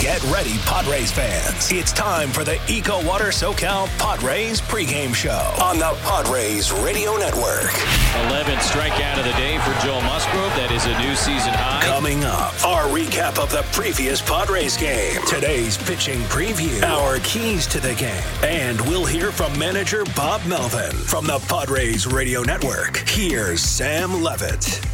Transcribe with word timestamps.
Get 0.00 0.22
ready, 0.24 0.58
Padres 0.66 1.12
fans. 1.12 1.70
It's 1.70 1.92
time 1.92 2.30
for 2.30 2.42
the 2.42 2.60
Eco 2.68 3.02
Water 3.06 3.26
SoCal 3.26 3.86
Padres 3.96 4.60
pregame 4.60 5.14
show 5.14 5.54
on 5.62 5.78
the 5.78 5.96
Padres 6.02 6.72
Radio 6.72 7.16
Network. 7.16 7.70
11th 8.26 8.58
strikeout 8.58 9.18
of 9.18 9.24
the 9.24 9.32
day 9.32 9.56
for 9.58 9.72
Joe 9.86 10.00
Musgrove. 10.00 10.50
That 10.56 10.72
is 10.72 10.84
a 10.86 10.98
new 10.98 11.14
season 11.14 11.52
high. 11.54 11.80
Coming 11.84 12.24
up, 12.24 12.52
our 12.64 12.84
recap 12.84 13.40
of 13.40 13.52
the 13.52 13.64
previous 13.70 14.20
Padres 14.20 14.76
game, 14.76 15.22
today's 15.28 15.78
pitching 15.78 16.18
preview, 16.22 16.82
our 16.82 17.20
keys 17.20 17.64
to 17.68 17.78
the 17.78 17.94
game, 17.94 18.22
and 18.42 18.80
we'll 18.82 19.06
hear 19.06 19.30
from 19.30 19.56
manager 19.58 20.04
Bob 20.16 20.44
Melvin 20.44 20.90
from 20.90 21.24
the 21.24 21.38
Padres 21.48 22.06
Radio 22.06 22.42
Network. 22.42 22.96
Here's 23.08 23.62
Sam 23.62 24.22
Levitt. 24.22 24.93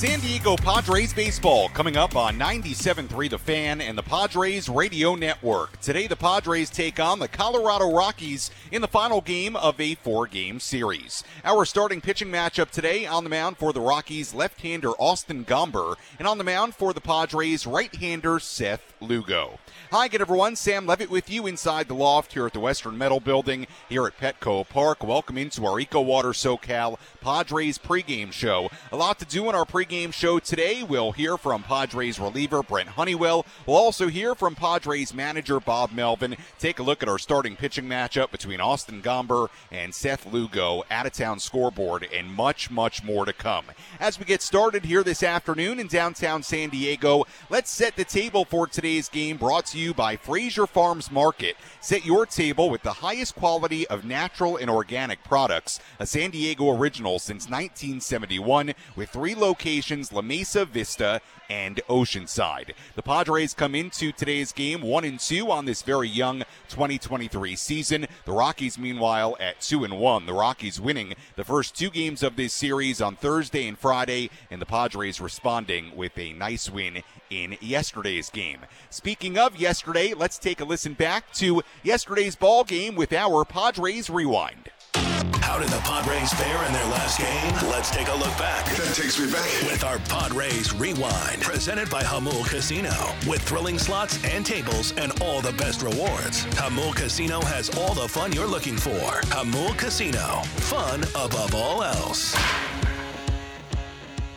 San 0.00 0.18
Diego 0.20 0.56
Padres 0.56 1.12
baseball 1.12 1.68
coming 1.68 1.98
up 1.98 2.16
on 2.16 2.38
97.3 2.38 3.28
The 3.28 3.36
Fan 3.36 3.82
and 3.82 3.98
the 3.98 4.02
Padres 4.02 4.66
Radio 4.66 5.14
Network. 5.14 5.78
Today, 5.82 6.06
the 6.06 6.16
Padres 6.16 6.70
take 6.70 6.98
on 6.98 7.18
the 7.18 7.28
Colorado 7.28 7.92
Rockies 7.92 8.50
in 8.72 8.80
the 8.80 8.88
final 8.88 9.20
game 9.20 9.56
of 9.56 9.78
a 9.78 9.96
four 9.96 10.26
game 10.26 10.58
series. 10.58 11.22
Our 11.44 11.66
starting 11.66 12.00
pitching 12.00 12.28
matchup 12.28 12.70
today 12.70 13.04
on 13.04 13.24
the 13.24 13.30
mound 13.30 13.58
for 13.58 13.74
the 13.74 13.82
Rockies, 13.82 14.32
left 14.32 14.62
hander 14.62 14.92
Austin 14.92 15.44
Gomber, 15.44 15.96
and 16.18 16.26
on 16.26 16.38
the 16.38 16.44
mound 16.44 16.74
for 16.74 16.94
the 16.94 17.02
Padres, 17.02 17.66
right 17.66 17.94
hander 17.94 18.40
Seth 18.40 18.94
Lugo. 19.02 19.58
Hi 19.90 20.06
again, 20.06 20.22
everyone. 20.22 20.56
Sam 20.56 20.86
Levitt 20.86 21.10
with 21.10 21.28
you 21.28 21.46
inside 21.46 21.88
the 21.88 21.94
loft 21.94 22.32
here 22.32 22.46
at 22.46 22.54
the 22.54 22.60
Western 22.60 22.96
Metal 22.96 23.20
Building 23.20 23.66
here 23.90 24.06
at 24.06 24.16
Petco 24.16 24.66
Park. 24.66 25.04
Welcome 25.04 25.36
into 25.36 25.66
our 25.66 25.78
Eco 25.78 26.00
Water 26.00 26.30
SoCal 26.30 26.98
Padres 27.20 27.76
pregame 27.76 28.32
show. 28.32 28.70
A 28.92 28.96
lot 28.96 29.18
to 29.18 29.26
do 29.26 29.48
in 29.50 29.54
our 29.54 29.66
pregame 29.66 29.89
show 29.90 30.38
today. 30.38 30.84
We'll 30.84 31.10
hear 31.10 31.36
from 31.36 31.64
Padres 31.64 32.20
reliever 32.20 32.62
Brent 32.62 32.90
Honeywell. 32.90 33.44
We'll 33.66 33.76
also 33.76 34.06
hear 34.06 34.36
from 34.36 34.54
Padres 34.54 35.12
manager 35.12 35.58
Bob 35.58 35.90
Melvin. 35.90 36.36
Take 36.60 36.78
a 36.78 36.84
look 36.84 37.02
at 37.02 37.08
our 37.08 37.18
starting 37.18 37.56
pitching 37.56 37.86
matchup 37.86 38.30
between 38.30 38.60
Austin 38.60 39.02
Gomber 39.02 39.48
and 39.72 39.92
Seth 39.92 40.32
Lugo, 40.32 40.84
out 40.92 41.06
of 41.06 41.12
town 41.12 41.40
scoreboard, 41.40 42.06
and 42.14 42.32
much, 42.32 42.70
much 42.70 43.02
more 43.02 43.24
to 43.24 43.32
come. 43.32 43.64
As 43.98 44.16
we 44.16 44.24
get 44.24 44.42
started 44.42 44.84
here 44.84 45.02
this 45.02 45.24
afternoon 45.24 45.80
in 45.80 45.88
downtown 45.88 46.44
San 46.44 46.68
Diego, 46.68 47.24
let's 47.48 47.70
set 47.70 47.96
the 47.96 48.04
table 48.04 48.44
for 48.44 48.68
today's 48.68 49.08
game 49.08 49.38
brought 49.38 49.66
to 49.66 49.78
you 49.78 49.92
by 49.92 50.14
Frazier 50.14 50.68
Farms 50.68 51.10
Market. 51.10 51.56
Set 51.80 52.06
your 52.06 52.26
table 52.26 52.70
with 52.70 52.82
the 52.82 52.92
highest 52.92 53.34
quality 53.34 53.88
of 53.88 54.04
natural 54.04 54.56
and 54.56 54.70
organic 54.70 55.24
products, 55.24 55.80
a 55.98 56.06
San 56.06 56.30
Diego 56.30 56.70
original 56.70 57.18
since 57.18 57.46
1971, 57.46 58.72
with 58.94 59.10
three 59.10 59.34
locations 59.34 59.79
La 60.12 60.20
Mesa, 60.20 60.66
Vista, 60.66 61.22
and 61.48 61.80
Oceanside. 61.88 62.72
The 62.96 63.02
Padres 63.02 63.54
come 63.54 63.74
into 63.74 64.12
today's 64.12 64.52
game 64.52 64.82
1 64.82 65.04
and 65.04 65.18
2 65.18 65.50
on 65.50 65.64
this 65.64 65.80
very 65.80 66.08
young 66.08 66.40
2023 66.68 67.56
season. 67.56 68.06
The 68.26 68.32
Rockies 68.32 68.78
meanwhile 68.78 69.36
at 69.40 69.60
2 69.62 69.84
and 69.84 69.98
1. 69.98 70.26
The 70.26 70.34
Rockies 70.34 70.80
winning 70.80 71.14
the 71.36 71.44
first 71.44 71.74
two 71.74 71.88
games 71.88 72.22
of 72.22 72.36
this 72.36 72.52
series 72.52 73.00
on 73.00 73.16
Thursday 73.16 73.66
and 73.66 73.78
Friday 73.78 74.28
and 74.50 74.60
the 74.60 74.66
Padres 74.66 75.20
responding 75.20 75.96
with 75.96 76.16
a 76.18 76.34
nice 76.34 76.68
win 76.68 77.02
in 77.30 77.56
yesterday's 77.60 78.28
game. 78.28 78.60
Speaking 78.90 79.38
of 79.38 79.56
yesterday, 79.56 80.12
let's 80.12 80.38
take 80.38 80.60
a 80.60 80.64
listen 80.64 80.92
back 80.92 81.32
to 81.34 81.62
yesterday's 81.82 82.36
ball 82.36 82.64
game 82.64 82.96
with 82.96 83.14
our 83.14 83.46
Padres 83.46 84.10
rewind. 84.10 84.70
How 84.94 85.58
did 85.58 85.68
the 85.68 85.80
Padres 85.80 86.32
fare 86.32 86.64
in 86.66 86.72
their 86.72 86.84
last 86.86 87.18
game? 87.18 87.68
Let's 87.70 87.90
take 87.90 88.08
a 88.08 88.14
look 88.14 88.36
back. 88.38 88.64
That 88.66 88.94
takes 88.94 89.18
me 89.18 89.30
back. 89.30 89.44
With 89.70 89.84
our 89.84 89.98
Padres 90.00 90.72
Rewind, 90.72 91.42
presented 91.42 91.90
by 91.90 92.02
Jamul 92.02 92.48
Casino. 92.48 92.92
With 93.28 93.42
thrilling 93.42 93.78
slots 93.78 94.22
and 94.24 94.44
tables 94.44 94.92
and 94.96 95.20
all 95.22 95.40
the 95.40 95.52
best 95.52 95.82
rewards, 95.82 96.44
Jamul 96.56 96.94
Casino 96.94 97.40
has 97.42 97.76
all 97.76 97.94
the 97.94 98.08
fun 98.08 98.32
you're 98.32 98.46
looking 98.46 98.76
for. 98.76 98.90
Jamul 98.90 99.76
Casino, 99.76 100.42
fun 100.70 101.02
above 101.14 101.54
all 101.54 101.82
else. 101.82 102.36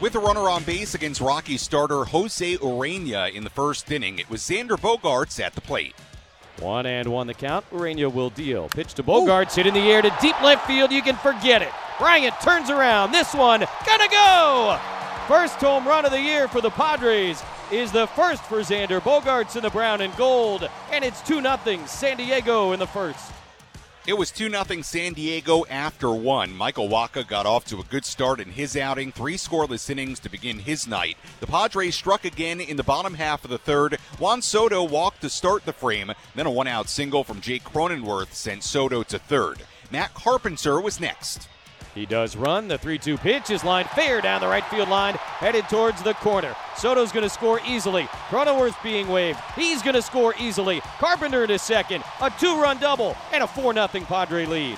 With 0.02 0.16
a 0.16 0.20
runner 0.20 0.50
on 0.50 0.64
base 0.64 0.96
against 0.96 1.22
Rocky 1.22 1.58
starter 1.58 2.04
Jose 2.04 2.58
Urena 2.58 3.34
in 3.34 3.44
the 3.44 3.50
first 3.50 3.90
inning, 3.92 4.20
it 4.20 4.30
was 4.30 4.42
Xander 4.42 4.78
Bogaerts 4.78 5.40
at 5.42 5.54
the 5.54 5.62
plate. 5.62 5.96
One 6.60 6.86
and 6.86 7.08
one 7.12 7.28
the 7.28 7.34
count. 7.34 7.66
Urena 7.72 8.12
will 8.12 8.30
deal. 8.30 8.70
Pitch 8.70 8.94
to 8.96 9.04
Bogaerts, 9.04 9.56
hit 9.56 9.68
in 9.68 9.74
the 9.74 9.92
air 9.92 10.02
to 10.02 10.16
deep 10.22 10.40
left 10.42 10.68
field. 10.68 10.92
You 10.92 11.02
can 11.02 11.16
forget 11.16 11.62
it. 11.62 11.72
Bryant 12.00 12.40
turns 12.42 12.70
around. 12.70 13.12
This 13.12 13.34
one 13.34 13.66
gonna 13.86 14.10
go. 14.10 14.80
First 15.28 15.56
home 15.56 15.88
run 15.88 16.06
of 16.06 16.12
the 16.12 16.22
year 16.22 16.48
for 16.48 16.62
the 16.62 16.70
Padres 16.70 17.42
is 17.72 17.92
the 17.92 18.08
first 18.08 18.44
for 18.44 18.60
Xander 18.60 19.00
Bogaerts 19.02 19.56
in 19.56 19.64
the 19.64 19.70
brown 19.70 20.02
and 20.02 20.16
gold, 20.16 20.70
and 20.92 21.04
it's 21.04 21.22
2 21.22 21.42
0 21.42 21.86
San 21.86 22.18
Diego 22.18 22.72
in 22.72 22.80
the 22.80 22.88
first. 22.88 23.32
It 24.06 24.18
was 24.18 24.32
2 24.32 24.50
0 24.50 24.82
San 24.82 25.14
Diego 25.14 25.64
after 25.70 26.12
one. 26.12 26.54
Michael 26.58 26.90
Wacha 26.90 27.26
got 27.26 27.46
off 27.46 27.64
to 27.68 27.80
a 27.80 27.86
good 27.86 28.04
start 28.04 28.42
in 28.42 28.50
his 28.50 28.76
outing, 28.76 29.14
three 29.14 29.36
scoreless 29.36 29.90
innings 29.90 30.20
to 30.20 30.30
begin 30.30 30.60
his 30.60 30.86
night. 30.86 31.16
The 31.40 31.48
Padres 31.48 31.96
struck 31.96 32.26
again 32.26 32.60
in 32.60 32.76
the 32.76 32.84
bottom 32.84 33.14
half 33.14 33.46
of 33.46 33.50
the 33.50 33.58
third. 33.58 33.98
Juan 34.20 34.42
Soto 34.42 34.84
walked 34.84 35.22
to 35.22 35.30
start 35.30 35.64
the 35.64 35.72
frame, 35.72 36.12
then 36.36 36.46
a 36.46 36.52
one 36.52 36.68
out 36.68 36.90
single 36.90 37.24
from 37.24 37.40
Jake 37.40 37.64
Cronenworth 37.64 38.34
sent 38.34 38.64
Soto 38.64 39.04
to 39.04 39.20
third. 39.20 39.64
Matt 39.90 40.14
Carpenter 40.14 40.82
was 40.82 41.00
next. 41.00 41.48
He 41.94 42.06
does 42.06 42.36
run. 42.36 42.68
The 42.68 42.78
3 42.78 42.98
2 42.98 43.18
pitch 43.18 43.50
is 43.50 43.64
lined 43.64 43.90
fair 43.90 44.22
down 44.22 44.42
the 44.42 44.48
right 44.48 44.66
field 44.66 44.90
line, 44.90 45.14
headed 45.16 45.70
towards 45.70 46.02
the 46.02 46.14
corner. 46.16 46.56
Soto's 46.76 47.12
going 47.12 47.24
to 47.24 47.30
score 47.30 47.60
easily. 47.68 48.04
Cronenworth 48.30 48.82
being 48.82 49.08
waved. 49.08 49.40
He's 49.56 49.82
going 49.82 49.96
to 49.96 50.02
score 50.02 50.34
easily. 50.40 50.82
Carpenter 51.00 51.46
to 51.46 51.60
second. 51.60 52.04
A 52.22 52.32
two 52.40 52.60
run 52.60 52.80
double 52.80 53.16
and 53.32 53.44
a 53.44 53.48
4 53.48 53.74
0 53.74 53.88
Padre 53.88 54.46
lead. 54.46 54.78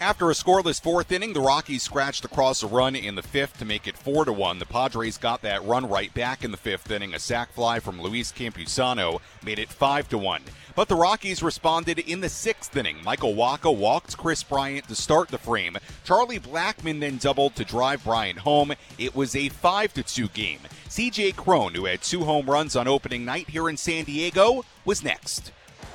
After 0.00 0.30
a 0.30 0.34
scoreless 0.34 0.80
fourth 0.80 1.12
inning, 1.12 1.34
the 1.34 1.42
Rockies 1.42 1.82
scratched 1.82 2.24
across 2.24 2.62
a 2.62 2.66
run 2.66 2.96
in 2.96 3.16
the 3.16 3.22
fifth 3.22 3.58
to 3.58 3.66
make 3.66 3.86
it 3.86 3.98
four 3.98 4.24
to 4.24 4.32
one. 4.32 4.58
The 4.58 4.64
Padres 4.64 5.18
got 5.18 5.42
that 5.42 5.62
run 5.66 5.86
right 5.86 6.12
back 6.14 6.42
in 6.42 6.52
the 6.52 6.56
fifth 6.56 6.90
inning. 6.90 7.12
A 7.12 7.18
sac 7.18 7.52
fly 7.52 7.80
from 7.80 8.00
Luis 8.00 8.32
Campusano 8.32 9.20
made 9.44 9.58
it 9.58 9.68
five 9.68 10.08
to 10.08 10.16
one. 10.16 10.40
But 10.74 10.88
the 10.88 10.96
Rockies 10.96 11.42
responded 11.42 11.98
in 11.98 12.20
the 12.20 12.28
sixth 12.28 12.76
inning. 12.76 12.98
Michael 13.04 13.34
Wacha 13.34 13.74
walked 13.74 14.16
Kris 14.16 14.42
Bryant 14.42 14.88
to 14.88 14.94
start 14.94 15.28
the 15.28 15.38
frame. 15.38 15.76
Charlie 16.04 16.38
Blackmon 16.38 17.00
then 17.00 17.18
doubled 17.18 17.56
to 17.56 17.64
drive 17.64 18.04
Bryant 18.04 18.38
home. 18.38 18.72
It 18.98 19.14
was 19.14 19.34
a 19.34 19.48
five 19.48 19.92
to 19.94 20.02
two 20.02 20.28
game. 20.28 20.60
C.J. 20.88 21.32
Cron, 21.32 21.74
who 21.74 21.84
had 21.84 22.02
two 22.02 22.24
home 22.24 22.48
runs 22.48 22.76
on 22.76 22.88
opening 22.88 23.24
night 23.24 23.48
here 23.50 23.68
in 23.68 23.76
San 23.76 24.04
Diego, 24.04 24.64
was 24.84 25.04
next. 25.04 25.52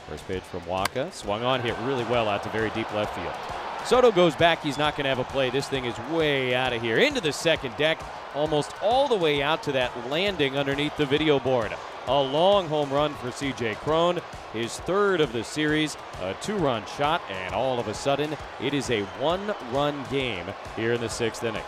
First 0.09 0.27
pitch 0.27 0.43
from 0.43 0.61
Wacha, 0.61 1.11
swung 1.11 1.43
on, 1.43 1.61
hit 1.61 1.75
really 1.83 2.03
well 2.05 2.29
out 2.29 2.43
to 2.43 2.49
very 2.49 2.69
deep 2.71 2.91
left 2.93 3.15
field. 3.15 3.33
Soto 3.85 4.11
goes 4.11 4.35
back. 4.35 4.61
He's 4.63 4.77
not 4.77 4.95
going 4.95 5.03
to 5.03 5.09
have 5.09 5.19
a 5.19 5.23
play. 5.23 5.49
This 5.49 5.67
thing 5.67 5.85
is 5.85 5.97
way 6.11 6.55
out 6.55 6.73
of 6.73 6.81
here. 6.81 6.97
Into 6.97 7.21
the 7.21 7.31
second 7.31 7.75
deck, 7.77 8.01
almost 8.33 8.71
all 8.81 9.07
the 9.07 9.15
way 9.15 9.43
out 9.43 9.61
to 9.63 9.71
that 9.73 9.91
landing 10.09 10.57
underneath 10.57 10.97
the 10.97 11.05
video 11.05 11.39
board. 11.39 11.71
A 12.07 12.21
long 12.21 12.67
home 12.67 12.91
run 12.91 13.13
for 13.15 13.29
CJ 13.29 13.75
Cron, 13.77 14.21
his 14.53 14.79
third 14.81 15.21
of 15.21 15.33
the 15.33 15.43
series, 15.43 15.97
a 16.21 16.35
two 16.41 16.55
run 16.55 16.83
shot, 16.97 17.21
and 17.29 17.55
all 17.55 17.79
of 17.79 17.87
a 17.87 17.93
sudden, 17.95 18.37
it 18.61 18.75
is 18.75 18.91
a 18.91 19.01
one 19.19 19.55
run 19.71 20.03
game 20.11 20.45
here 20.75 20.93
in 20.93 21.01
the 21.01 21.09
sixth 21.09 21.43
inning. 21.43 21.63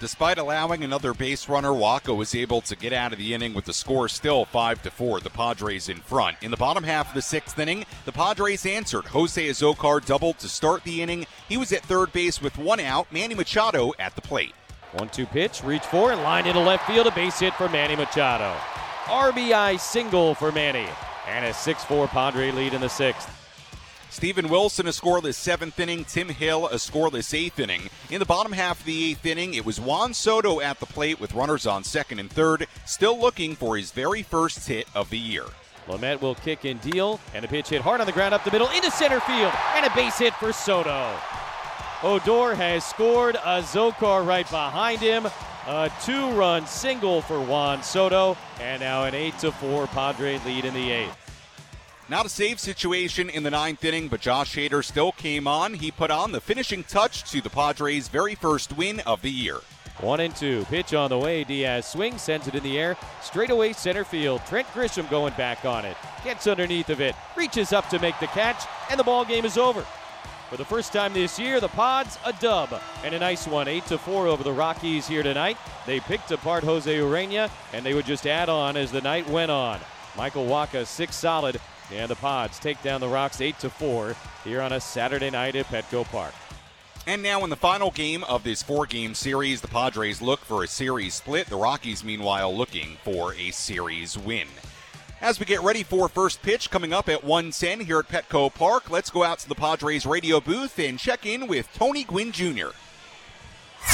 Despite 0.00 0.38
allowing 0.38 0.84
another 0.84 1.12
base 1.12 1.48
runner, 1.48 1.70
Wacha 1.70 2.16
was 2.16 2.34
able 2.34 2.60
to 2.62 2.76
get 2.76 2.92
out 2.92 3.12
of 3.12 3.18
the 3.18 3.34
inning 3.34 3.52
with 3.52 3.64
the 3.64 3.72
score 3.72 4.08
still 4.08 4.44
5 4.44 4.82
to 4.82 4.90
4. 4.92 5.20
The 5.20 5.30
Padres 5.30 5.88
in 5.88 5.96
front. 5.96 6.36
In 6.40 6.52
the 6.52 6.56
bottom 6.56 6.84
half 6.84 7.08
of 7.08 7.14
the 7.14 7.22
sixth 7.22 7.58
inning, 7.58 7.84
the 8.04 8.12
Padres 8.12 8.64
answered. 8.64 9.06
Jose 9.06 9.44
Azocar 9.48 10.04
doubled 10.04 10.38
to 10.38 10.48
start 10.48 10.84
the 10.84 11.02
inning. 11.02 11.26
He 11.48 11.56
was 11.56 11.72
at 11.72 11.82
third 11.82 12.12
base 12.12 12.40
with 12.40 12.56
one 12.58 12.78
out. 12.78 13.10
Manny 13.12 13.34
Machado 13.34 13.92
at 13.98 14.14
the 14.14 14.22
plate. 14.22 14.54
One 14.92 15.08
two 15.08 15.26
pitch, 15.26 15.64
reach 15.64 15.82
for 15.82 16.12
and 16.12 16.22
line 16.22 16.46
into 16.46 16.60
left 16.60 16.86
field. 16.86 17.08
A 17.08 17.10
base 17.10 17.40
hit 17.40 17.54
for 17.54 17.68
Manny 17.68 17.96
Machado. 17.96 18.54
RBI 19.08 19.80
single 19.80 20.34
for 20.34 20.52
Manny. 20.52 20.86
And 21.26 21.44
a 21.44 21.54
6 21.54 21.84
4 21.84 22.08
Padre 22.08 22.50
lead 22.50 22.74
in 22.74 22.82
the 22.82 22.88
sixth. 22.88 23.34
Steven 24.10 24.48
Wilson 24.48 24.86
a 24.86 24.90
scoreless 24.90 25.34
seventh 25.34 25.78
inning, 25.80 26.04
Tim 26.04 26.28
Hill 26.28 26.66
a 26.68 26.74
scoreless 26.74 27.32
eighth 27.32 27.58
inning. 27.58 27.88
In 28.10 28.18
the 28.20 28.26
bottom 28.26 28.52
half 28.52 28.80
of 28.80 28.86
the 28.86 29.10
eighth 29.10 29.24
inning, 29.24 29.54
it 29.54 29.64
was 29.64 29.80
Juan 29.80 30.12
Soto 30.12 30.60
at 30.60 30.78
the 30.80 30.86
plate 30.86 31.20
with 31.20 31.34
runners 31.34 31.66
on 31.66 31.84
second 31.84 32.18
and 32.18 32.30
third, 32.30 32.66
still 32.84 33.18
looking 33.18 33.54
for 33.54 33.76
his 33.76 33.92
very 33.92 34.22
first 34.22 34.66
hit 34.66 34.86
of 34.94 35.08
the 35.10 35.18
year. 35.18 35.44
Lamet 35.86 36.20
will 36.20 36.34
kick 36.34 36.64
and 36.64 36.80
deal, 36.80 37.18
and 37.34 37.44
a 37.44 37.48
pitch 37.48 37.68
hit 37.68 37.80
hard 37.80 38.00
on 38.00 38.06
the 38.06 38.12
ground 38.12 38.34
up 38.34 38.44
the 38.44 38.50
middle 38.50 38.68
into 38.70 38.90
center 38.90 39.20
field, 39.20 39.52
and 39.74 39.86
a 39.86 39.94
base 39.94 40.18
hit 40.18 40.34
for 40.34 40.52
Soto. 40.52 41.14
Odor 42.02 42.54
has 42.54 42.84
scored 42.84 43.36
Azocar 43.36 44.26
right 44.26 44.48
behind 44.50 45.00
him. 45.00 45.26
A 45.70 45.92
two 46.02 46.30
run 46.30 46.66
single 46.66 47.20
for 47.20 47.42
Juan 47.42 47.82
Soto, 47.82 48.38
and 48.58 48.80
now 48.80 49.04
an 49.04 49.14
8 49.14 49.34
4 49.34 49.86
Padre 49.88 50.40
lead 50.46 50.64
in 50.64 50.72
the 50.72 50.90
eighth. 50.90 51.14
Not 52.08 52.24
a 52.24 52.30
save 52.30 52.58
situation 52.58 53.28
in 53.28 53.42
the 53.42 53.50
ninth 53.50 53.84
inning, 53.84 54.08
but 54.08 54.22
Josh 54.22 54.56
Hader 54.56 54.82
still 54.82 55.12
came 55.12 55.46
on. 55.46 55.74
He 55.74 55.90
put 55.90 56.10
on 56.10 56.32
the 56.32 56.40
finishing 56.40 56.84
touch 56.84 57.30
to 57.32 57.42
the 57.42 57.50
Padres' 57.50 58.08
very 58.08 58.34
first 58.34 58.78
win 58.78 59.00
of 59.00 59.20
the 59.20 59.30
year. 59.30 59.58
One 60.00 60.20
and 60.20 60.34
two. 60.34 60.64
Pitch 60.70 60.94
on 60.94 61.10
the 61.10 61.18
way. 61.18 61.44
Diaz 61.44 61.84
swings, 61.84 62.22
sends 62.22 62.48
it 62.48 62.54
in 62.54 62.62
the 62.62 62.78
air. 62.78 62.96
Straight 63.20 63.50
away 63.50 63.74
center 63.74 64.04
field. 64.04 64.40
Trent 64.46 64.66
Grisham 64.68 65.10
going 65.10 65.34
back 65.34 65.66
on 65.66 65.84
it. 65.84 65.98
Gets 66.24 66.46
underneath 66.46 66.88
of 66.88 67.02
it. 67.02 67.14
Reaches 67.36 67.74
up 67.74 67.90
to 67.90 67.98
make 67.98 68.18
the 68.20 68.26
catch, 68.28 68.64
and 68.90 68.98
the 68.98 69.04
ball 69.04 69.26
game 69.26 69.44
is 69.44 69.58
over. 69.58 69.84
For 70.48 70.56
the 70.56 70.64
first 70.64 70.94
time 70.94 71.12
this 71.12 71.38
year, 71.38 71.60
the 71.60 71.68
Pods 71.68 72.18
a 72.24 72.32
dub 72.32 72.80
and 73.04 73.14
a 73.14 73.18
nice 73.18 73.46
one, 73.46 73.68
eight 73.68 73.84
to 73.86 73.98
four 73.98 74.26
over 74.26 74.42
the 74.42 74.52
Rockies 74.52 75.06
here 75.06 75.22
tonight. 75.22 75.58
They 75.86 76.00
picked 76.00 76.30
apart 76.30 76.64
Jose 76.64 76.90
Urena, 76.90 77.50
and 77.74 77.84
they 77.84 77.92
would 77.92 78.06
just 78.06 78.26
add 78.26 78.48
on 78.48 78.74
as 78.78 78.90
the 78.90 79.02
night 79.02 79.28
went 79.28 79.50
on. 79.50 79.78
Michael 80.16 80.46
Wacha 80.46 80.86
six 80.86 81.16
solid, 81.16 81.60
and 81.92 82.10
the 82.10 82.16
Pods 82.16 82.58
take 82.58 82.82
down 82.82 83.02
the 83.02 83.08
Rocks 83.08 83.42
eight 83.42 83.58
to 83.58 83.68
four 83.68 84.16
here 84.42 84.62
on 84.62 84.72
a 84.72 84.80
Saturday 84.80 85.28
night 85.28 85.54
at 85.54 85.66
Petco 85.66 86.06
Park. 86.06 86.32
And 87.06 87.22
now, 87.22 87.44
in 87.44 87.50
the 87.50 87.56
final 87.56 87.90
game 87.90 88.24
of 88.24 88.42
this 88.42 88.62
four 88.62 88.86
game 88.86 89.14
series, 89.14 89.60
the 89.60 89.68
Padres 89.68 90.22
look 90.22 90.40
for 90.40 90.64
a 90.64 90.66
series 90.66 91.14
split. 91.14 91.48
The 91.48 91.56
Rockies, 91.56 92.02
meanwhile, 92.02 92.56
looking 92.56 92.96
for 93.04 93.34
a 93.34 93.50
series 93.50 94.16
win. 94.16 94.48
As 95.20 95.40
we 95.40 95.46
get 95.46 95.62
ready 95.62 95.82
for 95.82 96.08
first 96.08 96.42
pitch 96.42 96.70
coming 96.70 96.92
up 96.92 97.08
at 97.08 97.24
110 97.24 97.80
here 97.80 97.98
at 97.98 98.06
Petco 98.08 98.54
Park, 98.54 98.88
let's 98.88 99.10
go 99.10 99.24
out 99.24 99.40
to 99.40 99.48
the 99.48 99.56
Padres 99.56 100.06
radio 100.06 100.38
booth 100.40 100.78
and 100.78 100.96
check 100.96 101.26
in 101.26 101.48
with 101.48 101.68
Tony 101.74 102.04
Gwynn 102.04 102.30
Jr. 102.30 102.68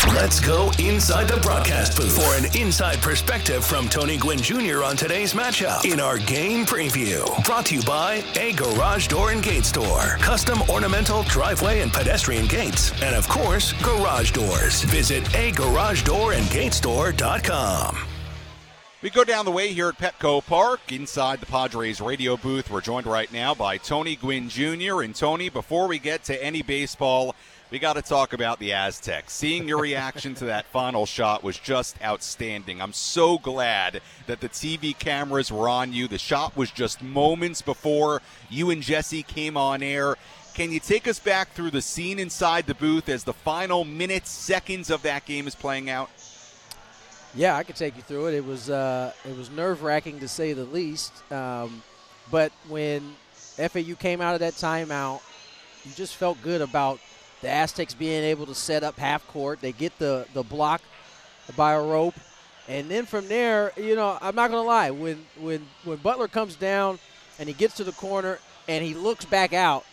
Let's 0.08 0.38
go 0.38 0.70
inside 0.78 1.28
the 1.28 1.40
broadcast 1.40 1.96
booth 1.96 2.14
for 2.14 2.34
an 2.34 2.44
inside 2.60 3.00
perspective 3.00 3.64
from 3.64 3.88
Tony 3.88 4.18
Gwynn 4.18 4.36
Jr. 4.38 4.84
on 4.84 4.98
today's 4.98 5.32
matchup 5.32 5.90
in 5.90 5.98
our 5.98 6.18
game 6.18 6.66
preview. 6.66 7.24
Brought 7.44 7.64
to 7.66 7.76
you 7.76 7.82
by 7.84 8.22
A 8.36 8.52
Garage 8.52 9.08
Door 9.08 9.30
and 9.30 9.42
Gate 9.42 9.64
Store. 9.64 10.18
Custom 10.20 10.60
ornamental 10.68 11.22
driveway 11.24 11.80
and 11.80 11.90
pedestrian 11.90 12.46
gates. 12.46 12.92
And 13.02 13.14
of 13.14 13.26
course, 13.28 13.72
garage 13.82 14.32
doors. 14.32 14.82
Visit 14.82 15.24
agaragedoorandgatestore.com. 15.24 18.13
We 19.04 19.10
go 19.10 19.22
down 19.22 19.44
the 19.44 19.50
way 19.50 19.70
here 19.74 19.90
at 19.90 19.98
Petco 19.98 20.42
Park 20.46 20.90
inside 20.90 21.40
the 21.40 21.44
Padres 21.44 22.00
radio 22.00 22.38
booth. 22.38 22.70
We're 22.70 22.80
joined 22.80 23.06
right 23.06 23.30
now 23.30 23.54
by 23.54 23.76
Tony 23.76 24.16
Gwynn 24.16 24.48
Jr. 24.48 25.02
And 25.02 25.14
Tony, 25.14 25.50
before 25.50 25.88
we 25.88 25.98
get 25.98 26.24
to 26.24 26.42
any 26.42 26.62
baseball, 26.62 27.36
we 27.70 27.78
got 27.78 27.96
to 27.96 28.02
talk 28.02 28.32
about 28.32 28.60
the 28.60 28.72
Aztecs. 28.72 29.34
Seeing 29.34 29.68
your 29.68 29.78
reaction 29.78 30.34
to 30.36 30.46
that 30.46 30.64
final 30.64 31.04
shot 31.04 31.44
was 31.44 31.58
just 31.58 32.02
outstanding. 32.02 32.80
I'm 32.80 32.94
so 32.94 33.36
glad 33.36 34.00
that 34.26 34.40
the 34.40 34.48
TV 34.48 34.98
cameras 34.98 35.52
were 35.52 35.68
on 35.68 35.92
you. 35.92 36.08
The 36.08 36.16
shot 36.16 36.56
was 36.56 36.70
just 36.70 37.02
moments 37.02 37.60
before 37.60 38.22
you 38.48 38.70
and 38.70 38.80
Jesse 38.80 39.22
came 39.22 39.58
on 39.58 39.82
air. 39.82 40.16
Can 40.54 40.72
you 40.72 40.80
take 40.80 41.06
us 41.06 41.18
back 41.18 41.52
through 41.52 41.72
the 41.72 41.82
scene 41.82 42.18
inside 42.18 42.66
the 42.66 42.74
booth 42.74 43.10
as 43.10 43.24
the 43.24 43.34
final 43.34 43.84
minutes, 43.84 44.30
seconds 44.30 44.88
of 44.88 45.02
that 45.02 45.26
game 45.26 45.46
is 45.46 45.54
playing 45.54 45.90
out? 45.90 46.08
Yeah, 47.36 47.56
I 47.56 47.64
could 47.64 47.74
take 47.74 47.96
you 47.96 48.02
through 48.02 48.28
it. 48.28 48.34
It 48.34 48.44
was 48.44 48.70
uh, 48.70 49.12
it 49.28 49.36
was 49.36 49.50
nerve 49.50 49.82
wracking 49.82 50.20
to 50.20 50.28
say 50.28 50.52
the 50.52 50.64
least. 50.64 51.12
Um, 51.32 51.82
but 52.30 52.52
when 52.68 53.16
FAU 53.56 53.94
came 53.98 54.20
out 54.20 54.34
of 54.34 54.40
that 54.40 54.54
timeout, 54.54 55.20
you 55.84 55.90
just 55.94 56.16
felt 56.16 56.40
good 56.42 56.60
about 56.60 57.00
the 57.42 57.48
Aztecs 57.48 57.92
being 57.92 58.22
able 58.22 58.46
to 58.46 58.54
set 58.54 58.84
up 58.84 58.98
half 58.98 59.26
court. 59.26 59.60
They 59.60 59.72
get 59.72 59.98
the 59.98 60.26
the 60.32 60.44
block 60.44 60.80
by 61.56 61.74
Arop, 61.74 62.14
and 62.68 62.88
then 62.88 63.04
from 63.04 63.26
there, 63.26 63.72
you 63.76 63.96
know, 63.96 64.16
I'm 64.20 64.36
not 64.36 64.50
gonna 64.50 64.62
lie. 64.62 64.90
When 64.92 65.26
when 65.40 65.66
when 65.84 65.98
Butler 65.98 66.28
comes 66.28 66.54
down 66.54 67.00
and 67.40 67.48
he 67.48 67.54
gets 67.54 67.74
to 67.76 67.84
the 67.84 67.92
corner 67.92 68.38
and 68.68 68.84
he 68.84 68.94
looks 68.94 69.24
back 69.24 69.52
out, 69.52 69.84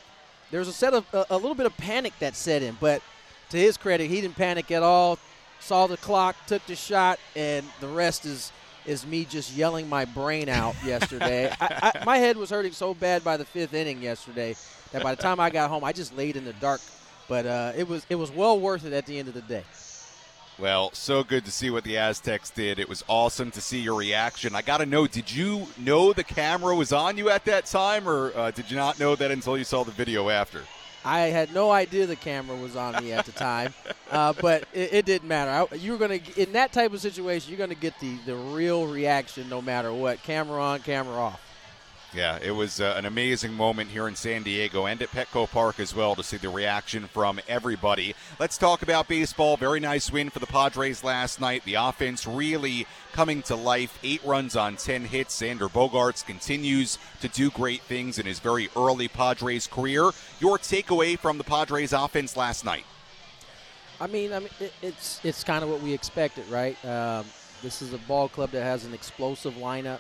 there's 0.52 0.68
a 0.68 0.74
set 0.74 0.94
of 0.94 1.06
a, 1.12 1.26
a 1.32 1.38
little 1.38 1.56
bit 1.56 1.66
of 1.66 1.76
panic 1.78 2.14
that 2.20 2.36
set 2.36 2.62
in. 2.62 2.78
But 2.80 3.02
to 3.50 3.58
his 3.58 3.78
credit, 3.78 4.12
he 4.12 4.22
didn't 4.22 4.36
panic 4.36 4.70
at 4.70 4.84
all 4.84 5.18
saw 5.62 5.88
the 5.88 5.98
clock, 5.98 6.36
took 6.48 6.66
the 6.66 6.76
shot, 6.76 7.20
and 7.36 7.66
the 7.80 7.88
rest 7.88 8.26
is 8.26 8.52
is 8.86 9.06
me 9.06 9.26
just 9.26 9.56
yelling 9.56 9.88
my 9.88 10.06
brain 10.06 10.50
out 10.50 10.76
yesterday. 10.86 11.54
I, 11.62 11.92
I, 12.02 12.04
my 12.04 12.18
head 12.18 12.36
was 12.36 12.50
hurting 12.50 12.72
so 12.72 12.94
bad 12.94 13.24
by 13.24 13.38
the 13.38 13.46
fifth 13.46 13.74
inning 13.74 14.02
yesterday 14.02 14.56
that 14.92 15.04
by 15.04 15.14
the 15.14 15.22
time 15.22 15.40
I 15.40 15.50
got 15.50 15.70
home, 15.70 15.84
I 15.84 15.92
just 15.92 16.18
laid 16.18 16.36
in 16.36 16.46
the 16.46 16.54
dark. 16.54 16.82
But 17.28 17.46
uh, 17.46 17.74
it 17.78 17.88
was 17.88 18.06
it 18.10 18.16
was 18.16 18.32
well 18.32 18.60
worth 18.60 18.86
it 18.86 18.94
at 18.94 19.06
the 19.06 19.18
end 19.18 19.28
of 19.28 19.34
the 19.34 19.42
day. 19.42 19.64
Well, 20.60 20.92
so 20.94 21.24
good 21.24 21.46
to 21.46 21.52
see 21.52 21.70
what 21.72 21.84
the 21.84 21.98
Aztecs 21.98 22.52
did. 22.52 22.78
It 22.78 22.88
was 22.88 23.04
awesome 23.08 23.50
to 23.52 23.62
see 23.62 23.80
your 23.80 23.96
reaction. 23.96 24.54
I 24.54 24.62
got 24.62 24.78
to 24.78 24.86
know, 24.86 25.08
did 25.08 25.34
you 25.34 25.66
know 25.80 26.14
the 26.14 26.24
camera 26.24 26.76
was 26.76 26.94
on 26.94 27.18
you 27.18 27.30
at 27.30 27.46
that 27.46 27.66
time, 27.66 28.08
or 28.08 28.32
uh, 28.36 28.52
did 28.52 28.70
you 28.70 28.78
not 28.78 29.00
know 29.00 29.16
that 29.16 29.32
until 29.32 29.58
you 29.58 29.64
saw 29.64 29.84
the 29.84 29.92
video 29.92 30.30
after? 30.30 30.62
I 31.04 31.20
had 31.22 31.54
no 31.54 31.72
idea 31.72 32.06
the 32.06 32.16
camera 32.16 32.56
was 32.56 32.76
on 32.76 33.04
me 33.04 33.12
at 33.12 33.26
the 33.26 33.32
time, 33.32 33.74
uh, 34.12 34.34
but 34.40 34.66
it, 34.74 34.94
it, 34.94 35.06
didn't 35.06 35.28
matter. 35.28 35.52
I, 35.52 35.76
you 35.76 35.98
were 35.98 36.08
to 36.08 36.42
in 36.42 36.54
that 36.54 36.72
type 36.72 36.94
of 36.94 37.02
situation, 37.02 37.50
you're 37.50 37.58
going 37.58 37.70
to 37.70 37.76
get 37.76 38.00
the 38.00 38.18
the 38.26 38.36
real 38.36 38.88
reaction 38.88 39.50
no 39.50 39.62
matter 39.62 39.92
what. 39.92 40.22
Camera 40.24 40.62
on, 40.62 40.80
camera 40.80 41.16
off. 41.16 41.51
Yeah, 42.14 42.40
it 42.42 42.52
was 42.52 42.82
uh, 42.82 42.96
an 42.98 43.06
amazing 43.06 43.54
moment 43.54 43.90
here 43.90 44.06
in 44.10 44.18
San 44.18 44.44
Diego 44.44 44.86
and 44.86 45.02
at 45.02 45.12
Petco 45.12 45.50
Park 45.50 45.80
as 45.80 45.96
well 45.96 46.14
to 46.16 46.24
see 46.24 46.36
the 46.36 46.50
reaction 46.50 47.08
from 47.08 47.40
everybody. 47.48 48.16
Let's 48.38 48.58
talk 48.58 48.82
about 48.82 49.08
baseball. 49.08 49.56
Very 49.56 49.80
nice 49.80 50.12
win 50.12 50.30
for 50.30 50.40
the 50.40 50.46
Padres 50.46 51.06
last 51.06 51.40
night. 51.40 51.64
The 51.64 51.76
offense 51.76 52.28
really 52.28 52.86
coming 53.14 53.42
to 53.44 53.56
life. 53.56 53.98
Eight 54.04 54.22
runs 54.26 54.58
on 54.58 54.76
10 54.76 55.06
hits. 55.06 55.40
Xander 55.40 55.72
Bogaerts 55.72 56.26
continues 56.26 56.98
to 57.22 57.30
do 57.30 57.50
great 57.50 57.82
things 57.84 58.20
in 58.20 58.26
his 58.26 58.40
very 58.40 58.68
early 58.76 59.08
Padres 59.08 59.68
career. 59.68 60.12
Your 60.42 60.58
takeaway 60.58 61.18
from 61.18 61.38
the 61.38 61.46
Padres 61.46 61.94
offense 61.94 62.36
last 62.36 62.66
night? 62.66 62.84
I 64.02 64.08
mean, 64.08 64.34
I 64.34 64.40
mean, 64.40 64.50
it, 64.60 64.74
it's 64.82 65.22
it's 65.24 65.46
kind 65.46 65.64
of 65.64 65.70
what 65.70 65.82
we 65.82 65.94
expected, 65.94 66.46
right? 66.50 66.76
Um, 66.84 67.24
this 67.62 67.82
is 67.82 67.94
a 67.94 68.00
ball 68.00 68.28
club 68.28 68.52
that 68.52 68.64
has 68.64 68.84
an 68.84 68.94
explosive 68.94 69.54
lineup 69.54 70.00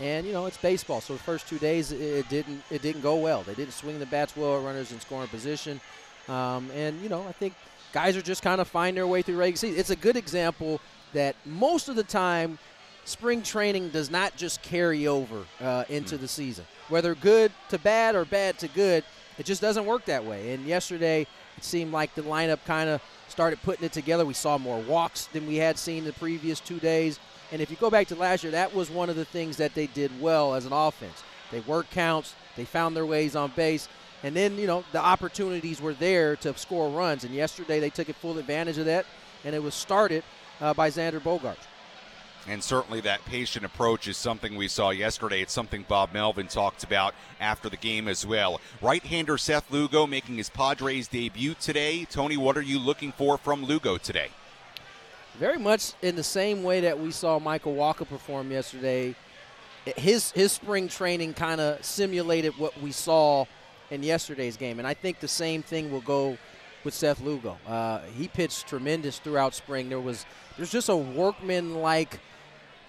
and 0.00 0.26
you 0.26 0.32
know 0.32 0.46
it's 0.46 0.56
baseball. 0.56 1.00
So 1.00 1.14
the 1.14 1.22
first 1.22 1.48
two 1.48 1.58
days 1.58 1.92
it, 1.92 2.28
didn't 2.28 2.62
it 2.70 2.82
didn't 2.82 3.02
go 3.02 3.16
well. 3.16 3.42
They 3.42 3.54
didn't 3.54 3.72
swing 3.72 3.98
the 3.98 4.06
bats 4.06 4.36
well 4.36 4.58
at 4.58 4.64
runners 4.64 4.92
in 4.92 5.00
scoring 5.00 5.28
position, 5.28 5.80
um, 6.28 6.70
and 6.74 7.00
you 7.00 7.08
know 7.08 7.26
I 7.26 7.32
think 7.32 7.54
guys 7.92 8.16
are 8.16 8.22
just 8.22 8.42
kind 8.42 8.60
of 8.60 8.68
finding 8.68 8.96
their 8.96 9.06
way 9.06 9.22
through 9.22 9.36
regular 9.36 9.56
season. 9.56 9.78
It's 9.78 9.90
a 9.90 9.96
good 9.96 10.16
example 10.16 10.80
that 11.12 11.36
most 11.46 11.88
of 11.88 11.96
the 11.96 12.02
time 12.02 12.58
spring 13.04 13.42
training 13.42 13.90
does 13.90 14.10
not 14.10 14.36
just 14.36 14.62
carry 14.62 15.06
over 15.06 15.44
uh, 15.60 15.84
into 15.88 16.18
the 16.18 16.28
season, 16.28 16.64
whether 16.88 17.14
good 17.14 17.52
to 17.68 17.78
bad 17.78 18.14
or 18.14 18.24
bad 18.24 18.58
to 18.58 18.68
good. 18.68 19.04
It 19.38 19.46
just 19.46 19.60
doesn't 19.60 19.84
work 19.84 20.04
that 20.06 20.24
way. 20.24 20.52
And 20.52 20.64
yesterday 20.64 21.26
it 21.56 21.64
seemed 21.64 21.92
like 21.92 22.14
the 22.14 22.22
lineup 22.22 22.64
kind 22.64 22.88
of 22.88 23.02
started 23.28 23.60
putting 23.62 23.84
it 23.84 23.92
together. 23.92 24.24
We 24.24 24.34
saw 24.34 24.58
more 24.58 24.80
walks 24.80 25.26
than 25.26 25.46
we 25.46 25.56
had 25.56 25.78
seen 25.78 26.04
the 26.04 26.12
previous 26.12 26.60
two 26.60 26.78
days. 26.78 27.18
And 27.54 27.62
if 27.62 27.70
you 27.70 27.76
go 27.76 27.88
back 27.88 28.08
to 28.08 28.16
last 28.16 28.42
year, 28.42 28.50
that 28.50 28.74
was 28.74 28.90
one 28.90 29.08
of 29.08 29.14
the 29.14 29.24
things 29.24 29.58
that 29.58 29.76
they 29.76 29.86
did 29.86 30.10
well 30.20 30.56
as 30.56 30.66
an 30.66 30.72
offense. 30.72 31.22
They 31.52 31.60
worked 31.60 31.92
counts, 31.92 32.34
they 32.56 32.64
found 32.64 32.96
their 32.96 33.06
ways 33.06 33.36
on 33.36 33.52
base, 33.54 33.88
and 34.24 34.34
then, 34.34 34.58
you 34.58 34.66
know, 34.66 34.82
the 34.90 34.98
opportunities 34.98 35.80
were 35.80 35.94
there 35.94 36.34
to 36.34 36.58
score 36.58 36.90
runs. 36.90 37.22
And 37.22 37.32
yesterday 37.32 37.78
they 37.78 37.90
took 37.90 38.08
full 38.16 38.38
advantage 38.38 38.78
of 38.78 38.86
that, 38.86 39.06
and 39.44 39.54
it 39.54 39.62
was 39.62 39.72
started 39.76 40.24
uh, 40.60 40.74
by 40.74 40.90
Xander 40.90 41.20
Bogaerts. 41.20 41.68
And 42.48 42.60
certainly 42.60 43.00
that 43.02 43.24
patient 43.24 43.64
approach 43.64 44.08
is 44.08 44.16
something 44.16 44.56
we 44.56 44.66
saw 44.66 44.90
yesterday. 44.90 45.40
It's 45.40 45.52
something 45.52 45.84
Bob 45.86 46.12
Melvin 46.12 46.48
talked 46.48 46.82
about 46.82 47.14
after 47.38 47.68
the 47.68 47.76
game 47.76 48.08
as 48.08 48.26
well. 48.26 48.60
Right 48.82 49.04
hander 49.04 49.38
Seth 49.38 49.70
Lugo 49.70 50.08
making 50.08 50.38
his 50.38 50.50
Padres 50.50 51.06
debut 51.06 51.54
today. 51.54 52.04
Tony, 52.04 52.36
what 52.36 52.56
are 52.56 52.62
you 52.62 52.80
looking 52.80 53.12
for 53.12 53.38
from 53.38 53.64
Lugo 53.64 53.96
today? 53.96 54.30
Very 55.38 55.58
much 55.58 55.92
in 56.02 56.14
the 56.14 56.22
same 56.22 56.62
way 56.62 56.80
that 56.80 56.98
we 56.98 57.10
saw 57.10 57.38
Michael 57.38 57.74
Wacha 57.74 58.08
perform 58.08 58.52
yesterday. 58.52 59.14
His 59.96 60.30
his 60.32 60.52
spring 60.52 60.88
training 60.88 61.34
kind 61.34 61.60
of 61.60 61.84
simulated 61.84 62.56
what 62.56 62.80
we 62.80 62.92
saw 62.92 63.44
in 63.90 64.02
yesterday's 64.02 64.56
game, 64.56 64.78
and 64.78 64.88
I 64.88 64.94
think 64.94 65.20
the 65.20 65.28
same 65.28 65.62
thing 65.62 65.90
will 65.90 66.00
go 66.00 66.38
with 66.84 66.94
Seth 66.94 67.20
Lugo. 67.20 67.58
Uh, 67.66 68.00
he 68.16 68.28
pitched 68.28 68.68
tremendous 68.68 69.18
throughout 69.18 69.54
spring. 69.54 69.88
There 69.88 70.00
was 70.00 70.24
there's 70.56 70.70
just 70.70 70.88
a 70.88 70.96
workman-like 70.96 72.20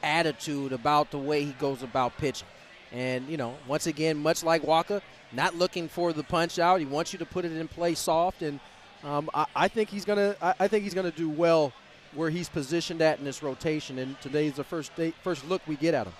attitude 0.04 0.72
about 0.72 1.12
the 1.12 1.18
way 1.18 1.44
he 1.44 1.54
goes 1.54 1.82
about 1.82 2.16
pitching. 2.18 2.48
And, 2.92 3.28
you 3.28 3.38
know, 3.38 3.56
once 3.68 3.88
again, 3.88 4.18
much 4.18 4.44
like 4.44 4.62
Wacha, 4.62 5.02
not 5.34 5.56
looking 5.56 5.90
for 5.90 6.14
the 6.14 6.24
punch 6.24 6.60
out. 6.60 6.80
He 6.80 6.86
wants 6.86 7.12
you 7.12 7.20
to 7.20 7.25
put 7.25 7.44
it 7.44 7.52
in 7.52 7.68
play 7.68 7.96
soft. 7.96 8.42
And 8.42 8.60
um, 9.04 9.30
I, 9.34 9.46
I, 9.56 9.68
think 9.68 9.90
he's 9.90 10.06
to 10.06 10.38
I, 10.42 10.54
I 10.60 10.68
think 10.68 10.84
he's 10.84 10.94
to 10.94 11.12
do 11.12 11.30
well 11.30 11.74
where 12.15 12.29
he's 12.29 12.50
positioned 12.50 13.01
at 13.01 13.19
in 13.19 13.25
this 13.25 13.43
rotation. 13.43 14.00
And 14.00 14.19
today's 14.22 14.53
the 14.53 14.63
first 14.63 14.95
day, 14.95 15.13
first 15.24 15.48
look 15.48 15.62
we 15.67 15.75
get 15.75 15.93
at 15.93 16.07
him. 16.07 16.13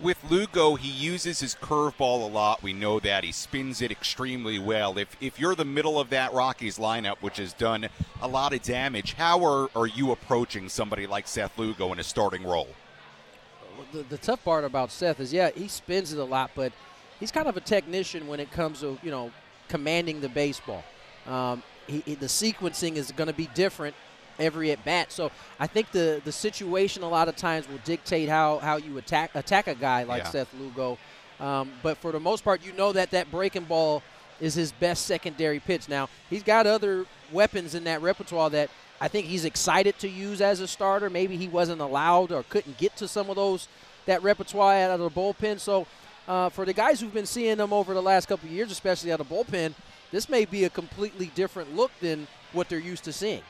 With 0.00 0.18
Lugo, 0.28 0.74
he 0.74 0.88
uses 0.88 1.38
his 1.38 1.54
curveball 1.54 2.24
a 2.24 2.32
lot. 2.32 2.62
We 2.62 2.72
know 2.72 2.98
that 3.00 3.22
he 3.22 3.30
spins 3.30 3.80
it 3.80 3.92
extremely 3.92 4.58
well. 4.58 4.98
If 4.98 5.16
if 5.20 5.38
you're 5.38 5.54
the 5.54 5.64
middle 5.64 6.00
of 6.00 6.10
that 6.10 6.32
Rockies 6.32 6.78
lineup, 6.78 7.18
which 7.20 7.36
has 7.36 7.52
done 7.52 7.88
a 8.20 8.26
lot 8.26 8.52
of 8.52 8.62
damage, 8.62 9.12
how 9.12 9.44
are, 9.44 9.68
are 9.76 9.86
you 9.86 10.10
approaching 10.10 10.68
somebody 10.68 11.06
like 11.06 11.28
Seth 11.28 11.56
Lugo 11.56 11.92
in 11.92 12.00
a 12.00 12.02
starting 12.02 12.42
role? 12.42 12.68
The, 13.92 14.02
the 14.04 14.18
tough 14.18 14.42
part 14.42 14.64
about 14.64 14.90
Seth 14.90 15.20
is, 15.20 15.32
yeah, 15.32 15.50
he 15.50 15.68
spins 15.68 16.12
it 16.12 16.18
a 16.18 16.24
lot, 16.24 16.50
but 16.56 16.72
he's 17.20 17.30
kind 17.30 17.46
of 17.46 17.56
a 17.56 17.60
technician 17.60 18.26
when 18.26 18.40
it 18.40 18.50
comes 18.50 18.80
to 18.80 18.98
you 19.04 19.10
know 19.10 19.30
commanding 19.68 20.20
the 20.20 20.28
baseball. 20.28 20.82
Um, 21.28 21.62
he, 21.86 22.00
he, 22.00 22.14
the 22.16 22.26
sequencing 22.26 22.96
is 22.96 23.12
going 23.12 23.28
to 23.28 23.34
be 23.34 23.48
different 23.54 23.94
every 24.38 24.70
at 24.70 24.84
bat. 24.84 25.12
So 25.12 25.30
I 25.58 25.66
think 25.66 25.90
the 25.90 26.20
the 26.24 26.32
situation 26.32 27.02
a 27.02 27.08
lot 27.08 27.28
of 27.28 27.36
times 27.36 27.68
will 27.68 27.80
dictate 27.84 28.28
how 28.28 28.58
how 28.58 28.76
you 28.76 28.98
attack 28.98 29.34
attack 29.34 29.66
a 29.66 29.74
guy 29.74 30.04
like 30.04 30.24
yeah. 30.24 30.30
Seth 30.30 30.54
Lugo. 30.54 30.98
Um, 31.40 31.72
but 31.82 31.98
for 31.98 32.12
the 32.12 32.20
most 32.20 32.44
part, 32.44 32.64
you 32.64 32.72
know 32.72 32.92
that 32.92 33.10
that 33.10 33.30
breaking 33.30 33.64
ball 33.64 34.02
is 34.40 34.54
his 34.54 34.72
best 34.72 35.06
secondary 35.06 35.60
pitch. 35.60 35.88
Now 35.88 36.08
he's 36.30 36.42
got 36.42 36.66
other 36.66 37.06
weapons 37.32 37.74
in 37.74 37.84
that 37.84 38.02
repertoire 38.02 38.50
that 38.50 38.70
I 39.00 39.08
think 39.08 39.26
he's 39.26 39.44
excited 39.44 39.98
to 39.98 40.08
use 40.08 40.40
as 40.40 40.60
a 40.60 40.68
starter. 40.68 41.10
Maybe 41.10 41.36
he 41.36 41.48
wasn't 41.48 41.80
allowed 41.80 42.30
or 42.30 42.44
couldn't 42.44 42.78
get 42.78 42.96
to 42.96 43.08
some 43.08 43.30
of 43.30 43.36
those 43.36 43.66
that 44.06 44.22
repertoire 44.22 44.76
out 44.76 44.90
of 44.90 45.00
the 45.00 45.10
bullpen. 45.10 45.58
So 45.58 45.86
uh, 46.28 46.48
for 46.50 46.64
the 46.64 46.72
guys 46.72 47.00
who've 47.00 47.12
been 47.12 47.26
seeing 47.26 47.58
him 47.58 47.72
over 47.72 47.94
the 47.94 48.02
last 48.02 48.28
couple 48.28 48.48
years, 48.48 48.70
especially 48.70 49.12
out 49.12 49.20
of 49.20 49.28
bullpen, 49.28 49.74
this 50.12 50.28
may 50.28 50.44
be 50.44 50.64
a 50.64 50.70
completely 50.70 51.32
different 51.34 51.74
look 51.74 51.90
than 52.00 52.26
what 52.52 52.68
they're 52.68 52.78
used 52.78 53.04
to 53.04 53.12
seeing. 53.12 53.42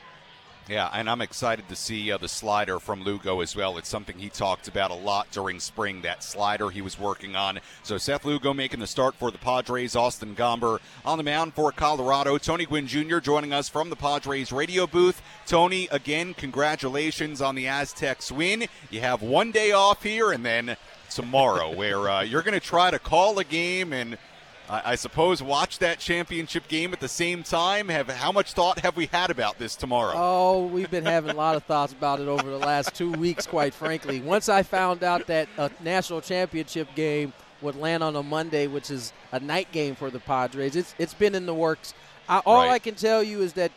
Yeah, 0.69 0.89
and 0.93 1.09
I'm 1.09 1.19
excited 1.19 1.67
to 1.67 1.75
see 1.75 2.09
uh, 2.09 2.17
the 2.17 2.29
slider 2.29 2.79
from 2.79 3.03
Lugo 3.03 3.41
as 3.41 3.53
well. 3.53 3.77
It's 3.77 3.89
something 3.89 4.17
he 4.17 4.29
talked 4.29 4.69
about 4.69 4.91
a 4.91 4.95
lot 4.95 5.29
during 5.31 5.59
spring, 5.59 6.01
that 6.03 6.23
slider 6.23 6.69
he 6.69 6.81
was 6.81 6.97
working 6.97 7.35
on. 7.35 7.59
So 7.83 7.97
Seth 7.97 8.23
Lugo 8.23 8.53
making 8.53 8.79
the 8.79 8.87
start 8.87 9.13
for 9.15 9.29
the 9.29 9.37
Padres, 9.37 9.93
Austin 9.93 10.35
Gomber 10.35 10.79
on 11.03 11.17
the 11.17 11.23
mound 11.23 11.53
for 11.53 11.73
Colorado. 11.73 12.37
Tony 12.37 12.65
Gwynn 12.65 12.87
Jr. 12.87 13.17
joining 13.19 13.51
us 13.51 13.67
from 13.67 13.89
the 13.89 13.97
Padres 13.97 14.53
radio 14.53 14.87
booth. 14.87 15.21
Tony, 15.45 15.89
again, 15.91 16.33
congratulations 16.33 17.41
on 17.41 17.55
the 17.55 17.67
Aztecs 17.67 18.31
win. 18.31 18.67
You 18.89 19.01
have 19.01 19.21
one 19.21 19.51
day 19.51 19.73
off 19.73 20.03
here 20.03 20.31
and 20.31 20.45
then 20.45 20.77
tomorrow 21.09 21.71
where 21.75 22.09
uh, 22.09 22.21
you're 22.21 22.41
going 22.41 22.53
to 22.53 22.65
try 22.65 22.89
to 22.89 22.99
call 22.99 23.37
a 23.37 23.43
game 23.43 23.91
and– 23.91 24.17
I, 24.69 24.91
I, 24.91 24.95
suppose 24.95 25.43
watch 25.43 25.79
that 25.79 25.99
championship 25.99 26.67
game 26.67 26.93
at 26.93 26.99
the 26.99 27.07
same 27.07 27.43
time. 27.43 27.89
Have 27.89 28.09
how 28.09 28.31
much 28.31 28.53
thought 28.53 28.79
have 28.79 28.95
we 28.95 29.07
had 29.07 29.29
about 29.29 29.59
this 29.59 29.75
tomorrow? 29.75 30.13
Oh, 30.15 30.65
we've 30.67 30.89
been 30.89 31.05
having 31.05 31.31
a 31.31 31.35
lot 31.35 31.55
of 31.55 31.63
thoughts 31.63 31.93
about 31.93 32.19
it 32.19 32.27
over 32.27 32.49
the 32.49 32.59
last 32.59 32.95
two 32.95 33.11
weeks. 33.11 33.45
Quite 33.45 33.73
frankly, 33.73 34.21
once 34.21 34.49
I 34.49 34.63
found 34.63 35.03
out 35.03 35.27
that 35.27 35.49
a 35.57 35.69
national 35.83 36.21
championship 36.21 36.87
game 36.95 37.33
would 37.61 37.75
land 37.75 38.03
on 38.03 38.15
a 38.15 38.23
Monday, 38.23 38.67
which 38.67 38.89
is 38.89 39.11
a 39.31 39.39
night 39.39 39.71
game 39.71 39.95
for 39.95 40.09
the 40.09 40.19
Padres, 40.19 40.75
it's 40.75 40.95
it's 40.97 41.13
been 41.13 41.35
in 41.35 41.45
the 41.45 41.53
works. 41.53 41.93
I, 42.29 42.39
all 42.39 42.65
right. 42.65 42.71
I 42.71 42.79
can 42.79 42.95
tell 42.95 43.21
you 43.21 43.41
is 43.41 43.53
that 43.53 43.71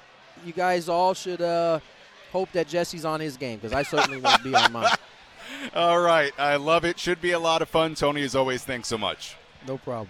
you 0.45 0.53
guys 0.53 0.89
all 0.89 1.15
should 1.15 1.43
uh, 1.43 1.81
hope 2.31 2.53
that 2.53 2.69
Jesse's 2.69 3.05
on 3.05 3.19
his 3.19 3.37
game 3.37 3.59
because 3.59 3.73
I 3.73 3.83
certainly 3.83 4.21
won't 4.21 4.43
be 4.45 4.55
on 4.55 4.73
mine. 4.73 4.91
All 5.75 5.99
right, 5.99 6.33
I 6.39 6.57
love 6.57 6.85
it. 6.85 6.99
Should 6.99 7.21
be 7.21 7.33
a 7.33 7.39
lot 7.39 7.61
of 7.63 7.69
fun. 7.69 7.95
Tony, 7.95 8.23
as 8.23 8.37
always, 8.37 8.63
thanks 8.63 8.89
so 8.89 8.99
much. 8.99 9.37
No 9.67 9.79
problem. 9.79 10.09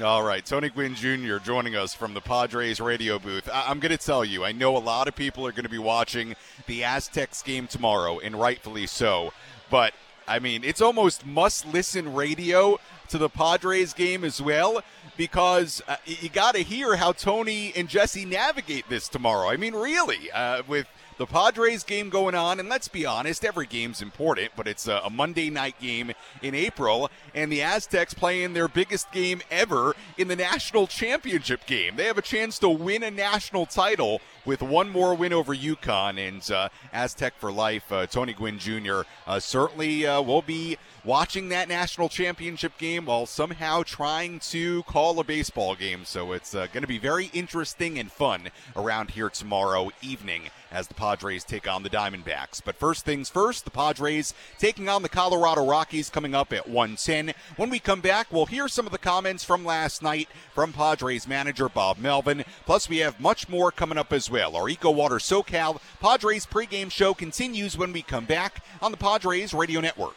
All 0.00 0.22
right, 0.22 0.44
Tony 0.44 0.70
Gwynn 0.70 0.94
Jr. 0.94 1.36
joining 1.36 1.76
us 1.76 1.92
from 1.92 2.14
the 2.14 2.22
Padres 2.22 2.80
radio 2.80 3.18
booth. 3.18 3.46
I- 3.52 3.70
am 3.70 3.78
going 3.78 3.92
to 3.96 4.02
tell 4.02 4.24
you, 4.24 4.42
I 4.42 4.50
know 4.50 4.74
a 4.74 4.78
lot 4.78 5.06
of 5.06 5.14
people 5.14 5.46
are 5.46 5.52
going 5.52 5.64
to 5.64 5.68
be 5.70 5.78
watching 5.78 6.34
the 6.66 6.82
Aztecs 6.82 7.42
game 7.42 7.66
tomorrow, 7.66 8.18
and 8.18 8.40
rightfully 8.40 8.86
so. 8.86 9.34
But 9.70 9.92
I 10.26 10.38
mean, 10.38 10.64
it's 10.64 10.80
almost 10.80 11.26
must 11.26 11.66
listen 11.66 12.14
radio 12.14 12.80
to 13.08 13.18
the 13.18 13.28
Padres 13.28 13.92
game 13.92 14.24
as 14.24 14.40
well 14.40 14.82
because 15.18 15.82
uh, 15.86 15.96
you 16.06 16.30
got 16.30 16.54
to 16.54 16.62
hear 16.62 16.96
how 16.96 17.12
Tony 17.12 17.74
and 17.76 17.86
Jesse 17.86 18.24
navigate 18.24 18.88
this 18.88 19.08
tomorrow. 19.08 19.50
I 19.50 19.58
mean, 19.58 19.74
really, 19.74 20.30
uh, 20.30 20.62
with 20.66 20.86
the 21.18 21.26
Padres 21.26 21.84
game 21.84 22.08
going 22.08 22.34
on, 22.34 22.58
and 22.58 22.68
let's 22.68 22.88
be 22.88 23.04
honest, 23.04 23.44
every 23.44 23.66
game's 23.66 24.02
important, 24.02 24.52
but 24.56 24.66
it's 24.66 24.88
a, 24.88 25.00
a, 25.04 25.10
Monday 25.10 25.50
night 25.50 25.78
game 25.80 26.12
in 26.42 26.54
April, 26.54 27.10
and 27.34 27.52
the 27.52 27.62
Aztecs 27.62 28.14
playing 28.14 28.54
their 28.54 28.68
biggest 28.68 29.10
game 29.12 29.42
ever 29.50 29.94
in 30.16 30.28
the 30.28 30.36
national 30.36 30.86
championship 30.86 31.66
game. 31.66 31.96
They 31.96 32.06
have 32.06 32.18
a 32.18 32.22
chance 32.22 32.58
to 32.60 32.68
win 32.68 33.02
a 33.02 33.10
national 33.10 33.66
title 33.66 34.20
with 34.44 34.62
one 34.62 34.90
more 34.90 35.14
win 35.14 35.32
over 35.32 35.54
UConn, 35.54 36.18
and 36.18 36.50
uh, 36.50 36.68
Aztec 36.92 37.34
for 37.38 37.52
life. 37.52 37.92
Uh, 37.92 38.06
Tony 38.06 38.32
Gwynn 38.32 38.58
Jr. 38.58 39.02
Uh, 39.26 39.38
certainly 39.38 40.06
uh, 40.06 40.20
will 40.22 40.42
be 40.42 40.78
watching 41.04 41.48
that 41.48 41.68
national 41.68 42.08
championship 42.08 42.76
game 42.78 43.06
while 43.06 43.26
somehow 43.26 43.82
trying 43.82 44.38
to 44.40 44.82
call 44.84 45.18
a 45.20 45.24
baseball 45.24 45.74
game. 45.74 46.04
So 46.04 46.32
it's 46.32 46.54
uh, 46.54 46.66
going 46.72 46.82
to 46.82 46.88
be 46.88 46.98
very 46.98 47.26
interesting 47.32 47.98
and 47.98 48.10
fun 48.10 48.48
around 48.76 49.10
here 49.10 49.28
tomorrow 49.28 49.90
evening 50.00 50.50
as 50.72 50.88
the 50.88 50.94
Padres 50.94 51.44
take 51.44 51.68
on 51.68 51.82
the 51.82 51.90
Diamondbacks. 51.90 52.60
But 52.64 52.76
first 52.76 53.04
things 53.04 53.28
first, 53.28 53.64
the 53.64 53.70
Padres 53.70 54.34
taking 54.58 54.88
on 54.88 55.02
the 55.02 55.08
Colorado 55.08 55.64
Rockies 55.64 56.10
coming 56.10 56.34
up 56.34 56.52
at 56.52 56.68
110. 56.68 57.34
When 57.56 57.70
we 57.70 57.78
come 57.78 58.00
back, 58.00 58.32
we'll 58.32 58.46
hear 58.46 58.66
some 58.66 58.86
of 58.86 58.92
the 58.92 58.98
comments 58.98 59.44
from 59.44 59.64
last 59.64 60.02
night 60.02 60.28
from 60.54 60.72
Padres 60.72 61.28
manager 61.28 61.68
Bob 61.68 61.98
Melvin. 61.98 62.44
Plus, 62.64 62.88
we 62.88 62.98
have 62.98 63.20
much 63.20 63.48
more 63.48 63.70
coming 63.70 63.98
up 63.98 64.12
as 64.12 64.30
well. 64.30 64.56
Our 64.56 64.68
Eco 64.68 64.90
Water 64.90 65.16
SoCal 65.16 65.80
Padres 66.00 66.46
pregame 66.46 66.90
show 66.90 67.14
continues 67.14 67.76
when 67.76 67.92
we 67.92 68.02
come 68.02 68.24
back 68.24 68.64
on 68.80 68.90
the 68.90 68.96
Padres 68.96 69.52
Radio 69.52 69.80
Network. 69.80 70.16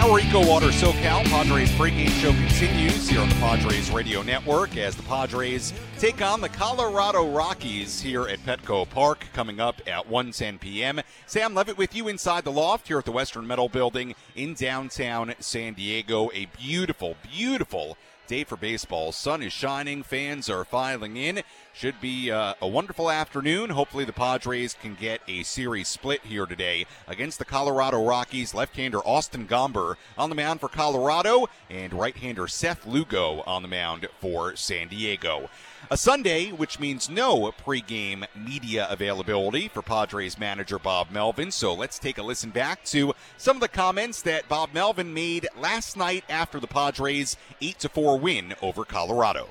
Our 0.00 0.20
Eco 0.20 0.46
Water 0.46 0.68
SoCal 0.68 1.24
Padres 1.24 1.70
pregame 1.72 2.08
show 2.20 2.30
continues 2.30 3.08
here 3.08 3.20
on 3.20 3.28
the 3.28 3.34
Padres 3.34 3.90
Radio 3.90 4.22
Network 4.22 4.76
as 4.76 4.94
the 4.94 5.02
Padres 5.02 5.72
take 5.98 6.22
on 6.22 6.40
the 6.40 6.48
Colorado 6.48 7.28
Rockies 7.28 8.00
here 8.00 8.28
at 8.28 8.38
Petco 8.46 8.88
Park 8.88 9.26
coming 9.34 9.58
up 9.58 9.82
at 9.88 10.08
1:10 10.08 10.60
p.m. 10.60 11.00
Sam 11.26 11.52
Levitt 11.52 11.76
with 11.76 11.96
you 11.96 12.06
inside 12.06 12.44
the 12.44 12.52
loft 12.52 12.86
here 12.86 12.98
at 12.98 13.06
the 13.06 13.12
Western 13.12 13.44
Metal 13.44 13.68
Building 13.68 14.14
in 14.36 14.54
downtown 14.54 15.34
San 15.40 15.74
Diego. 15.74 16.30
A 16.32 16.46
beautiful, 16.56 17.16
beautiful 17.34 17.98
day 18.28 18.44
for 18.44 18.56
baseball. 18.56 19.10
Sun 19.10 19.42
is 19.42 19.52
shining, 19.52 20.02
fans 20.02 20.48
are 20.48 20.64
filing 20.64 21.16
in. 21.16 21.42
Should 21.72 22.00
be 22.00 22.30
uh, 22.30 22.54
a 22.60 22.68
wonderful 22.68 23.10
afternoon. 23.10 23.70
Hopefully, 23.70 24.04
the 24.04 24.12
Padres 24.12 24.74
can 24.74 24.94
get 24.94 25.20
a 25.26 25.42
series 25.44 25.88
split 25.88 26.20
here 26.22 26.44
today 26.44 26.86
against 27.06 27.38
the 27.38 27.44
Colorado 27.44 28.04
Rockies. 28.04 28.52
Left 28.52 28.76
hander 28.76 28.98
Austin 28.98 29.46
Gomber 29.46 29.94
on 30.16 30.28
the 30.28 30.36
mound 30.36 30.60
for 30.60 30.68
Colorado, 30.68 31.46
and 31.70 31.94
right 31.94 32.16
hander 32.16 32.46
Seth 32.46 32.86
Lugo 32.86 33.42
on 33.46 33.62
the 33.62 33.68
mound 33.68 34.06
for 34.20 34.54
San 34.56 34.88
Diego. 34.88 35.48
A 35.90 35.96
Sunday, 35.96 36.50
which 36.50 36.80
means 36.80 37.08
no 37.08 37.52
pregame 37.64 38.26
media 38.34 38.86
availability 38.90 39.68
for 39.68 39.80
Padres 39.80 40.38
manager 40.38 40.78
Bob 40.78 41.10
Melvin. 41.10 41.50
So 41.50 41.72
let's 41.72 41.98
take 41.98 42.18
a 42.18 42.22
listen 42.22 42.50
back 42.50 42.84
to 42.86 43.14
some 43.36 43.56
of 43.56 43.60
the 43.60 43.68
comments 43.68 44.20
that 44.22 44.48
Bob 44.48 44.70
Melvin 44.74 45.14
made 45.14 45.46
last 45.56 45.96
night 45.96 46.24
after 46.28 46.60
the 46.60 46.66
Padres 46.66 47.36
8 47.62 47.86
4 47.92 48.17
win 48.18 48.54
over 48.62 48.84
Colorado. 48.84 49.48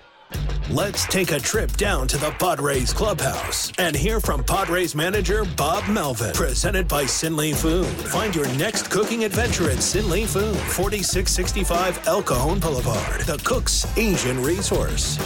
Let's 0.70 1.06
take 1.06 1.32
a 1.32 1.40
trip 1.40 1.72
down 1.74 2.10
to 2.10 2.18
the 2.18 2.32
Padres 2.32 2.92
clubhouse 2.92 3.72
and 3.78 3.96
hear 3.96 4.20
from 4.20 4.44
Padres 4.44 4.94
manager 4.96 5.46
Bob 5.56 5.88
Melvin. 5.88 6.34
Presented 6.34 6.88
by 6.88 7.06
Sin 7.06 7.34
Sinley 7.34 7.56
Food. 7.56 7.86
Find 7.86 8.36
your 8.36 8.48
next 8.56 8.92
cooking 8.92 9.24
adventure 9.24 9.70
at 9.70 9.82
Sin 9.82 10.04
Sinley 10.04 10.26
Food, 10.26 10.58
4665 10.58 12.08
El 12.08 12.22
Cajon 12.22 12.60
Boulevard, 12.60 13.22
the 13.22 13.38
Cook's 13.46 13.86
Asian 13.98 14.44
Resource. 14.44 15.18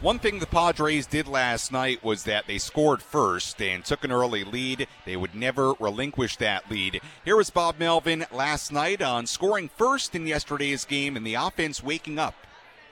One 0.00 0.20
thing 0.20 0.38
the 0.38 0.46
Padres 0.46 1.08
did 1.08 1.26
last 1.26 1.72
night 1.72 2.04
was 2.04 2.22
that 2.22 2.46
they 2.46 2.58
scored 2.58 3.02
first 3.02 3.60
and 3.60 3.84
took 3.84 4.04
an 4.04 4.12
early 4.12 4.44
lead. 4.44 4.86
They 5.04 5.16
would 5.16 5.34
never 5.34 5.72
relinquish 5.80 6.36
that 6.36 6.70
lead. 6.70 7.00
Here 7.24 7.34
was 7.34 7.50
Bob 7.50 7.80
Melvin 7.80 8.24
last 8.30 8.70
night 8.70 9.02
on 9.02 9.26
scoring 9.26 9.68
first 9.76 10.14
in 10.14 10.24
yesterday's 10.24 10.84
game 10.84 11.16
and 11.16 11.26
the 11.26 11.34
offense 11.34 11.82
waking 11.82 12.16
up. 12.16 12.36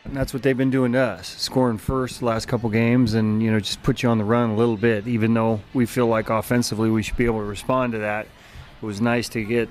And 0.04 0.16
that's 0.16 0.34
what 0.34 0.42
they've 0.42 0.56
been 0.56 0.72
doing 0.72 0.94
to 0.94 0.98
us, 0.98 1.28
scoring 1.28 1.78
first 1.78 2.22
last 2.22 2.48
couple 2.48 2.70
games, 2.70 3.14
and 3.14 3.40
you 3.40 3.52
know 3.52 3.60
just 3.60 3.84
put 3.84 4.02
you 4.02 4.08
on 4.08 4.18
the 4.18 4.24
run 4.24 4.50
a 4.50 4.56
little 4.56 4.76
bit. 4.76 5.06
Even 5.06 5.32
though 5.32 5.60
we 5.74 5.86
feel 5.86 6.08
like 6.08 6.28
offensively 6.28 6.90
we 6.90 7.04
should 7.04 7.16
be 7.16 7.26
able 7.26 7.38
to 7.38 7.44
respond 7.44 7.92
to 7.92 7.98
that, 7.98 8.26
it 8.82 8.84
was 8.84 9.00
nice 9.00 9.28
to 9.28 9.44
get, 9.44 9.68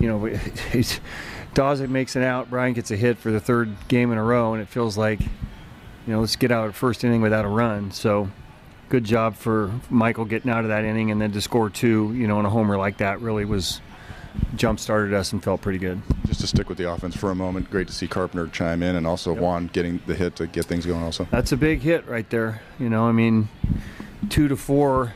you 0.00 0.08
know, 0.08 0.38
Dawson 1.54 1.92
makes 1.92 2.16
it 2.16 2.24
out, 2.24 2.50
Brian 2.50 2.72
gets 2.72 2.90
a 2.90 2.96
hit 2.96 3.16
for 3.16 3.30
the 3.30 3.38
third 3.38 3.76
game 3.86 4.10
in 4.10 4.18
a 4.18 4.24
row, 4.24 4.54
and 4.54 4.60
it 4.60 4.68
feels 4.68 4.98
like, 4.98 5.20
you 6.06 6.12
know, 6.12 6.20
let's 6.20 6.36
get 6.36 6.50
out 6.50 6.68
of 6.68 6.76
first 6.76 7.04
inning 7.04 7.20
without 7.20 7.44
a 7.44 7.48
run. 7.48 7.90
So, 7.90 8.30
good 8.88 9.04
job 9.04 9.36
for 9.36 9.72
Michael 9.90 10.24
getting 10.24 10.50
out 10.50 10.64
of 10.64 10.68
that 10.68 10.84
inning, 10.84 11.10
and 11.10 11.20
then 11.20 11.32
to 11.32 11.40
score 11.40 11.70
two, 11.70 12.12
you 12.14 12.26
know, 12.26 12.38
in 12.40 12.46
a 12.46 12.50
homer 12.50 12.76
like 12.76 12.98
that 12.98 13.20
really 13.20 13.44
was 13.44 13.80
jump 14.56 14.80
started 14.80 15.14
us 15.14 15.32
and 15.32 15.42
felt 15.42 15.60
pretty 15.60 15.78
good. 15.78 16.00
Just 16.26 16.40
to 16.40 16.46
stick 16.46 16.68
with 16.68 16.78
the 16.78 16.90
offense 16.90 17.16
for 17.16 17.30
a 17.30 17.34
moment, 17.34 17.70
great 17.70 17.86
to 17.86 17.92
see 17.92 18.06
Carpenter 18.06 18.48
chime 18.48 18.82
in 18.82 18.96
and 18.96 19.06
also 19.06 19.32
yep. 19.32 19.40
Juan 19.40 19.70
getting 19.72 20.00
the 20.06 20.14
hit 20.14 20.36
to 20.36 20.46
get 20.46 20.64
things 20.64 20.86
going 20.86 21.02
also. 21.02 21.26
That's 21.30 21.52
a 21.52 21.56
big 21.56 21.80
hit 21.80 22.06
right 22.06 22.28
there. 22.30 22.60
You 22.78 22.88
know, 22.88 23.04
I 23.04 23.12
mean, 23.12 23.48
two 24.30 24.48
to 24.48 24.56
four 24.56 25.14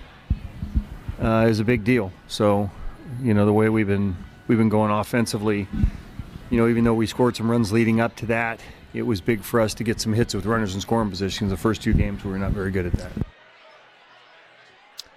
uh, 1.20 1.46
is 1.48 1.60
a 1.60 1.64
big 1.64 1.84
deal. 1.84 2.12
So, 2.28 2.70
you 3.22 3.34
know, 3.34 3.46
the 3.46 3.52
way 3.52 3.68
we've 3.68 3.86
been 3.86 4.16
we've 4.46 4.58
been 4.58 4.68
going 4.68 4.90
offensively, 4.90 5.66
you 6.50 6.58
know, 6.58 6.68
even 6.68 6.84
though 6.84 6.94
we 6.94 7.06
scored 7.06 7.36
some 7.36 7.50
runs 7.50 7.72
leading 7.72 8.00
up 8.00 8.16
to 8.16 8.26
that, 8.26 8.60
it 8.98 9.06
was 9.06 9.20
big 9.20 9.42
for 9.42 9.60
us 9.60 9.74
to 9.74 9.84
get 9.84 10.00
some 10.00 10.12
hits 10.12 10.34
with 10.34 10.44
runners 10.44 10.74
in 10.74 10.80
scoring 10.80 11.08
positions. 11.08 11.50
The 11.50 11.56
first 11.56 11.82
two 11.82 11.92
games 11.92 12.24
we 12.24 12.32
were 12.32 12.38
not 12.38 12.50
very 12.50 12.72
good 12.72 12.86
at 12.86 12.92
that. 12.94 13.12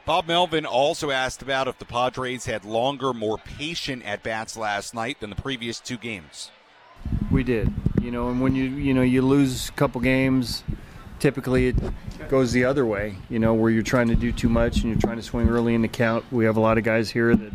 Bob 0.06 0.28
Melvin 0.28 0.66
also 0.66 1.10
asked 1.10 1.42
about 1.42 1.68
if 1.68 1.80
the 1.80 1.86
Padres 1.86 2.46
had 2.46 2.64
longer, 2.64 3.14
more 3.14 3.38
patient 3.38 4.04
at 4.04 4.24
bats 4.24 4.56
last 4.56 4.94
night 4.94 5.20
than 5.20 5.30
the 5.30 5.36
previous 5.36 5.80
two 5.80 5.98
games. 5.98 6.52
We 7.32 7.44
did, 7.44 7.74
you 8.02 8.12
know, 8.12 8.30
and 8.30 8.42
when 8.42 8.56
you 8.56 8.66
you 8.66 8.94
know 8.94 9.02
you 9.02 9.24
lose 9.24 9.70
a 9.70 9.72
couple 9.72 10.02
games, 10.02 10.64
typically 11.20 11.68
it 11.68 11.76
goes 12.30 12.52
the 12.52 12.66
other 12.66 12.86
way, 12.86 13.18
you 13.30 13.40
know, 13.40 13.54
where 13.54 13.72
you're 13.72 13.84
trying 13.84 14.10
to 14.10 14.16
do 14.16 14.32
too 14.32 14.50
much 14.50 14.78
and 14.78 14.86
you're 14.92 15.00
trying 15.00 15.18
to 15.18 15.24
swing 15.24 15.50
early 15.50 15.74
in 15.74 15.82
the 15.82 15.88
count. 15.88 16.26
We 16.32 16.46
have 16.46 16.58
a 16.58 16.60
lot 16.60 16.78
of 16.78 16.84
guys 16.84 17.10
here 17.10 17.36
that 17.36 17.52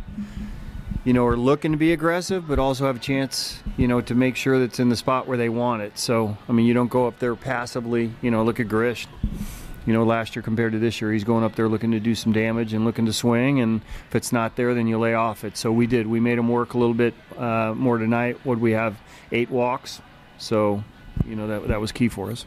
you 1.06 1.14
know 1.14 1.24
are 1.24 1.36
looking 1.36 1.72
to 1.72 1.78
be 1.78 1.92
aggressive, 1.94 2.46
but 2.46 2.58
also 2.58 2.84
have 2.84 2.96
a 2.96 2.98
chance, 2.98 3.62
you 3.78 3.88
know, 3.88 4.02
to 4.02 4.14
make 4.14 4.36
sure 4.36 4.58
that's 4.58 4.78
in 4.78 4.90
the 4.90 4.96
spot 4.96 5.26
where 5.26 5.38
they 5.38 5.48
want 5.48 5.80
it. 5.80 5.98
So 5.98 6.36
I 6.48 6.52
mean, 6.52 6.66
you 6.66 6.74
don't 6.74 6.90
go 6.90 7.06
up 7.06 7.18
there 7.18 7.34
passively. 7.34 8.12
You 8.20 8.30
know, 8.30 8.44
look 8.44 8.60
at 8.60 8.68
Grish 8.68 9.06
you 9.86 9.92
know, 9.92 10.04
last 10.04 10.34
year 10.34 10.42
compared 10.42 10.72
to 10.72 10.78
this 10.78 11.00
year. 11.00 11.12
He's 11.12 11.24
going 11.24 11.44
up 11.44 11.54
there 11.54 11.68
looking 11.68 11.92
to 11.92 12.00
do 12.00 12.14
some 12.14 12.32
damage 12.32 12.74
and 12.74 12.84
looking 12.84 13.06
to 13.06 13.12
swing. 13.12 13.60
And 13.60 13.80
if 14.08 14.16
it's 14.16 14.32
not 14.32 14.56
there, 14.56 14.74
then 14.74 14.88
you 14.88 14.98
lay 14.98 15.14
off 15.14 15.44
it. 15.44 15.56
So 15.56 15.70
we 15.70 15.86
did. 15.86 16.06
We 16.06 16.18
made 16.18 16.38
him 16.38 16.48
work 16.48 16.74
a 16.74 16.78
little 16.78 16.94
bit 16.94 17.14
uh, 17.38 17.72
more 17.74 17.96
tonight. 17.96 18.44
Would 18.44 18.60
we 18.60 18.72
have 18.72 18.96
eight 19.30 19.48
walks? 19.48 20.02
So, 20.38 20.82
you 21.24 21.36
know, 21.36 21.46
that, 21.46 21.68
that 21.68 21.80
was 21.80 21.92
key 21.92 22.08
for 22.08 22.32
us. 22.32 22.46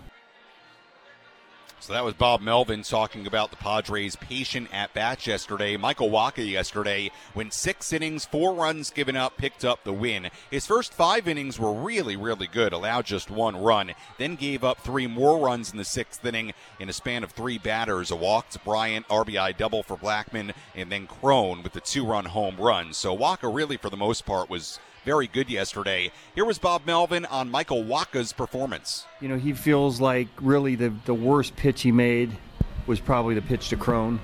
So 1.82 1.94
that 1.94 2.04
was 2.04 2.14
Bob 2.14 2.42
Melvin 2.42 2.84
talking 2.84 3.26
about 3.26 3.52
the 3.52 3.56
Padres' 3.56 4.18
patient 4.18 4.68
at 4.74 4.94
bats 4.94 5.26
yesterday. 5.26 5.78
Michael 5.78 6.10
Wacha 6.10 6.48
yesterday 6.48 7.10
went 7.34 7.54
six 7.54 7.94
innings, 7.94 8.26
four 8.26 8.54
runs 8.54 8.90
given 8.90 9.16
up, 9.16 9.38
picked 9.38 9.64
up 9.64 9.84
the 9.84 9.94
win. 9.94 10.30
His 10.52 10.68
first 10.68 10.94
five 10.94 11.26
innings 11.26 11.58
were 11.58 11.74
really, 11.74 12.18
really 12.18 12.48
good, 12.48 12.74
allowed 12.74 13.06
just 13.06 13.32
one 13.32 13.56
run, 13.56 13.94
then 14.18 14.36
gave 14.36 14.64
up 14.64 14.80
three 14.80 15.08
more 15.08 15.40
runs 15.40 15.72
in 15.72 15.78
the 15.78 15.86
sixth 15.86 16.24
inning 16.26 16.54
in 16.80 16.90
a 16.90 16.94
span 16.94 17.24
of 17.24 17.32
three 17.32 17.58
batters. 17.58 18.12
A 18.12 18.16
walk 18.16 18.50
to 18.50 18.60
Bryant, 18.60 19.08
RBI 19.08 19.56
double 19.56 19.82
for 19.82 19.96
Blackmon, 19.96 20.54
and 20.76 20.92
then 20.92 21.08
Cron 21.08 21.64
with 21.64 21.72
the 21.72 21.80
two 21.80 22.06
run 22.06 22.26
home 22.26 22.58
run. 22.58 22.94
So 22.94 23.18
Wacha 23.18 23.54
really, 23.54 23.78
for 23.78 23.90
the 23.90 23.98
most 23.98 24.26
part, 24.26 24.50
was 24.50 24.80
very 25.10 25.26
good 25.26 25.50
yesterday. 25.50 26.12
Here 26.36 26.46
was 26.46 26.60
Bob 26.60 26.86
Melvin 26.86 27.26
on 27.26 27.50
Michael 27.50 27.84
Wacha's 27.84 28.32
performance. 28.32 29.08
You 29.20 29.28
know, 29.28 29.38
he 29.38 29.54
feels 29.54 30.00
like 30.00 30.28
really 30.40 30.76
the, 30.76 30.94
the 31.06 31.16
worst 31.16 31.56
pitch 31.56 31.82
he 31.82 31.92
made 31.92 32.38
was 32.86 33.00
probably 33.00 33.34
the 33.34 33.42
pitch 33.42 33.70
to 33.70 33.76
Cron. 33.76 34.20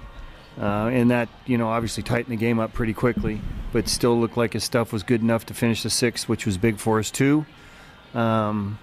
Uh, 0.62 0.92
and 0.94 1.10
that, 1.10 1.28
you 1.48 1.58
know, 1.58 1.70
obviously 1.70 2.04
tightened 2.04 2.32
the 2.32 2.40
game 2.40 2.60
up 2.60 2.72
pretty 2.72 2.94
quickly, 2.94 3.42
but 3.74 3.90
still 3.90 4.20
looked 4.20 4.38
like 4.38 4.54
his 4.54 4.64
stuff 4.64 4.94
was 4.94 5.02
good 5.02 5.22
enough 5.22 5.48
to 5.48 5.56
finish 5.56 5.82
the 5.82 5.90
sixth, 5.90 6.30
which 6.30 6.46
was 6.46 6.56
big 6.56 6.78
for 6.78 7.00
us 7.00 7.10
too. 7.10 7.48
Um, 8.14 8.78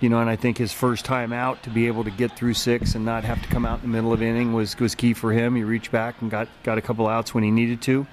you 0.00 0.08
know, 0.08 0.20
and 0.20 0.30
I 0.30 0.36
think 0.36 0.56
his 0.56 0.72
first 0.72 1.04
time 1.04 1.34
out 1.34 1.62
to 1.64 1.70
be 1.70 1.86
able 1.86 2.04
to 2.04 2.10
get 2.10 2.34
through 2.34 2.54
six 2.54 2.94
and 2.94 3.04
not 3.04 3.24
have 3.24 3.42
to 3.42 3.48
come 3.48 3.66
out 3.66 3.82
in 3.84 3.90
the 3.90 3.94
middle 3.94 4.14
of 4.14 4.22
inning 4.22 4.54
was 4.54 4.74
was 4.80 4.94
key 4.94 5.12
for 5.12 5.32
him. 5.32 5.54
He 5.54 5.64
reached 5.64 5.92
back 5.92 6.22
and 6.22 6.30
got 6.30 6.48
got 6.62 6.78
a 6.78 6.80
couple 6.80 7.06
outs 7.06 7.34
when 7.34 7.44
he 7.44 7.50
needed 7.50 7.82
to. 7.82 8.06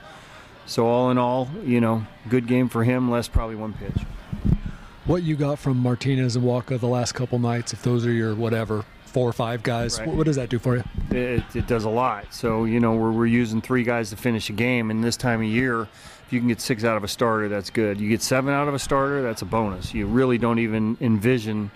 So 0.67 0.85
all 0.85 1.09
in 1.09 1.17
all, 1.17 1.49
you 1.65 1.81
know, 1.81 2.05
good 2.29 2.45
game 2.45 2.69
for 2.69 2.83
him. 2.83 3.09
Less 3.09 3.27
probably 3.27 3.55
one 3.55 3.73
pitch. 3.73 4.03
What 5.05 5.23
you 5.23 5.35
got 5.35 5.57
from 5.57 5.77
Martinez 5.77 6.35
and 6.35 6.45
Wacha 6.45 6.79
the 6.79 6.87
last 6.87 7.13
couple 7.13 7.39
nights, 7.39 7.73
if 7.73 7.81
those 7.81 8.05
are 8.05 8.11
your 8.11 8.35
whatever 8.35 8.83
four 9.05 9.27
or 9.27 9.33
five 9.33 9.63
guys, 9.63 9.97
right. 9.99 10.07
what, 10.09 10.25
does 10.25 10.35
that 10.35 10.49
do 10.49 10.59
for 10.59 10.75
you? 10.75 10.83
It, 11.09 11.43
it 11.55 11.65
does 11.65 11.85
a 11.85 11.89
lot. 11.89 12.33
So 12.33 12.65
you 12.65 12.79
know, 12.79 12.93
we're, 12.93 13.11
we're 13.11 13.25
using 13.25 13.61
three 13.61 13.83
guys 13.83 14.09
to 14.09 14.17
finish 14.17 14.49
a 14.49 14.53
game, 14.53 14.91
and 14.91 15.01
this 15.03 15.15
time 15.15 15.39
of 15.39 15.47
year, 15.47 15.83
if 15.83 16.27
you 16.31 16.39
can 16.39 16.49
get 16.49 16.59
six 16.59 16.83
out 16.83 16.97
of 16.97 17.03
a 17.05 17.07
starter, 17.07 17.47
that's 17.47 17.69
good. 17.69 18.01
You 18.01 18.09
get 18.09 18.21
seven 18.21 18.53
out 18.53 18.67
of 18.67 18.73
a 18.73 18.79
starter, 18.79 19.23
that's 19.23 19.41
a 19.41 19.45
bonus. 19.45 19.93
You 19.93 20.05
really 20.05 20.37
don't 20.37 20.59
even 20.59 20.97
envision 20.99 21.71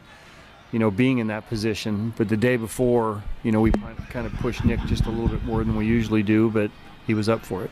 you 0.72 0.80
know, 0.80 0.90
being 0.90 1.18
in 1.20 1.28
that 1.28 1.48
position. 1.48 2.14
But 2.18 2.30
the 2.30 2.38
day 2.38 2.58
before, 2.58 3.24
you 3.44 3.52
know, 3.52 3.62
we 3.62 3.72
kind 4.10 4.26
of 4.26 4.34
pushed 4.36 4.64
Nick 4.64 4.80
just 4.86 5.06
a 5.06 5.10
little 5.10 5.28
bit 5.28 5.44
more 5.44 5.64
than 5.64 5.76
we 5.76 5.86
usually 5.86 6.24
do, 6.24 6.50
but 6.50 6.72
he 7.06 7.14
was 7.14 7.30
up 7.30 7.46
for 7.46 7.64
it. 7.64 7.72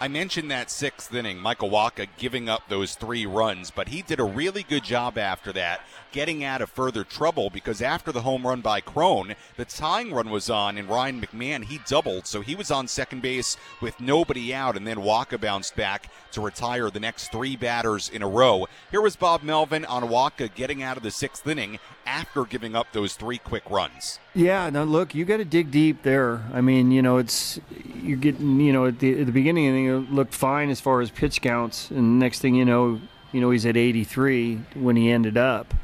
I 0.00 0.08
mentioned 0.08 0.50
that 0.50 0.70
sixth 0.70 1.14
inning, 1.14 1.38
Michael 1.38 1.70
Wacha 1.70 2.08
giving 2.18 2.48
up 2.48 2.68
those 2.68 2.94
three 2.94 3.24
runs, 3.24 3.70
but 3.70 3.88
he 3.88 4.02
did 4.02 4.20
a 4.20 4.24
really 4.24 4.62
good 4.62 4.84
job 4.84 5.16
after 5.16 5.52
that, 5.54 5.80
getting 6.16 6.42
out 6.42 6.62
of 6.62 6.70
further 6.70 7.04
trouble 7.04 7.50
because 7.50 7.82
after 7.82 8.10
the 8.10 8.22
home 8.22 8.46
run 8.46 8.62
by 8.62 8.80
Cron, 8.80 9.34
the 9.58 9.66
tying 9.66 10.14
run 10.14 10.30
was 10.30 10.48
on, 10.48 10.78
and 10.78 10.88
Ryan 10.88 11.20
McMahon, 11.20 11.62
he 11.62 11.78
doubled, 11.86 12.26
so 12.26 12.40
he 12.40 12.54
was 12.54 12.70
on 12.70 12.88
second 12.88 13.20
base 13.20 13.58
with 13.82 14.00
nobody 14.00 14.54
out, 14.54 14.78
and 14.78 14.86
then 14.86 14.96
Wacha 14.96 15.38
bounced 15.38 15.76
back 15.76 16.10
to 16.32 16.40
retire 16.40 16.88
the 16.88 17.00
next 17.00 17.30
three 17.30 17.54
batters 17.54 18.08
in 18.08 18.22
a 18.22 18.28
row. 18.28 18.66
Here 18.90 19.02
was 19.02 19.14
Bob 19.14 19.42
Melvin 19.42 19.84
on 19.84 20.04
Wacha 20.04 20.54
getting 20.54 20.82
out 20.82 20.96
of 20.96 21.02
the 21.02 21.10
sixth 21.10 21.46
inning 21.46 21.78
after 22.06 22.44
giving 22.44 22.74
up 22.74 22.86
those 22.94 23.14
three 23.14 23.36
quick 23.36 23.68
runs. 23.68 24.18
Yeah, 24.34 24.70
now 24.70 24.84
look, 24.84 25.14
you 25.14 25.26
got 25.26 25.36
to 25.36 25.44
dig 25.44 25.70
deep 25.70 26.02
there. 26.02 26.46
I 26.50 26.62
mean, 26.62 26.92
you 26.92 27.02
know, 27.02 27.18
it's 27.18 27.60
you're 27.94 28.16
getting, 28.16 28.58
you 28.58 28.72
know, 28.72 28.86
at 28.86 29.00
the, 29.00 29.20
at 29.20 29.26
the 29.26 29.32
beginning, 29.32 29.84
it 29.84 30.10
looked 30.10 30.32
fine 30.32 30.70
as 30.70 30.80
far 30.80 31.02
as 31.02 31.10
pitch 31.10 31.42
counts, 31.42 31.90
and 31.90 32.18
next 32.18 32.38
thing 32.38 32.54
you 32.54 32.64
know, 32.64 33.02
you 33.32 33.42
know, 33.42 33.50
he's 33.50 33.66
at 33.66 33.76
83 33.76 34.62
when 34.76 34.96
he 34.96 35.10
ended 35.10 35.36
up, 35.36 35.74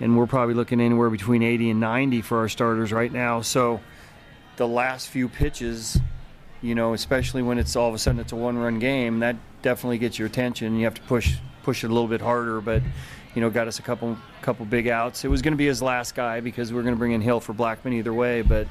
and 0.00 0.16
we're 0.16 0.26
probably 0.26 0.54
looking 0.54 0.80
anywhere 0.80 1.10
between 1.10 1.42
80 1.42 1.70
and 1.70 1.80
90 1.80 2.22
for 2.22 2.38
our 2.38 2.48
starters 2.48 2.92
right 2.92 3.12
now. 3.12 3.40
So, 3.40 3.80
the 4.56 4.68
last 4.68 5.08
few 5.08 5.28
pitches, 5.28 5.98
you 6.62 6.74
know, 6.74 6.94
especially 6.94 7.42
when 7.42 7.58
it's 7.58 7.76
all 7.76 7.88
of 7.88 7.94
a 7.94 7.98
sudden 7.98 8.20
it's 8.20 8.32
a 8.32 8.36
one-run 8.36 8.78
game, 8.78 9.20
that 9.20 9.36
definitely 9.62 9.98
gets 9.98 10.18
your 10.18 10.26
attention. 10.26 10.76
You 10.76 10.84
have 10.84 10.94
to 10.94 11.02
push 11.02 11.36
push 11.62 11.82
it 11.82 11.90
a 11.90 11.92
little 11.94 12.08
bit 12.08 12.20
harder, 12.20 12.60
but 12.60 12.82
you 13.34 13.40
know, 13.40 13.50
got 13.50 13.66
us 13.66 13.78
a 13.78 13.82
couple 13.82 14.16
couple 14.42 14.64
big 14.66 14.86
outs. 14.86 15.24
It 15.24 15.28
was 15.28 15.42
going 15.42 15.52
to 15.52 15.58
be 15.58 15.66
his 15.66 15.82
last 15.82 16.14
guy 16.14 16.40
because 16.40 16.72
we 16.72 16.78
are 16.78 16.82
going 16.82 16.94
to 16.94 16.98
bring 16.98 17.12
in 17.12 17.20
Hill 17.20 17.40
for 17.40 17.52
Blackmon 17.52 17.92
either 17.94 18.14
way. 18.14 18.42
But 18.42 18.68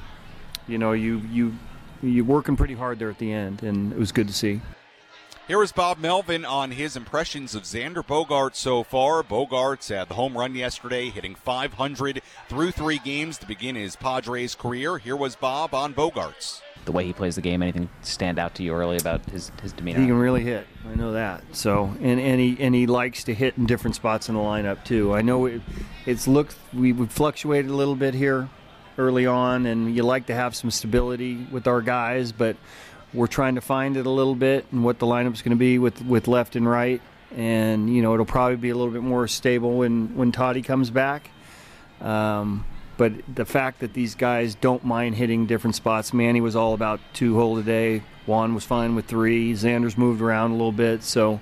you 0.66 0.78
know, 0.78 0.92
you 0.92 1.18
you 1.30 1.54
you're 2.02 2.24
working 2.24 2.56
pretty 2.56 2.74
hard 2.74 2.98
there 2.98 3.10
at 3.10 3.18
the 3.18 3.32
end, 3.32 3.62
and 3.62 3.92
it 3.92 3.98
was 3.98 4.12
good 4.12 4.28
to 4.28 4.34
see. 4.34 4.60
Here 5.46 5.62
is 5.62 5.72
Bob 5.72 5.98
Melvin 5.98 6.46
on 6.46 6.70
his 6.70 6.96
impressions 6.96 7.54
of 7.54 7.64
Xander 7.64 8.02
Bogaerts 8.02 8.54
so 8.54 8.82
far. 8.82 9.22
Bogaerts 9.22 9.94
had 9.94 10.08
the 10.08 10.14
home 10.14 10.38
run 10.38 10.54
yesterday, 10.54 11.10
hitting 11.10 11.34
500 11.34 12.22
through 12.48 12.70
three 12.70 12.98
games 12.98 13.36
to 13.36 13.46
begin 13.46 13.76
his 13.76 13.94
Padres 13.94 14.54
career. 14.54 14.96
Here 14.96 15.14
was 15.14 15.36
Bob 15.36 15.74
on 15.74 15.92
Bogaerts 15.92 16.62
the 16.86 16.92
way 16.92 17.04
he 17.04 17.12
plays 17.12 17.34
the 17.34 17.42
game? 17.42 17.62
Anything 17.62 17.90
stand 18.00 18.38
out 18.38 18.54
to 18.54 18.62
you 18.62 18.72
early 18.72 18.96
about 18.96 19.28
his, 19.28 19.52
his 19.60 19.72
demeanor? 19.72 20.00
He 20.00 20.06
can 20.06 20.18
really 20.18 20.42
hit. 20.42 20.66
I 20.90 20.94
know 20.94 21.12
that. 21.12 21.42
So 21.52 21.94
and, 22.00 22.18
and 22.18 22.40
he 22.40 22.56
and 22.58 22.74
he 22.74 22.86
likes 22.86 23.24
to 23.24 23.34
hit 23.34 23.58
in 23.58 23.66
different 23.66 23.96
spots 23.96 24.30
in 24.30 24.36
the 24.36 24.40
lineup 24.40 24.82
too. 24.84 25.14
I 25.14 25.20
know 25.20 25.44
it, 25.44 25.60
it's 26.06 26.26
looked 26.26 26.56
we 26.72 26.92
we 26.92 27.06
fluctuated 27.06 27.70
a 27.70 27.74
little 27.74 27.96
bit 27.96 28.14
here 28.14 28.48
early 28.96 29.26
on, 29.26 29.66
and 29.66 29.94
you 29.94 30.02
like 30.02 30.26
to 30.26 30.34
have 30.34 30.54
some 30.54 30.70
stability 30.70 31.46
with 31.50 31.66
our 31.66 31.82
guys, 31.82 32.32
but 32.32 32.56
we're 33.14 33.28
trying 33.28 33.54
to 33.54 33.60
find 33.60 33.96
it 33.96 34.06
a 34.06 34.10
little 34.10 34.34
bit 34.34 34.66
and 34.72 34.84
what 34.84 34.98
the 34.98 35.06
lineup's 35.06 35.40
going 35.40 35.56
to 35.56 35.56
be 35.56 35.78
with 35.78 36.04
with 36.04 36.28
left 36.28 36.56
and 36.56 36.68
right. 36.68 37.00
And 37.36 37.94
you 37.94 38.02
know 38.02 38.14
it'll 38.14 38.26
probably 38.26 38.56
be 38.56 38.70
a 38.70 38.76
little 38.76 38.92
bit 38.92 39.02
more 39.02 39.26
stable 39.28 39.78
when 39.78 40.16
when 40.16 40.32
Toddy 40.32 40.62
comes 40.62 40.90
back. 40.90 41.30
Um, 42.00 42.64
but 42.96 43.12
the 43.32 43.44
fact 43.44 43.80
that 43.80 43.92
these 43.92 44.14
guys 44.14 44.54
don't 44.54 44.84
mind 44.84 45.16
hitting 45.16 45.46
different 45.46 45.74
spots, 45.74 46.12
Manny 46.12 46.40
was 46.40 46.54
all 46.54 46.74
about 46.74 47.00
two 47.12 47.34
hole 47.34 47.56
today. 47.56 48.02
Juan 48.26 48.54
was 48.54 48.64
fine 48.64 48.94
with 48.94 49.06
three. 49.06 49.52
Xander's 49.52 49.98
moved 49.98 50.20
around 50.20 50.52
a 50.52 50.54
little 50.54 50.72
bit, 50.72 51.02
so 51.02 51.40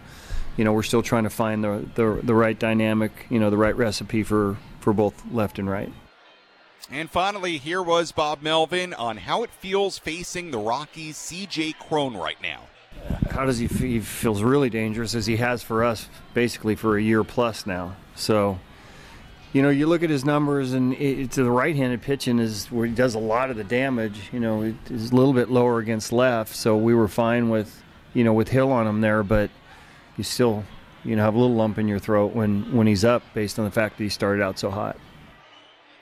you 0.57 0.65
know 0.65 0.73
we're 0.73 0.83
still 0.83 1.03
trying 1.03 1.25
to 1.25 1.31
find 1.31 1.63
the 1.63 1.85
the, 1.95 2.21
the 2.23 2.35
right 2.35 2.59
dynamic, 2.59 3.27
you 3.29 3.39
know, 3.39 3.51
the 3.51 3.57
right 3.57 3.77
recipe 3.77 4.23
for 4.23 4.57
for 4.81 4.93
both 4.93 5.23
left 5.31 5.59
and 5.59 5.69
right. 5.69 5.93
And 6.91 7.11
finally, 7.11 7.59
here 7.59 7.83
was 7.83 8.13
Bob 8.13 8.43
Melvin 8.43 8.93
on 8.95 9.17
how 9.17 9.43
it 9.43 9.51
feels 9.51 9.99
facing 9.99 10.51
the 10.51 10.59
Rockies' 10.59 11.17
CJ 11.17 11.79
Cron 11.79 12.17
right 12.17 12.41
now. 12.43 12.63
How 13.31 13.47
does 13.47 13.59
he? 13.59 13.69
feel? 13.69 13.87
he 13.87 14.01
feels 14.01 14.43
really 14.43 14.69
dangerous 14.69 15.15
as 15.15 15.27
he 15.27 15.37
has 15.37 15.63
for 15.63 15.85
us, 15.85 16.09
basically 16.35 16.75
for 16.75 16.97
a 16.97 17.03
year 17.03 17.25
plus 17.25 17.67
now. 17.67 17.97
So, 18.15 18.59
you 19.53 19.63
know, 19.63 19.71
you 19.71 19.87
look 19.87 20.03
at 20.03 20.11
his 20.11 20.25
numbers, 20.25 20.73
and 20.73 20.93
it, 20.95 21.31
to 21.33 21.45
the 21.45 21.51
right-handed 21.51 22.03
pitching 22.03 22.39
is 22.39 22.71
where 22.71 22.87
he 22.87 22.93
does 22.93 23.15
a 23.15 23.19
lot 23.19 23.51
of 23.51 23.57
the 23.57 23.65
damage. 23.65 24.31
You 24.33 24.41
know, 24.41 24.63
it 24.63 24.75
is 24.91 25.13
a 25.13 25.17
little 25.17 25.33
bit 25.33 25.51
lower 25.51 25.79
against 25.79 26.13
left, 26.13 26.55
so 26.55 26.77
we 26.77 26.95
were 26.95 27.09
fine 27.09 27.49
with, 27.49 27.83
you 28.13 28.25
know, 28.25 28.33
with 28.33 28.49
Hill 28.49 28.71
on 28.71 28.87
him 28.87 29.01
there, 29.01 29.23
but 29.23 29.51
you 30.17 30.25
still, 30.25 30.65
you 31.05 31.17
know, 31.17 31.23
have 31.23 31.35
a 31.35 31.39
little 31.39 31.57
lump 31.57 31.79
in 31.79 31.89
your 31.89 31.99
throat 31.99 32.35
when 32.35 32.75
when 32.77 32.87
he's 32.87 33.05
up, 33.05 33.23
based 33.35 33.59
on 33.59 33.65
the 33.65 33.71
fact 33.71 33.97
that 33.97 34.05
he 34.05 34.11
started 34.11 34.43
out 34.43 34.59
so 34.59 34.71
hot. 34.71 34.97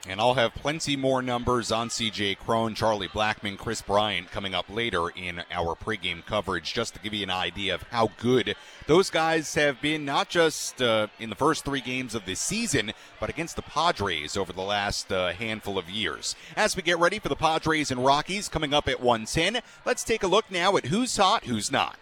And 0.07 0.19
I'll 0.19 0.33
have 0.33 0.55
plenty 0.55 0.95
more 0.95 1.21
numbers 1.21 1.71
on 1.71 1.89
CJ 1.89 2.39
Cron, 2.39 2.73
Charlie 2.73 3.07
Blackmon, 3.07 3.57
Kris 3.57 3.83
Bryant 3.83 4.31
coming 4.31 4.55
up 4.55 4.65
later 4.67 5.09
in 5.09 5.43
our 5.51 5.75
pregame 5.75 6.25
coverage, 6.25 6.73
just 6.73 6.95
to 6.95 6.99
give 6.99 7.13
you 7.13 7.21
an 7.23 7.29
idea 7.29 7.75
of 7.75 7.83
how 7.83 8.09
good 8.17 8.55
those 8.87 9.11
guys 9.11 9.53
have 9.53 9.79
been, 9.79 10.03
not 10.03 10.27
just 10.27 10.81
uh, 10.81 11.05
in 11.19 11.29
the 11.29 11.35
first 11.35 11.63
three 11.63 11.81
games 11.81 12.15
of 12.15 12.25
this 12.25 12.39
season, 12.41 12.93
but 13.19 13.29
against 13.29 13.55
the 13.55 13.61
Padres 13.61 14.35
over 14.35 14.51
the 14.51 14.61
last 14.61 15.11
uh, 15.11 15.33
handful 15.33 15.77
of 15.77 15.87
years. 15.87 16.35
As 16.55 16.75
we 16.75 16.81
get 16.81 16.97
ready 16.97 17.19
for 17.19 17.29
the 17.29 17.35
Padres 17.35 17.91
and 17.91 18.03
Rockies 18.03 18.49
coming 18.49 18.73
up 18.73 18.87
at 18.87 19.01
110, 19.01 19.61
let's 19.85 20.03
take 20.03 20.23
a 20.23 20.27
look 20.27 20.49
now 20.49 20.77
at 20.77 20.87
who's 20.87 21.15
hot, 21.15 21.45
who's 21.45 21.71
not. 21.71 21.97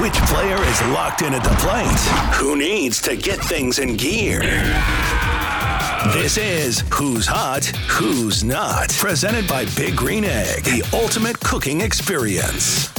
Which 0.00 0.14
player 0.14 0.62
is 0.62 0.82
locked 0.92 1.22
in 1.22 1.34
at 1.34 1.42
the 1.42 1.50
plate? 1.58 2.36
Who 2.36 2.56
needs 2.56 3.02
to 3.02 3.16
get 3.16 3.40
things 3.40 3.80
in 3.80 3.96
gear? 3.96 4.40
This 6.08 6.38
is 6.38 6.80
Who's 6.94 7.26
Hot, 7.26 7.62
Who's 7.90 8.42
Not. 8.42 8.88
Presented 8.88 9.46
by 9.46 9.66
Big 9.76 9.94
Green 9.94 10.24
Egg, 10.24 10.64
the 10.64 10.82
ultimate 10.94 11.38
cooking 11.40 11.82
experience. 11.82 12.90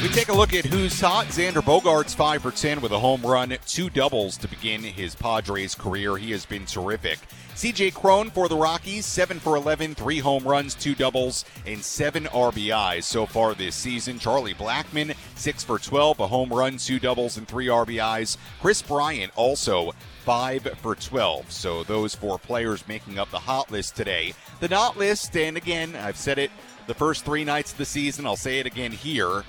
We 0.00 0.08
take 0.08 0.28
a 0.28 0.32
look 0.32 0.54
at 0.54 0.64
who's 0.64 1.00
hot. 1.00 1.26
Xander 1.26 1.60
Bogaerts 1.60 2.14
5 2.14 2.42
for 2.42 2.52
10 2.52 2.80
with 2.80 2.92
a 2.92 2.98
home 2.98 3.22
run, 3.22 3.56
two 3.66 3.90
doubles 3.90 4.36
to 4.38 4.48
begin 4.48 4.80
his 4.80 5.16
Padres 5.16 5.74
career. 5.74 6.16
He 6.16 6.30
has 6.30 6.46
been 6.46 6.66
terrific. 6.66 7.18
CJ 7.56 7.94
Cron 7.94 8.30
for 8.30 8.48
the 8.48 8.56
Rockies, 8.56 9.04
7 9.04 9.40
for 9.40 9.56
11, 9.56 9.96
three 9.96 10.20
home 10.20 10.44
runs, 10.44 10.74
two 10.74 10.94
doubles, 10.94 11.44
and 11.66 11.82
seven 11.82 12.24
RBIs 12.26 13.02
so 13.02 13.26
far 13.26 13.54
this 13.54 13.74
season. 13.74 14.20
Charlie 14.20 14.54
Blackmon, 14.54 15.16
6 15.34 15.64
for 15.64 15.80
12, 15.80 16.20
a 16.20 16.26
home 16.28 16.50
run, 16.50 16.76
two 16.78 17.00
doubles, 17.00 17.38
and 17.38 17.46
three 17.48 17.66
RBIs. 17.66 18.36
Kris 18.60 18.82
Bryant 18.82 19.32
also 19.34 19.92
5 20.22 20.78
for 20.80 20.94
12. 20.94 21.50
So 21.50 21.82
those 21.82 22.14
four 22.14 22.38
players 22.38 22.86
making 22.86 23.18
up 23.18 23.30
the 23.30 23.38
hot 23.38 23.70
list 23.70 23.96
today. 23.96 24.34
The 24.60 24.68
not 24.68 24.96
list, 24.96 25.36
and 25.36 25.56
again, 25.56 25.96
I've 25.96 26.16
said 26.16 26.38
it 26.38 26.50
the 26.86 26.94
first 26.94 27.24
three 27.24 27.44
nights 27.44 27.72
of 27.72 27.78
the 27.78 27.84
season, 27.84 28.26
I'll 28.26 28.36
say 28.36 28.58
it 28.58 28.66
again 28.66 28.92
here. 28.92 29.44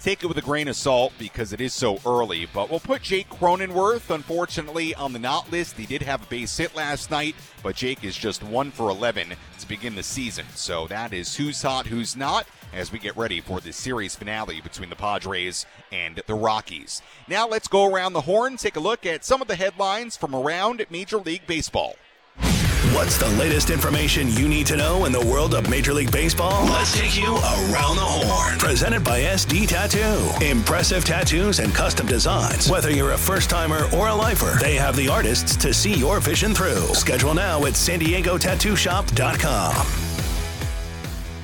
Take 0.00 0.22
it 0.22 0.28
with 0.28 0.38
a 0.38 0.42
grain 0.42 0.68
of 0.68 0.76
salt 0.76 1.12
because 1.18 1.52
it 1.52 1.60
is 1.60 1.74
so 1.74 1.98
early, 2.06 2.46
but 2.54 2.70
we'll 2.70 2.78
put 2.78 3.02
Jake 3.02 3.28
Cronenworth, 3.28 4.14
unfortunately, 4.14 4.94
on 4.94 5.12
the 5.12 5.18
not 5.18 5.50
list. 5.50 5.76
He 5.76 5.86
did 5.86 6.02
have 6.02 6.22
a 6.22 6.26
base 6.26 6.56
hit 6.56 6.76
last 6.76 7.10
night, 7.10 7.34
but 7.64 7.74
Jake 7.74 8.04
is 8.04 8.16
just 8.16 8.44
1 8.44 8.70
for 8.70 8.90
11 8.90 9.30
to 9.58 9.68
begin 9.68 9.96
the 9.96 10.04
season. 10.04 10.46
So 10.54 10.86
that 10.86 11.12
is 11.12 11.34
who's 11.34 11.60
hot, 11.60 11.88
who's 11.88 12.14
not, 12.14 12.46
as 12.72 12.92
we 12.92 13.00
get 13.00 13.16
ready 13.16 13.40
for 13.40 13.60
the 13.60 13.72
series 13.72 14.14
finale 14.14 14.60
between 14.60 14.88
the 14.88 14.94
Padres 14.94 15.66
and 15.90 16.22
the 16.28 16.34
Rockies. 16.34 17.02
Now 17.26 17.48
let's 17.48 17.66
go 17.66 17.92
around 17.92 18.12
the 18.12 18.20
horn, 18.20 18.56
take 18.56 18.76
a 18.76 18.80
look 18.80 19.04
at 19.04 19.24
some 19.24 19.42
of 19.42 19.48
the 19.48 19.56
headlines 19.56 20.16
from 20.16 20.32
around 20.32 20.86
Major 20.90 21.18
League 21.18 21.46
Baseball. 21.48 21.96
What's 22.94 23.18
the 23.18 23.28
latest 23.30 23.70
information 23.70 24.30
you 24.30 24.48
need 24.48 24.64
to 24.68 24.76
know 24.76 25.04
in 25.04 25.10
the 25.10 25.20
world 25.26 25.54
of 25.54 25.68
Major 25.68 25.92
League 25.92 26.12
Baseball? 26.12 26.64
Let's 26.66 26.96
take 26.96 27.16
you 27.18 27.34
around 27.34 27.96
the 27.96 28.02
horn. 28.04 28.56
Presented 28.58 29.02
by 29.02 29.20
SD 29.20 29.66
Tattoo. 29.66 30.44
Impressive 30.44 31.04
tattoos 31.04 31.58
and 31.58 31.74
custom 31.74 32.06
designs. 32.06 32.70
Whether 32.70 32.92
you're 32.92 33.12
a 33.12 33.18
first 33.18 33.50
timer 33.50 33.88
or 33.92 34.06
a 34.06 34.14
lifer, 34.14 34.58
they 34.60 34.76
have 34.76 34.94
the 34.94 35.08
artists 35.08 35.56
to 35.56 35.74
see 35.74 35.94
your 35.94 36.20
vision 36.20 36.54
through. 36.54 36.94
Schedule 36.94 37.34
now 37.34 37.64
at 37.64 37.74
San 37.74 37.98
Diego 37.98 38.38
Tattoo 38.38 38.76
Shop.com. 38.76 40.07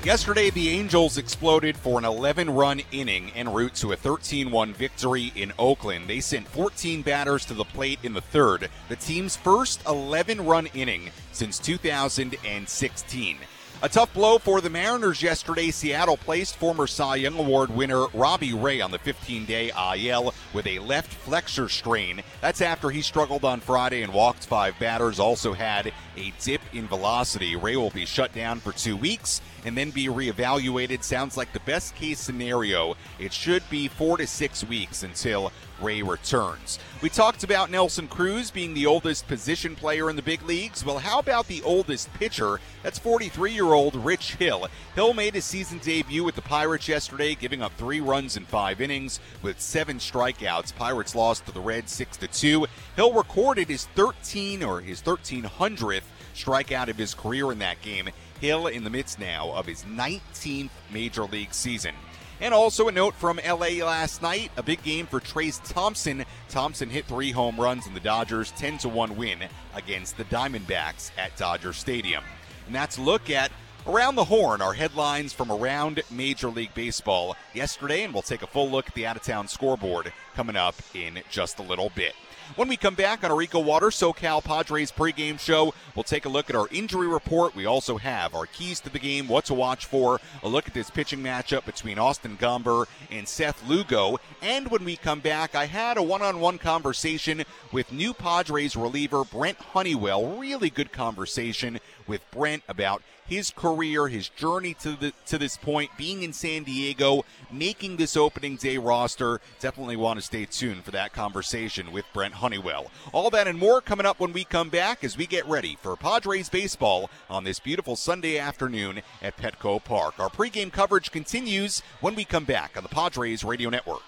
Yesterday, 0.04 0.50
the 0.50 0.68
Angels 0.68 1.16
exploded 1.16 1.78
for 1.78 1.98
an 1.98 2.04
11 2.04 2.50
run 2.50 2.82
inning 2.92 3.32
en 3.34 3.50
route 3.50 3.74
to 3.76 3.92
a 3.92 3.96
13 3.96 4.50
1 4.50 4.74
victory 4.74 5.32
in 5.34 5.50
Oakland. 5.58 6.08
They 6.08 6.20
sent 6.20 6.46
14 6.48 7.00
batters 7.00 7.46
to 7.46 7.54
the 7.54 7.64
plate 7.64 8.00
in 8.02 8.12
the 8.12 8.20
third, 8.20 8.68
the 8.90 8.96
team's 8.96 9.34
first 9.34 9.80
11 9.86 10.44
run 10.44 10.66
inning 10.74 11.08
since 11.32 11.58
2016. 11.58 13.38
A 13.82 13.88
tough 13.88 14.12
blow 14.14 14.38
for 14.38 14.60
the 14.60 14.70
Mariners 14.70 15.22
yesterday. 15.22 15.70
Seattle 15.70 16.16
placed 16.18 16.56
former 16.56 16.86
Cy 16.86 17.16
Young 17.16 17.38
Award 17.38 17.70
winner 17.70 18.06
Robbie 18.14 18.54
Ray 18.54 18.82
on 18.82 18.90
the 18.90 18.98
15 18.98 19.46
day 19.46 19.70
IL 19.96 20.34
with 20.52 20.66
a 20.66 20.80
left 20.80 21.12
flexor 21.12 21.70
strain. 21.70 22.22
That's 22.42 22.60
after 22.60 22.90
he 22.90 23.00
struggled 23.00 23.44
on 23.44 23.60
Friday 23.60 24.02
and 24.02 24.12
walked 24.12 24.46
five 24.46 24.78
batters, 24.78 25.18
also 25.18 25.54
had 25.54 25.92
a 26.16 26.32
dip 26.40 26.60
in 26.74 26.86
velocity. 26.88 27.56
Ray 27.56 27.76
will 27.76 27.90
be 27.90 28.06
shut 28.06 28.32
down 28.34 28.60
for 28.60 28.72
two 28.72 28.96
weeks 28.96 29.40
and 29.64 29.76
then 29.76 29.90
be 29.90 30.06
reevaluated. 30.06 31.02
Sounds 31.02 31.36
like 31.36 31.52
the 31.52 31.60
best 31.60 31.94
case 31.94 32.20
scenario. 32.20 32.96
It 33.18 33.32
should 33.32 33.62
be 33.70 33.88
four 33.88 34.16
to 34.18 34.26
six 34.26 34.64
weeks 34.64 35.02
until 35.02 35.52
Ray 35.80 36.02
returns. 36.02 36.78
We 37.02 37.08
talked 37.08 37.44
about 37.44 37.70
Nelson 37.70 38.08
Cruz 38.08 38.50
being 38.50 38.74
the 38.74 38.86
oldest 38.86 39.26
position 39.26 39.74
player 39.74 40.08
in 40.08 40.16
the 40.16 40.22
big 40.22 40.42
leagues. 40.42 40.84
Well, 40.84 40.98
how 40.98 41.18
about 41.18 41.48
the 41.48 41.62
oldest 41.62 42.12
pitcher? 42.14 42.60
That's 42.82 42.98
43 42.98 43.52
year 43.52 43.72
old 43.72 43.96
Rich 43.96 44.36
Hill. 44.36 44.68
Hill 44.94 45.14
made 45.14 45.34
his 45.34 45.44
season 45.44 45.78
debut 45.78 46.24
with 46.24 46.36
the 46.36 46.42
Pirates 46.42 46.88
yesterday, 46.88 47.34
giving 47.34 47.62
up 47.62 47.72
three 47.76 48.00
runs 48.00 48.36
in 48.36 48.44
five 48.44 48.80
innings 48.80 49.20
with 49.42 49.60
seven 49.60 49.98
strikeouts. 49.98 50.74
Pirates 50.74 51.14
lost 51.14 51.46
to 51.46 51.52
the 51.52 51.60
Reds 51.60 51.92
6 51.92 52.16
to 52.18 52.28
2. 52.28 52.66
Hill 52.96 53.12
recorded 53.12 53.68
his 53.68 53.86
13 53.86 54.62
or 54.62 54.80
his 54.80 55.02
1300th 55.02 56.02
strikeout 56.34 56.88
of 56.88 56.96
his 56.96 57.14
career 57.14 57.52
in 57.52 57.58
that 57.60 57.80
game. 57.80 58.08
Hill 58.44 58.66
in 58.66 58.84
the 58.84 58.90
midst 58.90 59.18
now 59.18 59.50
of 59.52 59.64
his 59.64 59.84
19th 59.84 60.68
major 60.92 61.24
league 61.24 61.54
season. 61.54 61.94
And 62.42 62.52
also 62.52 62.88
a 62.88 62.92
note 62.92 63.14
from 63.14 63.40
LA 63.42 63.82
last 63.82 64.20
night, 64.20 64.50
a 64.58 64.62
big 64.62 64.82
game 64.82 65.06
for 65.06 65.18
Trayce 65.18 65.62
Thompson. 65.72 66.26
Thompson 66.50 66.90
hit 66.90 67.06
three 67.06 67.32
home 67.32 67.58
runs 67.58 67.86
in 67.86 67.94
the 67.94 68.00
Dodgers 68.00 68.50
10 68.52 68.80
1 68.80 69.16
win 69.16 69.38
against 69.74 70.18
the 70.18 70.24
Diamondbacks 70.24 71.10
at 71.16 71.34
Dodger 71.38 71.72
Stadium. 71.72 72.22
And 72.66 72.74
that's 72.74 72.98
look 72.98 73.30
at 73.30 73.50
Around 73.86 74.16
the 74.16 74.24
Horn, 74.24 74.60
our 74.60 74.74
headlines 74.74 75.32
from 75.32 75.50
around 75.50 76.02
Major 76.10 76.48
League 76.48 76.74
Baseball 76.74 77.36
yesterday, 77.54 78.02
and 78.02 78.12
we'll 78.12 78.22
take 78.22 78.42
a 78.42 78.46
full 78.46 78.70
look 78.70 78.88
at 78.88 78.94
the 78.94 79.06
out 79.06 79.16
of 79.16 79.22
town 79.22 79.48
scoreboard 79.48 80.12
coming 80.34 80.56
up 80.56 80.74
in 80.94 81.20
just 81.30 81.58
a 81.58 81.62
little 81.62 81.90
bit. 81.94 82.14
When 82.56 82.68
we 82.68 82.76
come 82.76 82.94
back 82.94 83.24
on 83.24 83.32
our 83.32 83.42
Eco 83.42 83.58
Water 83.58 83.88
SoCal 83.88 84.44
Padres 84.44 84.92
pregame 84.92 85.40
show, 85.40 85.74
we'll 85.96 86.04
take 86.04 86.24
a 86.24 86.28
look 86.28 86.48
at 86.50 86.54
our 86.54 86.68
injury 86.70 87.08
report. 87.08 87.56
We 87.56 87.66
also 87.66 87.96
have 87.96 88.32
our 88.32 88.46
keys 88.46 88.78
to 88.80 88.90
the 88.90 89.00
game, 89.00 89.26
what 89.26 89.46
to 89.46 89.54
watch 89.54 89.86
for, 89.86 90.20
a 90.42 90.48
look 90.48 90.68
at 90.68 90.74
this 90.74 90.88
pitching 90.88 91.20
matchup 91.20 91.64
between 91.64 91.98
Austin 91.98 92.36
Gomber 92.36 92.86
and 93.10 93.26
Seth 93.26 93.68
Lugo. 93.68 94.18
And 94.40 94.70
when 94.70 94.84
we 94.84 94.94
come 94.94 95.18
back, 95.18 95.56
I 95.56 95.66
had 95.66 95.96
a 95.96 96.02
one 96.02 96.22
on 96.22 96.38
one 96.38 96.58
conversation 96.58 97.42
with 97.72 97.90
new 97.90 98.14
Padres 98.14 98.76
reliever 98.76 99.24
Brent 99.24 99.58
Honeywell. 99.58 100.38
Really 100.38 100.70
good 100.70 100.92
conversation 100.92 101.80
with 102.06 102.22
Brent 102.30 102.62
about 102.68 103.02
his 103.26 103.50
career, 103.50 104.08
his 104.08 104.28
journey 104.28 104.74
to 104.74 104.92
the 104.92 105.12
to 105.26 105.38
this 105.38 105.56
point, 105.56 105.90
being 105.96 106.22
in 106.22 106.32
San 106.32 106.62
Diego, 106.62 107.24
making 107.50 107.96
this 107.96 108.16
opening 108.16 108.56
day 108.56 108.76
roster. 108.76 109.40
Definitely 109.60 109.96
want 109.96 110.18
to 110.18 110.24
stay 110.24 110.44
tuned 110.44 110.84
for 110.84 110.90
that 110.90 111.12
conversation 111.12 111.92
with 111.92 112.04
Brent 112.12 112.34
Honeywell. 112.34 112.90
All 113.12 113.30
that 113.30 113.48
and 113.48 113.58
more 113.58 113.80
coming 113.80 114.06
up 114.06 114.20
when 114.20 114.32
we 114.32 114.44
come 114.44 114.68
back 114.68 115.04
as 115.04 115.16
we 115.16 115.26
get 115.26 115.46
ready 115.46 115.78
for 115.80 115.96
Padres 115.96 116.48
baseball 116.48 117.10
on 117.30 117.44
this 117.44 117.60
beautiful 117.60 117.96
Sunday 117.96 118.38
afternoon 118.38 119.00
at 119.22 119.36
Petco 119.36 119.82
Park. 119.82 120.18
Our 120.18 120.28
pregame 120.28 120.72
coverage 120.72 121.10
continues 121.10 121.82
when 122.00 122.14
we 122.14 122.24
come 122.24 122.44
back 122.44 122.76
on 122.76 122.82
the 122.82 122.88
Padres 122.88 123.44
Radio 123.44 123.70
Network. 123.70 124.02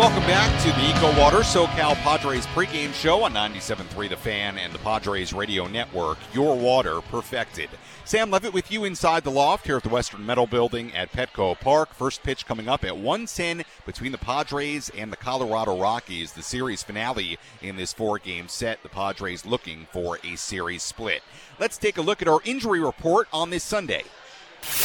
Welcome 0.00 0.22
back 0.22 0.58
to 0.62 0.68
the 0.70 0.88
Eco 0.88 1.20
Water 1.20 1.40
SoCal 1.40 1.94
Padres 1.96 2.46
pregame 2.46 2.94
show 2.94 3.22
on 3.24 3.34
97.3 3.34 4.08
The 4.08 4.16
Fan 4.16 4.56
and 4.56 4.72
the 4.72 4.78
Padres 4.78 5.34
Radio 5.34 5.66
Network. 5.66 6.16
Your 6.32 6.56
water 6.56 7.02
perfected. 7.02 7.68
Sam 8.06 8.30
Levitt 8.30 8.54
with 8.54 8.72
you 8.72 8.84
inside 8.84 9.24
the 9.24 9.30
loft 9.30 9.66
here 9.66 9.76
at 9.76 9.82
the 9.82 9.90
Western 9.90 10.24
Metal 10.24 10.46
Building 10.46 10.90
at 10.94 11.12
Petco 11.12 11.60
Park. 11.60 11.92
First 11.92 12.22
pitch 12.22 12.46
coming 12.46 12.66
up 12.66 12.82
at 12.82 12.96
110 12.96 13.62
between 13.84 14.10
the 14.10 14.16
Padres 14.16 14.90
and 14.96 15.12
the 15.12 15.18
Colorado 15.18 15.78
Rockies. 15.78 16.32
The 16.32 16.42
series 16.42 16.82
finale 16.82 17.38
in 17.60 17.76
this 17.76 17.92
four 17.92 18.18
game 18.18 18.48
set. 18.48 18.82
The 18.82 18.88
Padres 18.88 19.44
looking 19.44 19.86
for 19.92 20.18
a 20.24 20.34
series 20.36 20.82
split. 20.82 21.20
Let's 21.58 21.76
take 21.76 21.98
a 21.98 22.02
look 22.02 22.22
at 22.22 22.28
our 22.28 22.40
injury 22.46 22.80
report 22.80 23.28
on 23.34 23.50
this 23.50 23.64
Sunday. 23.64 24.04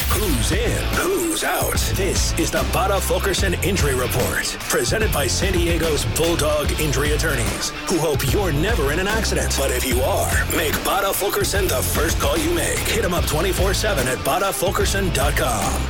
Who's 0.10 0.52
in? 0.52 0.84
Who's 0.94 1.44
out? 1.44 1.78
This 1.96 2.38
is 2.40 2.50
the 2.50 2.66
Batta 2.72 3.02
Fulkerson 3.02 3.54
Injury 3.56 3.96
Report, 3.96 4.46
presented 4.62 5.12
by 5.12 5.28
San 5.28 5.54
Diego's 5.54 6.06
Bulldog 6.16 6.72
Injury 6.80 7.12
Attorneys, 7.12 7.70
who 7.90 7.98
hope 8.00 8.32
you're 8.32 8.54
never 8.54 8.94
in 8.94 9.00
an 9.00 9.08
accident. 9.08 9.54
But 9.58 9.72
if 9.72 9.86
you 9.86 10.00
are, 10.02 10.32
make 10.56 10.74
Batta 10.86 11.12
Fulkerson 11.14 11.68
the 11.68 11.82
first 11.82 12.20
call 12.20 12.38
you 12.38 12.54
make. 12.54 12.78
Hit 12.80 13.02
them 13.02 13.14
up 13.14 13.26
24 13.26 13.74
7 13.74 14.08
at 14.08 14.18
BattaFulkerson.com. 14.20 15.82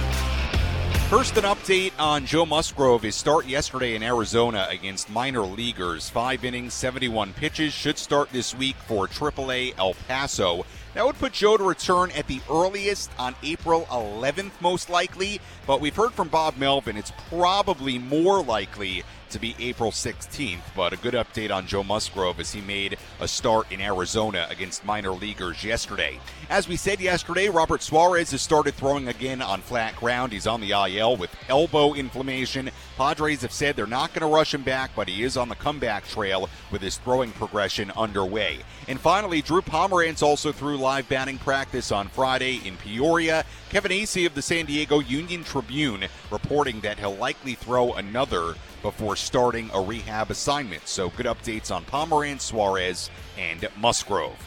First, 1.10 1.38
an 1.38 1.44
update 1.44 1.92
on 2.00 2.26
Joe 2.26 2.48
Musgrove. 2.48 3.04
His 3.04 3.16
start 3.16 3.46
yesterday 3.46 3.94
in 3.96 4.02
Arizona 4.02 4.66
against 4.72 5.08
minor 5.12 5.44
leaguers. 5.44 6.10
Five 6.10 6.44
innings, 6.44 6.74
71 6.74 7.34
pitches. 7.34 7.74
Should 7.74 8.00
start 8.00 8.30
this 8.32 8.56
week 8.56 8.76
for 8.88 9.08
AAA 9.08 9.76
El 9.78 9.94
Paso. 10.08 10.66
That 10.96 11.06
would 11.06 11.20
put 11.20 11.34
Joe 11.34 11.58
to 11.58 11.64
return 11.66 12.10
at 12.12 12.26
the 12.28 12.40
earliest 12.50 13.12
on 13.20 13.36
April 13.44 13.86
11th, 13.92 14.52
most 14.62 14.90
likely. 14.90 15.42
But 15.68 15.82
we've 15.82 15.96
heard 15.96 16.14
from 16.14 16.30
Bob 16.30 16.56
Melvin, 16.56 16.96
it's 16.96 17.12
probably 17.28 18.00
more 18.00 18.42
likely 18.42 19.04
to 19.30 19.40
be 19.40 19.56
April 19.60 19.92
16th. 19.92 20.62
But 20.76 20.94
a 20.94 20.98
good 20.98 21.14
update 21.14 21.54
on 21.54 21.68
Joe 21.68 21.84
Musgrove 21.84 22.40
as 22.40 22.52
he 22.52 22.62
made 22.62 22.98
a 23.20 23.28
start 23.28 23.72
in 23.72 23.82
Arizona 23.82 24.48
against 24.50 24.86
minor 24.86 25.12
leaguers 25.12 25.64
yesterday. 25.64 26.20
As 26.50 26.68
we 26.68 26.76
said 26.76 27.00
yesterday, 27.00 27.50
Robert 27.50 27.82
Suarez 27.82 28.32
has 28.32 28.42
started 28.42 28.76
throwing 28.76 29.08
again 29.08 29.42
on 29.42 29.62
flat 29.62 29.96
ground. 29.96 30.32
He's 30.32 30.48
on 30.48 30.62
the 30.62 30.72
IL 30.72 31.18
with 31.18 31.36
elbow 31.50 31.94
inflammation. 31.94 32.70
Padres 32.98 33.42
have 33.42 33.52
said 33.52 33.76
they're 33.76 33.88
not 33.88 34.14
going 34.14 34.22
to 34.22 34.34
rush 34.34 34.54
him 34.54 34.64
back, 34.64 34.92
but 34.96 35.08
he 35.08 35.24
is 35.24 35.38
on 35.38 35.50
the 35.50 35.56
comeback 35.56 36.08
trail 36.08 36.50
with 36.72 36.82
his 36.82 36.98
throwing 36.98 37.32
progression 37.32 37.92
underway. 37.92 38.60
And 38.88 39.00
finally, 39.00 39.42
Drew 39.42 39.62
Pomeranz 39.62 40.22
also 40.22 40.52
threw 40.52 40.78
live 40.78 41.10
batting 41.10 41.40
practice 41.40 41.92
on 41.92 42.08
Friday 42.08 42.62
in 42.66 42.78
Peoria. 42.78 43.44
Kevin 43.70 43.92
Acee 43.92 44.26
of 44.26 44.36
the 44.36 44.42
San 44.42 44.66
Diego 44.66 45.00
Union 45.00 45.44
Tribune 45.44 46.06
reporting 46.32 46.80
that 46.82 47.00
he'll 47.00 47.16
likely 47.16 47.56
throw 47.56 47.94
another 47.94 48.56
before 48.86 49.16
starting 49.16 49.72
a 49.74 49.82
rehab 49.82 50.30
assignment. 50.30 50.88
So 50.88 51.10
good 51.10 51.26
updates 51.26 51.74
on 51.74 51.86
Pomeranz, 51.86 52.42
Suarez, 52.42 53.10
and 53.36 53.68
Musgrove. 53.80 54.38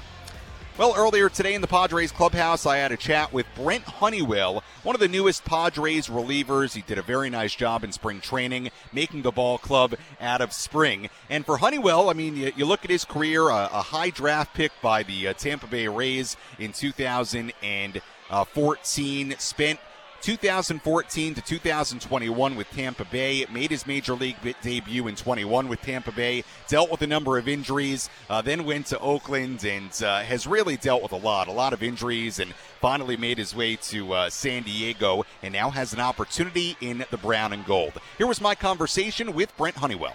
Well, 0.78 0.94
earlier 0.96 1.28
today 1.28 1.54
in 1.54 1.60
the 1.60 1.66
Padres 1.66 2.12
clubhouse, 2.12 2.64
I 2.64 2.76
had 2.76 2.92
a 2.92 2.96
chat 2.96 3.32
with 3.32 3.46
Brent 3.56 3.82
Honeywell, 3.82 4.62
one 4.84 4.94
of 4.94 5.00
the 5.00 5.08
newest 5.08 5.44
Padres 5.44 6.06
relievers. 6.06 6.74
He 6.74 6.82
did 6.82 6.98
a 6.98 7.02
very 7.02 7.30
nice 7.30 7.52
job 7.52 7.82
in 7.82 7.90
spring 7.90 8.20
training, 8.20 8.70
making 8.92 9.22
the 9.22 9.32
ball 9.32 9.58
club 9.58 9.96
out 10.20 10.40
of 10.40 10.52
spring. 10.52 11.10
And 11.28 11.44
for 11.44 11.56
Honeywell, 11.56 12.08
I 12.08 12.12
mean, 12.12 12.36
you, 12.36 12.52
you 12.54 12.64
look 12.64 12.84
at 12.84 12.92
his 12.92 13.04
career, 13.04 13.48
a, 13.48 13.66
high 13.66 14.10
draft 14.10 14.54
pick 14.54 14.70
by 14.80 15.02
the 15.02 15.26
uh, 15.26 15.32
Tampa 15.32 15.66
Bay 15.66 15.88
Rays 15.88 16.36
in 16.60 16.70
2014, 16.70 19.34
spent 19.36 19.80
2014 20.22 21.34
to 21.34 21.40
2021 21.40 22.56
with 22.56 22.70
Tampa 22.70 23.04
Bay. 23.04 23.46
Made 23.52 23.70
his 23.70 23.86
major 23.86 24.14
league 24.14 24.36
debut 24.62 25.06
in 25.06 25.16
21 25.16 25.68
with 25.68 25.80
Tampa 25.82 26.12
Bay. 26.12 26.44
Dealt 26.68 26.90
with 26.90 27.02
a 27.02 27.06
number 27.06 27.38
of 27.38 27.48
injuries. 27.48 28.10
Uh, 28.28 28.42
then 28.42 28.64
went 28.64 28.86
to 28.86 28.98
Oakland 28.98 29.64
and 29.64 29.90
uh, 30.02 30.20
has 30.20 30.46
really 30.46 30.76
dealt 30.76 31.02
with 31.02 31.12
a 31.12 31.16
lot, 31.16 31.48
a 31.48 31.52
lot 31.52 31.72
of 31.72 31.82
injuries, 31.82 32.38
and 32.38 32.52
finally 32.80 33.16
made 33.16 33.38
his 33.38 33.54
way 33.54 33.76
to 33.76 34.12
uh, 34.12 34.30
San 34.30 34.62
Diego 34.62 35.24
and 35.42 35.52
now 35.52 35.70
has 35.70 35.92
an 35.92 36.00
opportunity 36.00 36.76
in 36.80 37.04
the 37.10 37.18
brown 37.18 37.52
and 37.52 37.64
gold. 37.64 37.92
Here 38.16 38.26
was 38.26 38.40
my 38.40 38.54
conversation 38.54 39.32
with 39.34 39.56
Brent 39.56 39.76
Honeywell. 39.76 40.14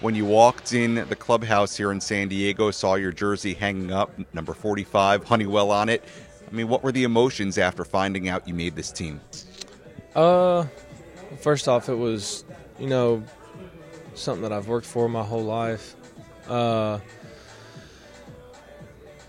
When 0.00 0.16
you 0.16 0.24
walked 0.24 0.74
in 0.74 0.96
the 1.08 1.16
clubhouse 1.16 1.76
here 1.76 1.92
in 1.92 2.00
San 2.00 2.28
Diego, 2.28 2.72
saw 2.72 2.96
your 2.96 3.12
jersey 3.12 3.54
hanging 3.54 3.92
up, 3.92 4.10
number 4.34 4.52
45, 4.52 5.24
Honeywell 5.24 5.70
on 5.70 5.88
it. 5.88 6.04
I 6.46 6.54
mean, 6.54 6.68
what 6.68 6.82
were 6.82 6.92
the 6.92 7.04
emotions 7.04 7.58
after 7.58 7.84
finding 7.84 8.28
out 8.28 8.46
you 8.46 8.54
made 8.54 8.76
this 8.76 8.92
team? 8.92 9.20
Uh, 10.14 10.66
first 11.40 11.68
off, 11.68 11.88
it 11.88 11.94
was, 11.94 12.44
you 12.78 12.86
know, 12.86 13.22
something 14.14 14.42
that 14.42 14.52
I've 14.52 14.68
worked 14.68 14.86
for 14.86 15.08
my 15.08 15.22
whole 15.22 15.42
life. 15.42 15.96
Uh, 16.48 17.00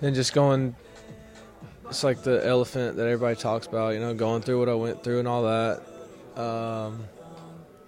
then 0.01 0.13
just 0.13 0.33
going, 0.33 0.75
it's 1.87 2.03
like 2.03 2.23
the 2.23 2.45
elephant 2.45 2.97
that 2.97 3.07
everybody 3.07 3.35
talks 3.35 3.65
about, 3.67 3.93
you 3.93 3.99
know, 3.99 4.13
going 4.13 4.41
through 4.41 4.59
what 4.59 4.69
I 4.69 4.75
went 4.75 5.03
through 5.03 5.19
and 5.19 5.27
all 5.27 5.43
that. 5.43 5.81
Um, 6.39 7.05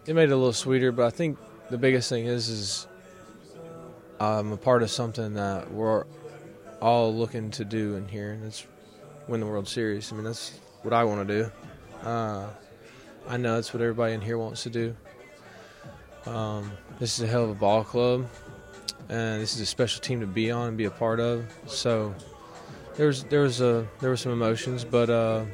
it 0.05 0.15
made 0.15 0.29
it 0.29 0.31
a 0.31 0.37
little 0.37 0.53
sweeter, 0.53 0.91
but 0.91 1.05
I 1.05 1.09
think 1.09 1.37
the 1.69 1.77
biggest 1.77 2.09
thing 2.09 2.25
is, 2.25 2.47
is 2.49 2.87
I'm 4.19 4.51
a 4.51 4.57
part 4.57 4.81
of 4.81 4.89
something 4.89 5.33
that 5.33 5.71
we're 5.71 6.05
all 6.81 7.13
looking 7.13 7.51
to 7.51 7.65
do 7.65 7.95
in 7.95 8.07
here, 8.07 8.31
and 8.31 8.43
it's 8.45 8.65
win 9.27 9.39
the 9.39 9.45
World 9.45 9.67
Series. 9.67 10.11
I 10.11 10.15
mean, 10.15 10.23
that's 10.23 10.59
what 10.83 10.93
I 10.93 11.03
want 11.03 11.27
to 11.27 11.43
do. 11.43 11.51
Uh, 12.07 12.47
I 13.27 13.37
know 13.37 13.55
that's 13.55 13.73
what 13.73 13.81
everybody 13.81 14.13
in 14.13 14.21
here 14.21 14.37
wants 14.37 14.63
to 14.63 14.69
do. 14.69 14.95
Um, 16.25 16.71
this 16.99 17.17
is 17.17 17.23
a 17.23 17.27
hell 17.27 17.43
of 17.43 17.49
a 17.49 17.55
ball 17.55 17.83
club, 17.83 18.27
and 19.09 19.41
this 19.41 19.55
is 19.55 19.61
a 19.61 19.65
special 19.65 20.01
team 20.01 20.19
to 20.19 20.27
be 20.27 20.51
on 20.51 20.69
and 20.69 20.77
be 20.77 20.85
a 20.85 20.91
part 20.91 21.19
of. 21.19 21.45
So 21.67 22.13
there 22.95 23.07
was 23.07 23.23
there 23.25 23.41
was 23.41 23.61
a 23.61 23.87
there 23.99 24.09
were 24.09 24.17
some 24.17 24.31
emotions, 24.31 24.83
but 24.83 25.09
uh, 25.09 25.45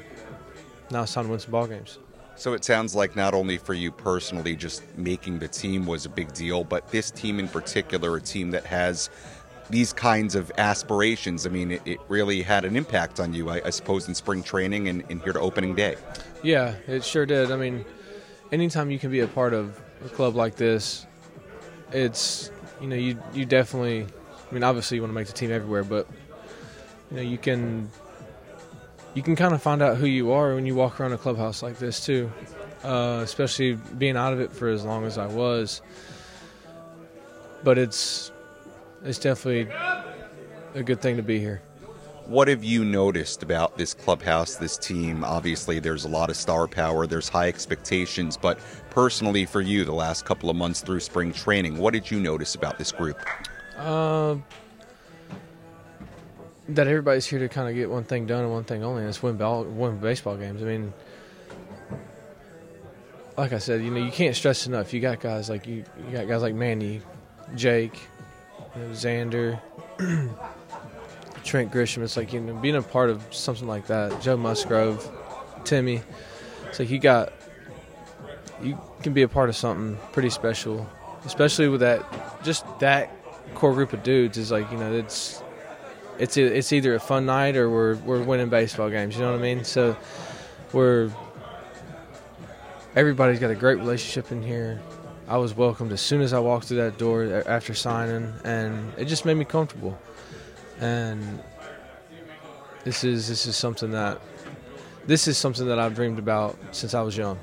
now 0.91 1.03
it's 1.03 1.13
time 1.13 1.25
to 1.25 1.31
win 1.31 1.39
some 1.39 1.51
ball 1.51 1.67
games. 1.67 1.99
So 2.35 2.53
it 2.53 2.65
sounds 2.65 2.95
like 2.95 3.15
not 3.15 3.35
only 3.35 3.57
for 3.57 3.75
you 3.75 3.91
personally, 3.91 4.55
just 4.55 4.83
making 4.97 5.37
the 5.39 5.47
team 5.47 5.85
was 5.85 6.05
a 6.05 6.09
big 6.09 6.33
deal, 6.33 6.63
but 6.63 6.89
this 6.89 7.11
team 7.11 7.39
in 7.39 7.47
particular, 7.47 8.15
a 8.17 8.21
team 8.21 8.49
that 8.51 8.65
has 8.65 9.11
these 9.73 9.91
kinds 9.91 10.35
of 10.35 10.51
aspirations. 10.59 11.47
I 11.47 11.49
mean, 11.49 11.71
it, 11.71 11.81
it 11.83 11.99
really 12.07 12.43
had 12.43 12.63
an 12.63 12.75
impact 12.75 13.19
on 13.19 13.33
you, 13.33 13.49
I, 13.49 13.59
I 13.65 13.69
suppose, 13.71 14.07
in 14.07 14.13
spring 14.13 14.43
training 14.43 14.87
and, 14.87 15.03
and, 15.09 15.19
here 15.23 15.33
to 15.33 15.39
opening 15.39 15.73
day. 15.73 15.95
Yeah, 16.43 16.75
it 16.87 17.03
sure 17.03 17.25
did. 17.25 17.51
I 17.51 17.55
mean, 17.57 17.83
anytime 18.51 18.91
you 18.91 18.99
can 18.99 19.09
be 19.09 19.21
a 19.21 19.27
part 19.27 19.51
of 19.51 19.81
a 20.05 20.09
club 20.09 20.35
like 20.35 20.55
this, 20.55 21.07
it's 21.91 22.51
you 22.79 22.87
know 22.87 22.95
you 22.95 23.17
you 23.33 23.45
definitely. 23.45 24.05
I 24.05 24.53
mean, 24.53 24.63
obviously 24.63 24.97
you 24.97 25.01
want 25.01 25.09
to 25.09 25.15
make 25.15 25.25
the 25.25 25.33
team 25.33 25.51
everywhere, 25.51 25.83
but 25.83 26.07
you 27.09 27.17
know 27.17 27.23
you 27.23 27.39
can 27.39 27.89
you 29.15 29.23
can 29.23 29.35
kind 29.35 29.55
of 29.55 29.61
find 29.61 29.81
out 29.81 29.97
who 29.97 30.05
you 30.05 30.33
are 30.33 30.53
when 30.53 30.67
you 30.67 30.75
walk 30.75 30.99
around 30.99 31.13
a 31.13 31.17
clubhouse 31.17 31.63
like 31.63 31.79
this 31.79 32.05
too. 32.05 32.31
Uh, 32.83 33.21
especially 33.23 33.73
being 33.97 34.17
out 34.17 34.33
of 34.33 34.39
it 34.39 34.51
for 34.51 34.67
as 34.67 34.83
long 34.83 35.05
as 35.05 35.17
I 35.17 35.25
was. 35.25 35.81
But 37.63 37.77
it's 37.77 38.32
it's 39.03 39.19
definitely 39.19 39.73
a 40.75 40.83
good 40.83 41.01
thing 41.01 41.17
to 41.17 41.23
be 41.23 41.39
here. 41.39 41.61
What 42.25 42.47
have 42.47 42.63
you 42.63 42.85
noticed 42.85 43.43
about 43.43 43.77
this 43.77 43.93
clubhouse, 43.93 44.55
this 44.55 44.77
team? 44.77 45.25
Obviously, 45.25 45.79
there's 45.79 46.05
a 46.05 46.07
lot 46.07 46.29
of 46.29 46.37
star 46.37 46.67
power, 46.67 47.05
there's 47.05 47.27
high 47.27 47.49
expectations, 47.49 48.37
but 48.37 48.59
personally 48.91 49.45
for 49.45 49.59
you, 49.59 49.83
the 49.83 49.93
last 49.93 50.23
couple 50.23 50.49
of 50.49 50.55
months 50.55 50.79
through 50.79 51.01
spring 51.01 51.33
training, 51.33 51.77
what 51.77 51.91
did 51.91 52.09
you 52.09 52.21
notice 52.21 52.55
about 52.55 52.77
this 52.77 52.93
group? 52.93 53.17
Uh, 53.77 54.37
that 56.69 56.87
everybody's 56.87 57.25
here 57.25 57.39
to 57.39 57.49
kind 57.49 57.67
of 57.67 57.75
get 57.75 57.89
one 57.89 58.05
thing 58.05 58.25
done 58.25 58.43
and 58.43 58.53
one 58.53 58.63
thing 58.63 58.85
only, 58.85 59.01
and 59.01 59.09
it's 59.09 59.21
win, 59.21 59.35
ball, 59.35 59.65
win 59.65 59.97
baseball 59.97 60.37
games. 60.37 60.61
I 60.61 60.65
mean, 60.65 60.93
like 63.37 63.51
I 63.51 63.57
said, 63.57 63.83
you 63.83 63.91
know, 63.91 64.03
you 64.03 64.11
can't 64.11 64.35
stress 64.35 64.65
enough. 64.65 64.93
You 64.93 65.01
got 65.01 65.19
guys 65.19 65.49
like 65.49 65.67
you, 65.67 65.83
you 66.05 66.11
got 66.13 66.29
guys 66.29 66.41
like 66.41 66.55
Manny, 66.55 67.01
Jake, 67.55 67.99
you 68.75 68.81
know, 68.81 68.89
Xander, 68.89 69.59
Trent 71.43 71.71
Grisham. 71.71 72.03
It's 72.03 72.17
like 72.17 72.33
you 72.33 72.39
know 72.39 72.55
being 72.55 72.75
a 72.75 72.81
part 72.81 73.09
of 73.09 73.23
something 73.33 73.67
like 73.67 73.87
that. 73.87 74.21
Joe 74.21 74.37
Musgrove, 74.37 75.09
Timmy. 75.63 76.01
It's 76.67 76.79
like 76.79 76.89
you 76.89 76.99
got 76.99 77.33
you 78.61 78.77
can 79.01 79.13
be 79.13 79.21
a 79.21 79.27
part 79.27 79.49
of 79.49 79.55
something 79.55 79.97
pretty 80.11 80.29
special, 80.29 80.87
especially 81.25 81.67
with 81.67 81.81
that 81.81 82.05
just 82.43 82.65
that 82.79 83.11
core 83.53 83.73
group 83.73 83.93
of 83.93 84.03
dudes. 84.03 84.37
Is 84.37 84.51
like 84.51 84.71
you 84.71 84.77
know 84.77 84.93
it's 84.93 85.43
it's 86.17 86.37
it's 86.37 86.71
either 86.71 86.95
a 86.95 86.99
fun 86.99 87.25
night 87.25 87.55
or 87.55 87.69
we're 87.69 87.95
we're 87.97 88.23
winning 88.23 88.49
baseball 88.49 88.89
games. 88.89 89.15
You 89.15 89.21
know 89.21 89.31
what 89.31 89.39
I 89.39 89.43
mean? 89.43 89.63
So 89.63 89.97
we're 90.71 91.11
everybody's 92.95 93.39
got 93.39 93.51
a 93.51 93.55
great 93.55 93.77
relationship 93.77 94.31
in 94.31 94.41
here. 94.41 94.81
I 95.27 95.37
was 95.37 95.55
welcomed 95.55 95.91
as 95.91 96.01
soon 96.01 96.21
as 96.21 96.33
I 96.33 96.39
walked 96.39 96.65
through 96.65 96.77
that 96.77 96.97
door 96.97 97.43
after 97.47 97.73
signing, 97.73 98.33
and 98.43 98.93
it 98.97 99.05
just 99.05 99.25
made 99.25 99.35
me 99.35 99.45
comfortable. 99.45 99.97
And 100.79 101.41
this 102.83 103.03
is 103.03 103.27
this 103.29 103.45
is 103.45 103.55
something 103.55 103.91
that 103.91 104.19
this 105.05 105.27
is 105.27 105.37
something 105.37 105.67
that 105.67 105.79
I've 105.79 105.95
dreamed 105.95 106.19
about 106.19 106.57
since 106.71 106.93
I 106.93 107.01
was 107.01 107.15
young. 107.15 107.39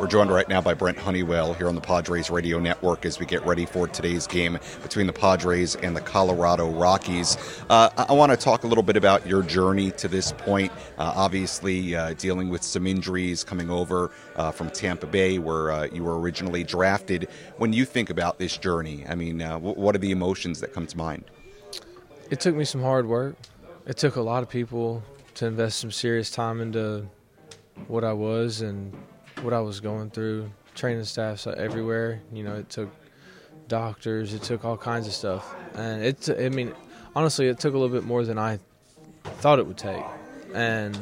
We're 0.00 0.08
joined 0.08 0.32
right 0.32 0.48
now 0.48 0.60
by 0.60 0.74
Brent 0.74 0.98
Honeywell 0.98 1.54
here 1.54 1.68
on 1.68 1.76
the 1.76 1.80
Padres 1.80 2.28
Radio 2.28 2.58
Network 2.58 3.06
as 3.06 3.20
we 3.20 3.26
get 3.26 3.46
ready 3.46 3.64
for 3.64 3.86
today's 3.86 4.26
game 4.26 4.58
between 4.82 5.06
the 5.06 5.12
Padres 5.12 5.76
and 5.76 5.96
the 5.96 6.00
Colorado 6.00 6.68
Rockies. 6.68 7.38
Uh, 7.70 7.90
I, 7.96 8.12
want 8.12 8.32
to 8.32 8.36
talk 8.36 8.64
a 8.64 8.66
little 8.66 8.82
bit 8.82 8.96
about 8.96 9.24
your 9.24 9.42
journey 9.42 9.92
to 9.92 10.08
this 10.08 10.32
point. 10.32 10.72
Uh, 10.98 11.12
obviously, 11.14 11.94
uh, 11.94 12.14
dealing 12.14 12.48
with 12.48 12.64
some 12.64 12.88
injuries 12.88 13.44
coming 13.44 13.70
over 13.70 14.10
uh, 14.34 14.50
from 14.50 14.68
Tampa 14.68 15.06
Bay, 15.06 15.38
where 15.38 15.70
uh, 15.70 15.86
you 15.92 16.02
were 16.02 16.18
originally 16.18 16.64
drafted. 16.64 17.28
When 17.58 17.72
you 17.72 17.84
think 17.84 18.10
about 18.10 18.40
this 18.40 18.56
journey, 18.56 19.04
I 19.08 19.14
mean, 19.14 19.40
uh, 19.40 19.52
w- 19.54 19.76
what 19.76 19.94
are 19.94 20.00
the 20.00 20.10
emotions 20.10 20.58
that 20.60 20.72
come 20.72 20.88
to 20.88 20.96
mind? 20.98 21.24
It 22.30 22.40
took 22.40 22.56
me 22.56 22.64
some 22.64 22.82
hard 22.82 23.06
work. 23.06 23.36
It 23.86 23.96
took 23.96 24.16
a 24.16 24.22
lot 24.22 24.42
of 24.42 24.48
people 24.48 25.04
to 25.34 25.46
invest 25.46 25.78
some 25.78 25.92
serious 25.92 26.32
time 26.32 26.60
into 26.60 27.06
what 27.86 28.02
I 28.02 28.12
was 28.12 28.60
and 28.60 28.92
what 29.44 29.54
I 29.54 29.60
was 29.60 29.80
going 29.80 30.10
through. 30.10 30.50
Training 30.74 31.04
staffs 31.04 31.46
everywhere. 31.46 32.20
You 32.32 32.42
know, 32.42 32.56
it 32.56 32.68
took 32.68 32.90
doctors, 33.68 34.34
it 34.34 34.42
took 34.42 34.64
all 34.64 34.76
kinds 34.76 35.06
of 35.06 35.12
stuff, 35.12 35.54
and 35.74 36.04
it. 36.04 36.28
I 36.28 36.48
mean, 36.48 36.74
honestly, 37.14 37.46
it 37.46 37.58
took 37.60 37.74
a 37.74 37.78
little 37.78 37.94
bit 37.94 38.04
more 38.04 38.24
than 38.24 38.38
I 38.38 38.58
thought 39.24 39.58
it 39.58 39.66
would 39.66 39.78
take, 39.78 40.02
and 40.52 40.98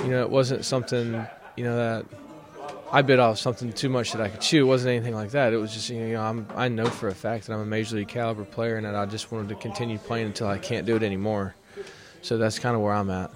you 0.00 0.08
know, 0.08 0.22
it 0.22 0.30
wasn't 0.30 0.64
something 0.64 1.24
you 1.56 1.64
know 1.64 1.76
that 1.76 2.06
I 2.90 3.02
bit 3.02 3.18
off 3.18 3.38
something 3.38 3.72
too 3.72 3.88
much 3.88 4.12
that 4.12 4.20
I 4.20 4.28
could 4.28 4.40
chew. 4.40 4.62
It 4.62 4.68
wasn't 4.68 4.90
anything 4.90 5.14
like 5.14 5.30
that. 5.30 5.52
It 5.52 5.58
was 5.58 5.72
just 5.72 5.88
you 5.90 6.00
know 6.08 6.22
I'm, 6.22 6.46
I 6.56 6.68
know 6.68 6.86
for 6.86 7.08
a 7.08 7.14
fact 7.14 7.46
that 7.46 7.54
I'm 7.54 7.60
a 7.60 7.66
major 7.66 7.96
league 7.96 8.08
caliber 8.08 8.44
player 8.44 8.76
and 8.76 8.86
that 8.86 8.96
I 8.96 9.06
just 9.06 9.30
wanted 9.30 9.50
to 9.50 9.54
continue 9.54 9.98
playing 9.98 10.26
until 10.26 10.48
I 10.48 10.58
can't 10.58 10.86
do 10.86 10.96
it 10.96 11.02
anymore. 11.02 11.54
So 12.22 12.38
that's 12.38 12.58
kind 12.58 12.74
of 12.74 12.82
where 12.82 12.92
I'm 12.92 13.10
at. 13.10 13.30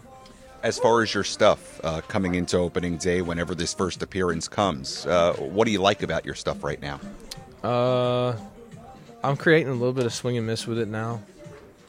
As 0.62 0.78
far 0.78 1.02
as 1.02 1.14
your 1.14 1.24
stuff 1.24 1.80
uh, 1.84 2.00
coming 2.02 2.34
into 2.34 2.56
opening 2.56 2.96
day, 2.96 3.22
whenever 3.22 3.54
this 3.54 3.72
first 3.72 4.02
appearance 4.02 4.48
comes, 4.48 5.06
uh, 5.06 5.34
what 5.34 5.66
do 5.66 5.70
you 5.70 5.80
like 5.80 6.02
about 6.02 6.24
your 6.24 6.34
stuff 6.34 6.64
right 6.64 6.80
now? 6.80 7.00
Uh, 7.62 8.36
I'm 9.22 9.36
creating 9.36 9.68
a 9.68 9.74
little 9.74 9.92
bit 9.92 10.04
of 10.04 10.12
swing 10.12 10.36
and 10.36 10.46
miss 10.46 10.66
with 10.66 10.78
it 10.78 10.88
now. 10.88 11.22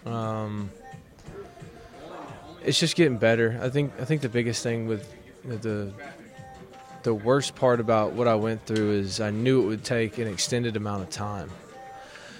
Um, 0.05 0.69
it's 2.63 2.79
just 2.79 2.95
getting 2.95 3.17
better. 3.17 3.59
I 3.61 3.69
think 3.69 3.93
I 3.99 4.05
think 4.05 4.21
the 4.21 4.29
biggest 4.29 4.63
thing 4.63 4.87
with 4.87 5.11
the 5.43 5.91
the 7.03 7.13
worst 7.13 7.55
part 7.55 7.79
about 7.79 8.13
what 8.13 8.27
I 8.27 8.35
went 8.35 8.65
through 8.65 8.91
is 8.91 9.19
I 9.19 9.31
knew 9.31 9.63
it 9.63 9.65
would 9.67 9.83
take 9.83 10.17
an 10.17 10.27
extended 10.27 10.75
amount 10.75 11.03
of 11.03 11.09
time. 11.09 11.49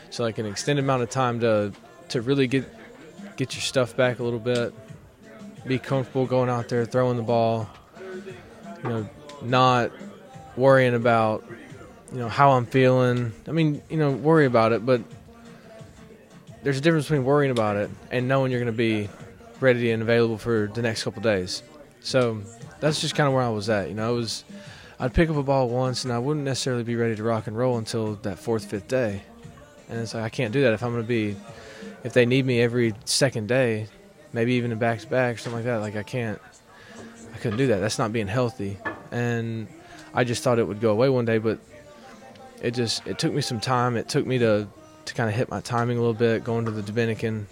So 0.10 0.24
like 0.24 0.38
an 0.38 0.46
extended 0.46 0.84
amount 0.84 1.04
of 1.04 1.10
time 1.10 1.40
to 1.42 1.72
to 2.10 2.22
really 2.22 2.48
get 2.48 2.66
get 3.36 3.54
your 3.54 3.62
stuff 3.62 3.96
back 3.96 4.20
a 4.20 4.24
little 4.24 4.40
bit, 4.40 4.74
be 5.66 5.80
comfortable 5.80 6.26
going 6.26 6.50
out 6.50 6.70
there 6.70 6.86
throwing 6.86 7.18
the 7.18 7.24
ball, 7.24 7.70
you 8.84 8.90
know, 8.90 9.10
not 9.42 9.92
worrying 10.56 10.94
about 10.94 11.46
you 12.12 12.20
know 12.20 12.30
how 12.30 12.52
I'm 12.52 12.66
feeling. 12.66 13.32
I 13.48 13.52
mean, 13.52 13.82
you 13.90 13.98
know, 13.98 14.12
worry 14.12 14.46
about 14.46 14.72
it, 14.72 14.86
but 14.86 15.02
there's 16.64 16.78
a 16.78 16.82
difference 16.82 17.06
between 17.06 17.24
worrying 17.24 17.52
about 17.52 17.78
it 17.78 17.90
and 18.12 18.28
knowing 18.28 18.52
you're 18.52 18.60
going 18.60 18.72
to 18.72 18.78
be 18.78 19.10
ready 19.60 19.92
and 19.92 20.02
available 20.02 20.38
for 20.38 20.70
the 20.74 20.82
next 20.82 21.04
couple 21.04 21.22
days. 21.22 21.64
So 22.02 22.42
that's 22.80 23.02
just 23.02 23.16
kind 23.16 23.28
of 23.28 23.34
where 23.34 23.44
I 23.44 23.50
was 23.50 23.70
at. 23.70 23.90
You 23.90 23.96
know, 23.96 24.08
I 24.08 24.12
was 24.12 24.44
I'd 25.00 25.14
pick 25.14 25.30
up 25.30 25.38
a 25.38 25.44
ball 25.44 25.70
once 25.70 26.04
and 26.04 26.12
I 26.12 26.20
wouldn't 26.20 26.46
necessarily 26.46 26.84
be 26.84 26.96
ready 26.96 27.16
to 27.16 27.24
rock 27.24 27.48
and 27.48 27.58
roll 27.58 27.78
until 27.78 28.16
that 28.16 28.40
fourth, 28.40 28.66
fifth 28.66 28.88
day. 28.88 29.22
And 29.90 30.00
it's 30.00 30.14
like 30.14 30.24
I 30.24 30.30
can't 30.30 30.52
do 30.52 30.62
that 30.64 30.74
if 30.74 30.84
I'm 30.84 30.92
going 30.92 31.04
to 31.04 31.08
be 31.08 31.36
if 32.04 32.14
they 32.14 32.26
need 32.26 32.46
me 32.46 32.62
every 32.62 32.94
second 33.06 33.48
day, 33.48 33.88
maybe 34.34 34.54
even 34.54 34.72
in 34.72 34.78
back 34.78 35.00
to 35.00 35.08
back 35.08 35.36
or 35.36 35.38
something 35.38 35.58
like 35.58 35.66
that. 35.66 35.78
Like 35.78 35.96
I 35.96 36.04
can't, 36.04 36.40
I 37.34 37.38
couldn't 37.38 37.58
do 37.58 37.68
that. 37.68 37.80
That's 37.80 38.00
not 38.00 38.14
being 38.14 38.28
healthy. 38.28 38.78
And 39.12 39.68
I 40.14 40.24
just 40.24 40.44
thought 40.44 40.60
it 40.60 40.68
would 40.68 40.82
go 40.82 40.92
away 40.92 41.10
one 41.10 41.26
day, 41.26 41.38
but 41.38 41.60
it 42.62 42.72
just 42.72 43.06
it 43.08 43.20
took 43.20 43.34
me 43.34 43.42
some 43.42 43.60
time. 43.60 43.98
It 43.98 44.10
took 44.10 44.26
me 44.26 44.38
to 44.40 44.68
to 45.06 45.14
kind 45.14 45.30
of 45.30 45.36
hit 45.36 45.50
my 45.50 45.62
timing 45.62 45.98
a 45.98 46.02
little 46.02 46.14
bit, 46.14 46.44
going 46.44 46.66
to 46.66 46.72
the 46.72 46.84
Dominican, 46.84 47.48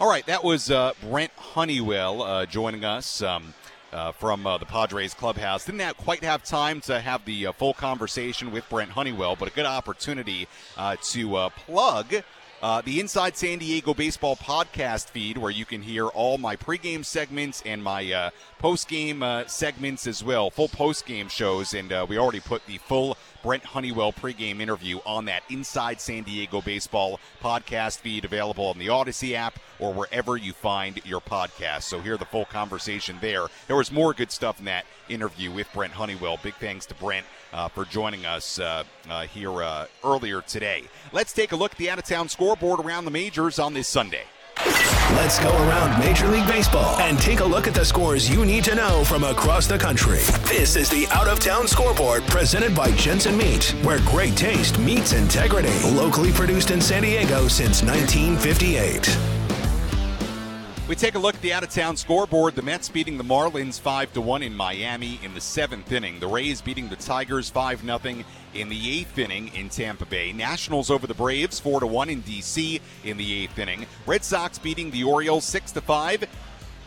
All 0.00 0.08
right, 0.08 0.24
that 0.26 0.44
was 0.44 0.70
uh, 0.70 0.92
Brent 1.02 1.32
Honeywell 1.34 2.22
uh, 2.22 2.46
joining 2.46 2.84
us 2.84 3.20
um, 3.20 3.52
uh, 3.92 4.12
from 4.12 4.46
uh, 4.46 4.58
the 4.58 4.66
Padres 4.66 5.14
clubhouse. 5.14 5.64
Didn't 5.64 5.80
have, 5.80 5.96
quite 5.96 6.22
have 6.22 6.42
time 6.42 6.80
to 6.82 7.00
have 7.00 7.24
the 7.24 7.46
uh, 7.46 7.52
full 7.52 7.74
conversation 7.74 8.50
with 8.50 8.68
Brent 8.68 8.90
Honeywell, 8.90 9.36
but 9.36 9.48
a 9.48 9.52
good 9.52 9.66
opportunity 9.66 10.48
uh, 10.76 10.96
to 11.10 11.50
plug. 11.66 12.14
the 12.84 13.00
Inside 13.00 13.36
San 13.36 13.58
Diego 13.58 13.94
Baseball 13.94 14.36
podcast 14.36 15.08
feed, 15.08 15.38
where 15.38 15.50
you 15.50 15.64
can 15.64 15.82
hear 15.82 16.06
all 16.06 16.38
my 16.38 16.56
pregame 16.56 17.04
segments 17.04 17.62
and 17.64 17.82
my 17.82 18.30
postgame 18.60 19.48
segments 19.48 20.06
as 20.06 20.22
well, 20.24 20.50
full 20.50 20.68
postgame 20.68 21.30
shows. 21.30 21.72
And 21.72 21.92
we 22.08 22.18
already 22.18 22.40
put 22.40 22.66
the 22.66 22.78
full 22.78 23.16
Brent 23.42 23.64
Honeywell 23.64 24.12
pregame 24.12 24.60
interview 24.60 24.98
on 25.06 25.26
that 25.26 25.42
Inside 25.48 26.00
San 26.00 26.22
Diego 26.24 26.60
Baseball 26.60 27.20
podcast 27.42 27.98
feed 27.98 28.24
available 28.24 28.66
on 28.66 28.78
the 28.78 28.88
Audacy 28.88 29.34
app 29.34 29.58
or 29.78 29.92
wherever 29.92 30.36
you 30.36 30.52
find 30.52 31.00
your 31.04 31.20
podcast. 31.20 31.82
So 31.82 32.00
hear 32.00 32.16
the 32.16 32.24
full 32.24 32.44
conversation 32.44 33.16
there. 33.20 33.46
There 33.66 33.76
was 33.76 33.92
more 33.92 34.12
good 34.12 34.30
stuff 34.30 34.58
in 34.58 34.64
that 34.66 34.86
interview 35.08 35.50
with 35.50 35.68
Brent 35.72 35.92
Honeywell. 35.92 36.38
Big 36.42 36.54
thanks 36.54 36.86
to 36.86 36.94
Brent 36.94 37.26
uh, 37.52 37.68
for 37.68 37.84
joining 37.84 38.26
us 38.26 38.58
uh, 38.58 38.84
uh, 39.08 39.22
here 39.22 39.62
uh, 39.62 39.86
earlier 40.04 40.42
today. 40.42 40.84
Let's 41.12 41.32
take 41.32 41.52
a 41.52 41.56
look 41.56 41.72
at 41.72 41.78
the 41.78 41.90
out 41.90 41.98
of 41.98 42.04
town 42.04 42.28
scoreboard 42.28 42.80
around 42.80 43.04
the 43.04 43.10
majors 43.10 43.58
on 43.58 43.74
this 43.74 43.88
Sunday. 43.88 44.24
Let's 44.64 45.38
go 45.38 45.50
around 45.50 45.98
Major 46.00 46.26
League 46.28 46.46
Baseball 46.46 46.98
and 47.00 47.18
take 47.18 47.40
a 47.40 47.44
look 47.44 47.66
at 47.66 47.74
the 47.74 47.84
scores 47.84 48.28
you 48.28 48.44
need 48.44 48.64
to 48.64 48.74
know 48.74 49.04
from 49.04 49.24
across 49.24 49.66
the 49.66 49.78
country. 49.78 50.20
This 50.44 50.76
is 50.76 50.88
the 50.88 51.06
Out 51.10 51.28
of 51.28 51.38
Town 51.38 51.66
Scoreboard 51.66 52.24
presented 52.26 52.74
by 52.74 52.90
Jensen 52.92 53.36
Meat, 53.36 53.74
where 53.82 54.00
great 54.00 54.36
taste 54.36 54.78
meets 54.78 55.12
integrity. 55.12 55.72
Locally 55.90 56.32
produced 56.32 56.70
in 56.70 56.80
San 56.80 57.02
Diego 57.02 57.48
since 57.48 57.82
1958. 57.82 59.37
We 60.88 60.94
take 60.94 61.16
a 61.16 61.18
look 61.18 61.34
at 61.34 61.42
the 61.42 61.52
out 61.52 61.62
of 61.62 61.68
town 61.68 61.98
scoreboard. 61.98 62.54
The 62.54 62.62
Mets 62.62 62.88
beating 62.88 63.18
the 63.18 63.24
Marlins 63.24 63.78
5 63.78 64.14
to 64.14 64.22
1 64.22 64.42
in 64.42 64.56
Miami 64.56 65.20
in 65.22 65.34
the 65.34 65.40
seventh 65.40 65.92
inning. 65.92 66.18
The 66.18 66.26
Rays 66.26 66.62
beating 66.62 66.88
the 66.88 66.96
Tigers 66.96 67.50
5 67.50 67.82
0 67.82 68.00
in 68.54 68.70
the 68.70 68.98
eighth 68.98 69.18
inning 69.18 69.48
in 69.48 69.68
Tampa 69.68 70.06
Bay. 70.06 70.32
Nationals 70.32 70.90
over 70.90 71.06
the 71.06 71.12
Braves 71.12 71.60
4 71.60 71.80
to 71.80 71.86
1 71.86 72.08
in 72.08 72.22
DC 72.22 72.80
in 73.04 73.18
the 73.18 73.42
eighth 73.42 73.58
inning. 73.58 73.84
Red 74.06 74.24
Sox 74.24 74.58
beating 74.58 74.90
the 74.90 75.04
Orioles 75.04 75.44
6 75.44 75.72
to 75.72 75.82
5 75.82 76.24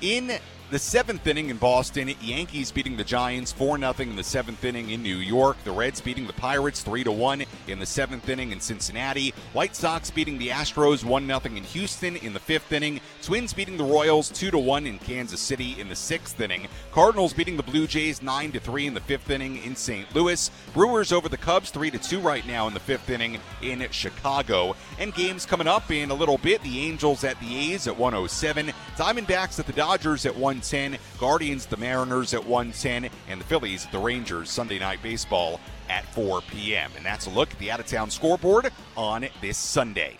in 0.01 0.31
the 0.71 0.79
seventh 0.79 1.27
inning 1.27 1.49
in 1.49 1.57
Boston, 1.57 2.15
Yankees 2.21 2.71
beating 2.71 2.95
the 2.95 3.03
Giants 3.03 3.51
4 3.51 3.77
0 3.77 3.93
in 3.99 4.15
the 4.15 4.23
seventh 4.23 4.63
inning 4.63 4.91
in 4.91 5.03
New 5.03 5.17
York. 5.17 5.57
The 5.65 5.71
Reds 5.71 5.99
beating 5.99 6.25
the 6.27 6.33
Pirates 6.33 6.81
3 6.81 7.03
1 7.03 7.43
in 7.67 7.77
the 7.77 7.85
seventh 7.85 8.29
inning 8.29 8.53
in 8.53 8.61
Cincinnati. 8.61 9.33
White 9.51 9.75
Sox 9.75 10.09
beating 10.09 10.37
the 10.37 10.47
Astros 10.47 11.03
1 11.03 11.27
0 11.27 11.41
in 11.43 11.63
Houston 11.65 12.15
in 12.15 12.31
the 12.31 12.39
fifth 12.39 12.71
inning. 12.71 13.01
Twins 13.21 13.51
beating 13.51 13.75
the 13.75 13.83
Royals 13.83 14.29
2 14.29 14.57
1 14.57 14.87
in 14.87 14.97
Kansas 14.99 15.41
City 15.41 15.75
in 15.77 15.89
the 15.89 15.95
sixth 15.95 16.39
inning. 16.39 16.69
Cardinals 16.93 17.33
beating 17.33 17.57
the 17.57 17.63
Blue 17.63 17.85
Jays 17.85 18.21
9 18.21 18.53
3 18.53 18.87
in 18.87 18.93
the 18.93 19.01
fifth 19.01 19.29
inning 19.29 19.61
in 19.63 19.75
St. 19.75 20.07
Louis. 20.15 20.49
Brewers 20.73 21.11
over 21.11 21.27
the 21.27 21.35
Cubs 21.35 21.69
3 21.71 21.91
2 21.91 22.21
right 22.21 22.47
now 22.47 22.69
in 22.69 22.73
the 22.73 22.79
fifth 22.79 23.09
inning 23.09 23.39
in 23.61 23.85
Chicago. 23.91 24.77
And 24.99 25.13
games 25.13 25.45
coming 25.45 25.67
up 25.67 25.91
in 25.91 26.11
a 26.11 26.15
little 26.15 26.37
bit. 26.37 26.63
The 26.63 26.79
Angels 26.79 27.25
at 27.25 27.37
the 27.41 27.73
A's 27.73 27.87
at 27.87 27.97
107. 27.97 28.71
Diamondbacks 28.95 29.59
at 29.59 29.67
the 29.67 29.73
Dodgers 29.73 30.25
at 30.25 30.33
1 30.33 30.60
110, 30.61 30.99
Guardians 31.19 31.65
the 31.65 31.77
Mariners 31.77 32.35
at 32.35 32.45
110, 32.45 33.09
and 33.27 33.41
the 33.41 33.45
Phillies 33.45 33.85
at 33.85 33.91
the 33.91 33.97
Rangers 33.97 34.51
Sunday 34.51 34.77
night 34.77 35.01
baseball 35.01 35.59
at 35.89 36.05
4 36.13 36.41
p.m. 36.41 36.91
And 36.95 37.03
that's 37.03 37.25
a 37.25 37.31
look 37.31 37.51
at 37.51 37.57
the 37.57 37.71
out 37.71 37.79
of 37.79 37.87
town 37.87 38.11
scoreboard 38.11 38.71
on 38.95 39.27
this 39.41 39.57
Sunday. 39.57 40.17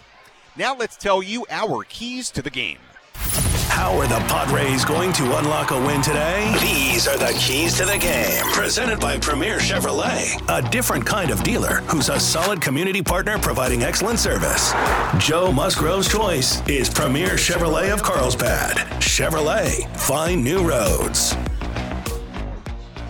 Now 0.57 0.75
let's 0.75 0.97
tell 0.97 1.21
you 1.21 1.45
our 1.51 1.83
keys 1.83 2.31
to 2.31 2.41
the 2.41 2.49
game. 2.49 2.79
How 3.71 3.97
are 3.97 4.05
the 4.05 4.19
Padres 4.27 4.83
going 4.83 5.13
to 5.13 5.37
unlock 5.37 5.71
a 5.71 5.79
win 5.79 6.01
today? 6.01 6.53
These 6.59 7.07
are 7.07 7.17
the 7.17 7.33
keys 7.39 7.77
to 7.77 7.85
the 7.85 7.97
game. 7.97 8.43
Presented 8.51 8.99
by 8.99 9.17
Premier 9.17 9.59
Chevrolet, 9.59 10.37
a 10.49 10.69
different 10.69 11.05
kind 11.05 11.31
of 11.31 11.41
dealer 11.41 11.75
who's 11.87 12.09
a 12.09 12.19
solid 12.19 12.61
community 12.61 13.01
partner 13.01 13.39
providing 13.39 13.81
excellent 13.81 14.19
service. 14.19 14.73
Joe 15.17 15.53
Musgrove's 15.53 16.11
choice 16.11 16.61
is 16.67 16.89
Premier 16.89 17.37
Chevrolet 17.37 17.93
of 17.93 18.03
Carlsbad. 18.03 18.75
Chevrolet, 18.99 19.87
find 19.97 20.43
new 20.43 20.67
roads. 20.67 21.33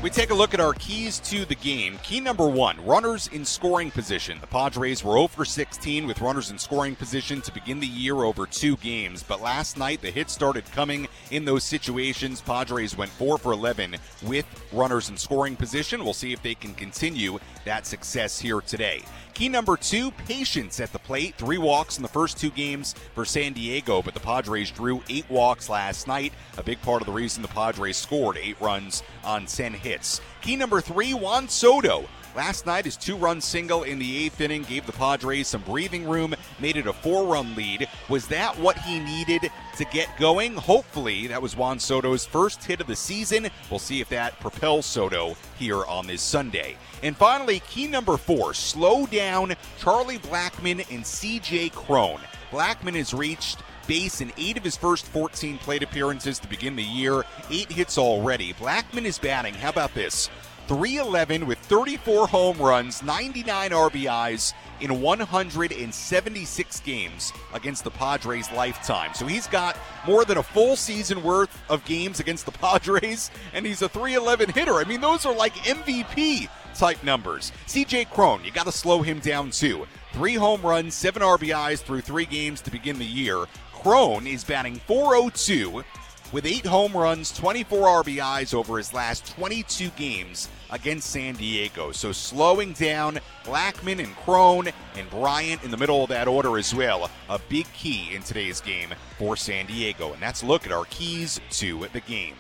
We 0.02 0.10
take 0.10 0.32
a 0.32 0.34
look 0.34 0.56
at 0.56 0.60
our 0.60 0.74
keys 0.74 1.20
to 1.26 1.46
the 1.46 1.54
game. 1.54 2.00
Key 2.02 2.22
number 2.22 2.48
one 2.48 2.84
runners 2.84 3.28
in 3.28 3.46
scoring 3.46 3.92
position. 3.92 4.40
The 4.42 4.48
Padres 4.48 5.04
were 5.04 5.14
0 5.14 5.28
for 5.28 5.46
16 5.46 6.08
with 6.08 6.22
runners 6.22 6.50
in 6.50 6.58
scoring 6.58 6.96
position 6.96 7.40
to 7.42 7.54
begin 7.54 7.80
the 7.80 7.86
year 7.86 8.16
over 8.16 8.48
two 8.48 8.78
games. 8.78 9.22
But 9.22 9.42
last 9.42 9.78
night, 9.78 10.02
the 10.02 10.10
hits 10.10 10.34
started 10.34 10.66
coming 10.72 11.08
in 11.30 11.46
those 11.46 11.64
situations. 11.64 12.42
Padres 12.42 12.98
went 12.98 13.12
4 13.12 13.38
for 13.38 13.52
11 13.52 13.96
with 14.24 14.48
runners 14.74 15.10
in 15.10 15.18
scoring 15.18 15.56
position. 15.56 16.04
We'll 16.04 16.14
see 16.14 16.34
if 16.34 16.42
they 16.42 16.56
can 16.56 16.74
continue 16.74 17.38
that 17.66 17.86
success 17.86 18.40
here 18.40 18.62
today. 18.62 19.04
Key 19.34 19.50
number 19.50 19.78
two, 19.78 20.12
patience 20.12 20.80
at 20.80 20.92
the 20.94 21.00
plate. 21.00 21.36
Three 21.36 21.58
walks 21.58 21.98
in 21.98 22.04
the 22.04 22.10
first 22.10 22.38
two 22.38 22.52
games 22.52 22.94
for 23.16 23.26
San 23.26 23.54
Diego, 23.54 24.02
but 24.02 24.14
the 24.14 24.20
Padres 24.20 24.70
drew 24.72 25.02
eight 25.10 25.30
walks 25.30 25.70
last 25.70 26.08
night. 26.08 26.34
A 26.58 26.64
big 26.64 26.82
part 26.82 27.02
of 27.02 27.06
the 27.06 27.14
reason 27.14 27.42
the 27.42 27.48
Padres 27.48 27.98
scored 27.98 28.38
eight 28.38 28.60
runs 28.60 29.04
on 29.24 29.46
10 29.46 29.74
hits. 29.74 30.22
Key 30.42 30.56
number 30.56 30.82
three, 30.82 31.14
Juan 31.14 31.48
Soto. 31.48 32.08
Last 32.34 32.66
night, 32.66 32.86
his 32.86 32.96
two 32.96 33.18
run 33.18 33.42
single 33.42 33.84
in 33.84 34.00
the 34.00 34.24
eighth 34.24 34.40
inning 34.40 34.64
gave 34.64 34.86
the 34.86 34.94
Padres 34.94 35.50
some 35.50 35.62
breathing 35.64 36.08
room, 36.08 36.34
made 36.60 36.78
it 36.78 36.88
a 36.88 36.94
four 36.94 37.26
run 37.26 37.56
lead. 37.56 37.90
Was 38.08 38.28
that 38.28 38.58
what 38.58 38.78
he 38.80 39.00
needed 39.00 39.52
to 39.78 39.86
get 39.86 40.08
going? 40.18 40.56
Hopefully, 40.56 41.28
that 41.28 41.42
was 41.42 41.58
Juan 41.58 41.78
Soto's 41.78 42.26
first 42.26 42.64
hit 42.64 42.80
of 42.80 42.88
the 42.88 42.96
season. 42.96 43.50
We'll 43.70 43.80
see 43.80 44.00
if 44.00 44.08
that 44.10 44.40
propels 44.40 44.86
Soto 44.86 45.36
here 45.60 45.84
on 45.86 46.08
this 46.08 46.22
Sunday. 46.22 46.78
And 47.04 47.18
finally, 47.18 47.60
key 47.62 47.88
number 47.88 48.18
four 48.18 48.54
slow 48.54 49.06
down 49.06 49.56
Charlie 49.80 50.20
Blackmon 50.20 50.86
and 50.92 51.04
CJ 51.04 51.74
Cron. 51.74 52.20
Blackmon 52.52 52.96
has 52.96 53.14
reached 53.14 53.60
base 53.88 54.22
in 54.22 54.32
eight 54.38 54.58
of 54.58 54.64
his 54.64 54.78
first 54.78 55.06
14 55.08 55.58
plate 55.58 55.84
appearances 55.84 56.40
to 56.40 56.48
begin 56.48 56.76
the 56.76 56.84
year. 56.84 57.24
Eight 57.50 57.72
hits 57.72 57.98
already. 57.98 58.54
Blackmon 58.54 59.06
is 59.06 59.18
batting. 59.18 59.54
How 59.54 59.70
about 59.70 59.94
this? 59.94 60.30
311 60.68 61.48
with 61.48 61.58
34 61.60 62.28
home 62.28 62.58
runs, 62.58 63.04
99 63.04 63.72
RBIs 63.72 64.54
in 64.80 65.02
176 65.02 66.80
games 66.80 67.34
against 67.54 67.84
the 67.84 67.92
Padres 67.92 68.50
lifetime. 68.54 69.14
So 69.14 69.26
he's 69.26 69.48
got 69.48 69.78
more 70.08 70.24
than 70.24 70.38
a 70.38 70.44
full 70.44 70.78
season 70.78 71.24
worth 71.24 71.62
of 71.70 71.84
games 71.84 72.22
against 72.22 72.46
the 72.46 72.52
Padres, 72.54 73.32
and 73.54 73.66
he's 73.66 73.82
a 73.82 73.90
311 73.90 74.52
hitter. 74.52 74.76
I 74.76 74.86
mean, 74.86 75.02
those 75.02 75.26
are 75.26 75.36
like 75.36 75.54
MVP 75.56 76.48
type 76.76 77.04
numbers. 77.04 77.52
CJ 77.68 78.10
Cron, 78.10 78.44
you 78.44 78.52
got 78.52 78.66
to 78.66 78.72
slow 78.72 79.02
him 79.02 79.20
down 79.20 79.52
too. 79.52 79.88
Three 80.14 80.36
home 80.36 80.62
runs, 80.62 80.94
seven 80.94 81.22
RBIs 81.22 81.80
through 81.80 82.02
three 82.02 82.26
games 82.26 82.62
to 82.62 82.72
begin 82.72 83.00
the 83.00 83.06
year. 83.06 83.46
Cron 83.74 84.28
is 84.28 84.44
batting 84.44 84.76
402 84.88 85.84
with 86.32 86.46
eight 86.46 86.66
home 86.66 86.94
runs, 86.94 87.32
24 87.34 88.04
RBIs 88.04 88.54
over 88.54 88.78
his 88.78 88.94
last 88.94 89.26
22 89.36 89.90
games 89.92 90.50
against 90.70 91.10
San 91.10 91.36
Diego. 91.36 91.92
So 91.92 92.12
slowing 92.12 92.74
down 92.74 93.20
Blackmon 93.44 94.00
and 94.00 94.16
Cron 94.18 94.70
and 94.96 95.10
Bryant 95.10 95.64
in 95.64 95.72
the 95.72 95.78
middle 95.78 96.04
of 96.04 96.10
that 96.10 96.28
order 96.28 96.58
as 96.58 96.74
well. 96.74 97.10
A 97.30 97.40
big 97.50 97.72
key 97.74 98.14
in 98.14 98.24
today's 98.24 98.62
game 98.62 98.90
for 99.18 99.36
San 99.36 99.66
Diego. 99.66 100.14
And 100.14 100.22
that's 100.22 100.44
look 100.44 100.66
at 100.66 100.72
our 100.72 100.86
keys 100.86 101.40
to 101.52 101.88
the 101.92 102.02
game. 102.02 102.36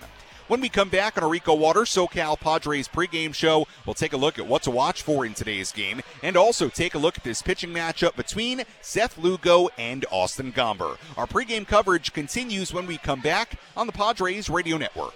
When 0.52 0.60
we 0.60 0.68
come 0.68 0.90
back 0.90 1.16
on 1.16 1.24
EcoWater 1.24 1.86
SoCal 1.88 2.38
Padres 2.38 2.90
pregame 2.90 3.34
show, 3.34 3.70
we'll 3.86 3.94
take 3.94 4.12
a 4.12 4.18
look 4.18 4.38
at 4.38 4.46
what 4.46 4.64
to 4.64 4.70
watch 4.70 5.02
for 5.02 5.26
in 5.26 5.34
today's 5.34 5.72
game 5.72 6.02
and 6.22 6.36
also 6.36 6.68
take 6.68 6.94
a 6.94 6.98
look 6.98 7.18
at 7.18 7.24
this 7.24 7.42
pitching 7.42 7.70
matchup 7.70 8.18
between 8.18 8.64
Seth 8.82 9.18
Lugo 9.18 9.70
and 9.78 10.06
Austin 10.12 10.52
Gomber. 10.52 10.98
Our 11.16 11.26
pregame 11.26 11.66
coverage 11.66 12.12
continues 12.12 12.74
when 12.74 12.86
we 12.86 12.98
come 12.98 13.22
back 13.22 13.62
on 13.78 13.88
the 13.88 13.94
Padres 13.94 14.50
Radio 14.50 14.76
Network. 14.76 15.14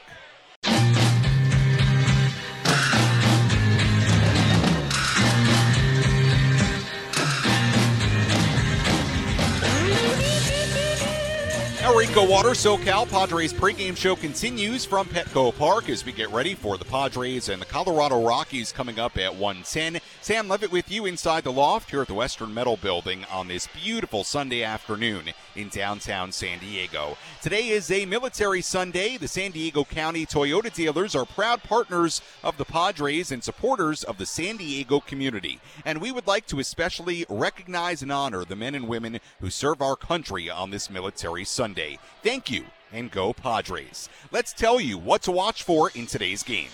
Our 11.85 12.03
EcoWater 12.03 12.55
SoCal 12.55 13.07
Padres 13.07 13.53
pregame 13.53 13.95
show 13.95 14.15
continues 14.15 14.85
from 14.85 15.05
Petco 15.05 15.55
Park 15.55 15.87
as 15.87 16.03
we 16.03 16.13
get 16.13 16.31
ready 16.31 16.55
for 16.55 16.79
the 16.79 16.83
Padres 16.83 17.47
and 17.47 17.61
the 17.61 17.65
Colorado 17.67 18.25
Rockies 18.25 18.71
coming 18.71 18.97
up 18.97 19.19
at 19.19 19.35
110. 19.35 20.01
Sam 20.19 20.47
Levitt 20.47 20.71
with 20.71 20.89
you 20.89 21.05
inside 21.05 21.43
the 21.43 21.51
loft 21.51 21.91
here 21.91 22.01
at 22.01 22.07
the 22.07 22.15
Western 22.15 22.51
Metal 22.55 22.75
Building 22.75 23.23
on 23.31 23.47
this 23.47 23.67
beautiful 23.67 24.23
Sunday 24.23 24.63
afternoon 24.63 25.25
in 25.55 25.69
downtown 25.69 26.31
San 26.31 26.57
Diego. 26.57 27.19
Today 27.43 27.69
is 27.69 27.91
a 27.91 28.07
military 28.07 28.63
Sunday. 28.63 29.17
The 29.17 29.27
San 29.27 29.51
Diego 29.51 29.83
County 29.83 30.25
Toyota 30.25 30.73
dealers 30.73 31.13
are 31.13 31.25
proud 31.25 31.61
partners 31.61 32.19
of 32.43 32.57
the 32.57 32.65
Padres 32.65 33.31
and 33.31 33.43
supporters 33.43 34.03
of 34.03 34.17
the 34.17 34.25
San 34.25 34.57
Diego 34.57 35.01
community. 35.01 35.59
And 35.85 36.01
we 36.01 36.11
would 36.11 36.25
like 36.25 36.47
to 36.47 36.59
especially 36.59 37.27
recognize 37.29 38.01
and 38.01 38.11
honor 38.11 38.43
the 38.43 38.55
men 38.55 38.73
and 38.73 38.87
women 38.87 39.19
who 39.39 39.51
serve 39.51 39.83
our 39.83 39.95
country 39.95 40.49
on 40.49 40.71
this 40.71 40.89
military 40.89 41.45
Sunday. 41.45 41.74
Thank 42.23 42.49
you 42.49 42.65
and 42.91 43.11
go 43.11 43.33
Padres. 43.33 44.09
Let's 44.31 44.53
tell 44.53 44.79
you 44.79 44.97
what 44.97 45.21
to 45.23 45.31
watch 45.31 45.63
for 45.63 45.91
in 45.91 46.05
today's 46.05 46.43
game. 46.43 46.69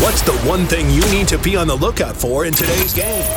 What's 0.00 0.22
the 0.22 0.32
one 0.48 0.64
thing 0.64 0.88
you 0.88 1.02
need 1.12 1.28
to 1.28 1.36
be 1.36 1.56
on 1.56 1.66
the 1.66 1.74
lookout 1.74 2.16
for 2.16 2.46
in 2.46 2.54
today's 2.54 2.94
game? 2.94 3.36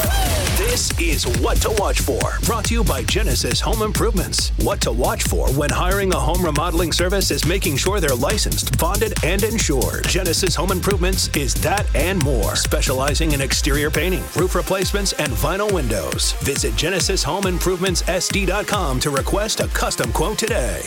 This 0.56 0.98
is 0.98 1.26
What 1.42 1.58
to 1.58 1.76
Watch 1.78 2.00
For, 2.00 2.22
brought 2.46 2.64
to 2.66 2.74
you 2.74 2.86
by 2.86 3.04
Genesis 3.04 3.60
Home 3.60 3.82
Improvements. 3.82 4.54
What 4.60 4.80
to 4.82 4.94
watch 4.94 5.24
for 5.24 5.52
when 5.56 5.70
hiring 5.70 6.14
a 6.14 6.18
home 6.18 6.42
remodeling 6.42 6.94
service 6.94 7.32
is 7.32 7.46
making 7.46 7.76
sure 7.76 8.00
they're 8.00 8.16
licensed, 8.16 8.80
bonded, 8.80 9.14
and 9.26 9.44
insured. 9.44 10.08
Genesis 10.08 10.56
Home 10.56 10.72
Improvements 10.72 11.28
is 11.36 11.54
that 11.56 11.86
and 11.98 12.24
more, 12.24 12.56
specializing 12.56 13.34
in 13.34 13.42
exterior 13.42 13.92
painting, 13.92 14.24
roof 14.38 14.56
replacements, 14.56 15.12
and 15.20 15.34
vinyl 15.34 15.74
windows. 15.74 16.32
Visit 16.44 16.72
GenesisHomeImprovementsSD.com 16.76 19.00
to 19.02 19.10
request 19.10 19.60
a 19.60 19.68
custom 19.68 20.14
quote 20.14 20.38
today. 20.38 20.84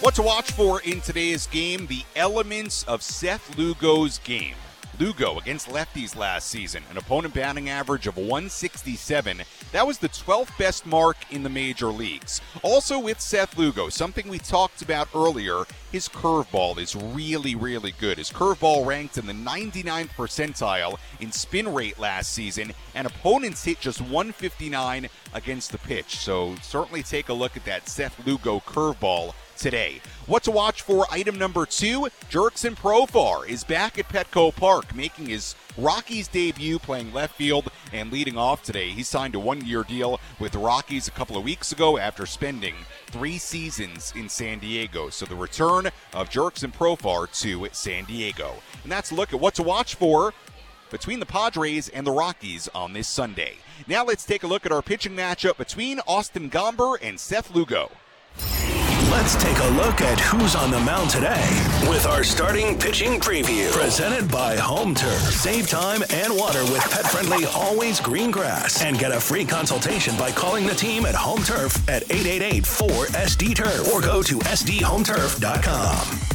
What 0.00 0.16
to 0.16 0.22
watch 0.22 0.50
for 0.50 0.80
in 0.80 1.00
today's 1.00 1.46
game 1.46 1.86
the 1.86 2.02
elements 2.16 2.82
of 2.88 3.02
Seth 3.02 3.56
Lugo's 3.56 4.18
game. 4.18 4.56
Lugo 5.00 5.38
against 5.38 5.70
lefties 5.70 6.14
last 6.14 6.48
season, 6.48 6.82
an 6.90 6.98
opponent 6.98 7.32
batting 7.32 7.70
average 7.70 8.06
of 8.06 8.18
167. 8.18 9.40
That 9.72 9.86
was 9.86 9.96
the 9.96 10.10
12th 10.10 10.56
best 10.58 10.84
mark 10.84 11.16
in 11.30 11.42
the 11.42 11.48
major 11.48 11.86
leagues. 11.86 12.42
Also 12.62 12.98
with 12.98 13.18
Seth 13.18 13.56
Lugo, 13.56 13.88
something 13.88 14.28
we 14.28 14.38
talked 14.38 14.82
about 14.82 15.08
earlier, 15.14 15.64
his 15.90 16.06
curveball 16.06 16.76
is 16.76 16.94
really, 16.94 17.54
really 17.54 17.94
good. 17.98 18.18
His 18.18 18.30
curveball 18.30 18.84
ranked 18.84 19.16
in 19.16 19.26
the 19.26 19.32
99th 19.32 20.10
percentile 20.10 20.98
in 21.18 21.32
spin 21.32 21.72
rate 21.72 21.98
last 21.98 22.34
season, 22.34 22.74
and 22.94 23.06
opponents 23.06 23.64
hit 23.64 23.80
just 23.80 24.02
159 24.02 25.08
against 25.32 25.72
the 25.72 25.78
pitch. 25.78 26.18
So 26.18 26.56
certainly 26.60 27.02
take 27.02 27.30
a 27.30 27.34
look 27.34 27.56
at 27.56 27.64
that 27.64 27.88
Seth 27.88 28.26
Lugo 28.26 28.60
curveball 28.60 29.32
today. 29.60 30.00
What 30.26 30.42
to 30.44 30.50
watch 30.50 30.82
for 30.82 31.06
item 31.10 31.38
number 31.38 31.66
two 31.66 32.08
Jurickson 32.30 32.76
Profar 32.76 33.48
is 33.48 33.62
back 33.62 33.98
at 33.98 34.08
Petco 34.08 34.54
Park, 34.54 34.94
making 34.94 35.26
his 35.26 35.54
Rockies 35.76 36.28
debut 36.28 36.78
playing 36.78 37.12
left 37.12 37.36
field 37.36 37.70
and 37.92 38.10
leading 38.10 38.36
off 38.36 38.62
today. 38.62 38.88
He 38.90 39.02
signed 39.02 39.34
a 39.34 39.38
one 39.38 39.64
year 39.64 39.82
deal 39.82 40.18
with 40.38 40.52
the 40.52 40.58
Rockies 40.58 41.08
a 41.08 41.12
couple 41.12 41.36
of 41.36 41.44
weeks 41.44 41.72
ago 41.72 41.98
after 41.98 42.26
spending 42.26 42.74
three 43.06 43.38
seasons 43.38 44.12
in 44.16 44.28
San 44.28 44.58
Diego. 44.58 45.10
So 45.10 45.26
the 45.26 45.36
return 45.36 45.86
of 46.12 46.30
Jurickson 46.30 46.72
Profar 46.72 47.30
to 47.42 47.68
San 47.72 48.04
Diego. 48.04 48.54
And 48.82 48.90
that's 48.90 49.10
a 49.10 49.14
look 49.14 49.32
at 49.32 49.40
what 49.40 49.54
to 49.56 49.62
watch 49.62 49.94
for 49.94 50.32
between 50.90 51.20
the 51.20 51.26
Padres 51.26 51.88
and 51.88 52.06
the 52.06 52.12
Rockies 52.12 52.68
on 52.74 52.92
this 52.92 53.08
Sunday. 53.08 53.56
Now 53.86 54.04
let's 54.04 54.24
take 54.24 54.42
a 54.42 54.46
look 54.46 54.66
at 54.66 54.72
our 54.72 54.82
pitching 54.82 55.16
matchup 55.16 55.56
between 55.56 56.00
Austin 56.00 56.50
Gomber 56.50 56.98
and 57.00 57.18
Seth 57.18 57.54
Lugo. 57.54 57.90
Let's 59.10 59.34
take 59.34 59.58
a 59.58 59.68
look 59.70 60.00
at 60.02 60.20
who's 60.20 60.54
on 60.54 60.70
the 60.70 60.78
mound 60.78 61.10
today 61.10 61.44
with 61.88 62.06
our 62.06 62.22
starting 62.22 62.78
pitching 62.78 63.18
preview. 63.18 63.72
Presented 63.72 64.30
by 64.30 64.56
Home 64.56 64.94
Turf. 64.94 65.20
Save 65.32 65.68
time 65.68 66.04
and 66.10 66.32
water 66.36 66.62
with 66.66 66.80
pet 66.90 67.04
friendly 67.06 67.44
always 67.46 67.98
green 67.98 68.30
grass. 68.30 68.80
And 68.82 68.96
get 69.00 69.10
a 69.10 69.20
free 69.20 69.44
consultation 69.44 70.16
by 70.16 70.30
calling 70.30 70.64
the 70.64 70.76
team 70.76 71.06
at 71.06 71.16
Home 71.16 71.42
Turf 71.42 71.76
at 71.88 72.04
888 72.04 72.62
4SD 72.62 73.56
Turf 73.56 73.92
or 73.92 74.00
go 74.00 74.22
to 74.22 74.38
SDHometurf.com. 74.38 76.29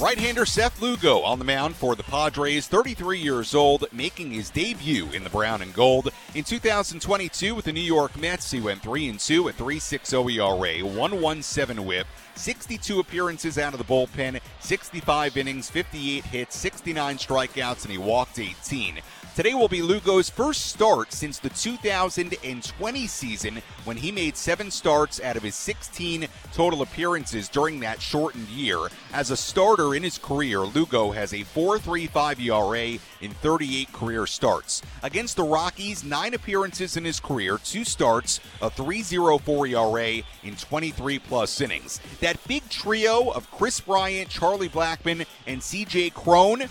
Right-hander 0.00 0.44
Seth 0.44 0.82
Lugo 0.82 1.20
on 1.20 1.38
the 1.38 1.44
mound 1.44 1.76
for 1.76 1.94
the 1.94 2.02
Padres, 2.02 2.66
33 2.66 3.16
years 3.16 3.54
old, 3.54 3.86
making 3.92 4.32
his 4.32 4.50
debut 4.50 5.06
in 5.12 5.22
the 5.22 5.30
brown 5.30 5.62
and 5.62 5.72
gold. 5.72 6.10
In 6.34 6.42
2022 6.42 7.54
with 7.54 7.64
the 7.64 7.72
New 7.72 7.80
York 7.80 8.18
Mets, 8.18 8.50
he 8.50 8.60
went 8.60 8.82
3 8.82 9.10
and 9.10 9.20
2 9.20 9.50
at 9.50 9.56
3.60 9.56 10.34
ERA, 10.34 10.84
117 10.84 11.86
whip, 11.86 12.08
62 12.34 12.98
appearances 12.98 13.56
out 13.56 13.72
of 13.72 13.78
the 13.78 13.84
bullpen, 13.84 14.40
65 14.58 15.36
innings, 15.36 15.70
58 15.70 16.24
hits, 16.24 16.56
69 16.56 17.16
strikeouts, 17.16 17.82
and 17.84 17.92
he 17.92 17.98
walked 17.98 18.40
18. 18.40 18.98
Today 19.34 19.54
will 19.54 19.66
be 19.66 19.82
Lugo's 19.82 20.30
first 20.30 20.66
start 20.66 21.12
since 21.12 21.40
the 21.40 21.48
2020 21.48 23.06
season 23.08 23.60
when 23.84 23.96
he 23.96 24.12
made 24.12 24.36
seven 24.36 24.70
starts 24.70 25.20
out 25.20 25.34
of 25.36 25.42
his 25.42 25.56
16 25.56 26.28
total 26.52 26.82
appearances 26.82 27.48
during 27.48 27.80
that 27.80 28.00
shortened 28.00 28.46
year. 28.46 28.78
As 29.12 29.32
a 29.32 29.36
starter 29.36 29.96
in 29.96 30.04
his 30.04 30.18
career, 30.18 30.60
Lugo 30.60 31.10
has 31.10 31.32
a 31.32 31.38
4.35 31.38 32.46
ERA 32.46 33.00
in 33.20 33.32
38 33.32 33.92
career 33.92 34.24
starts. 34.24 34.82
Against 35.02 35.34
the 35.34 35.42
Rockies, 35.42 36.04
nine 36.04 36.34
appearances 36.34 36.96
in 36.96 37.04
his 37.04 37.18
career, 37.18 37.58
two 37.64 37.84
starts, 37.84 38.38
a 38.62 38.70
3.04 38.70 39.68
ERA 39.70 40.22
in 40.44 40.54
23 40.54 41.18
plus 41.18 41.60
innings. 41.60 42.00
That 42.20 42.38
big 42.46 42.68
trio 42.68 43.30
of 43.30 43.50
Kris 43.50 43.80
Bryant, 43.80 44.28
Charlie 44.28 44.68
Blackmon, 44.68 45.26
and 45.48 45.60
CJ 45.60 46.14
Cron 46.14 46.68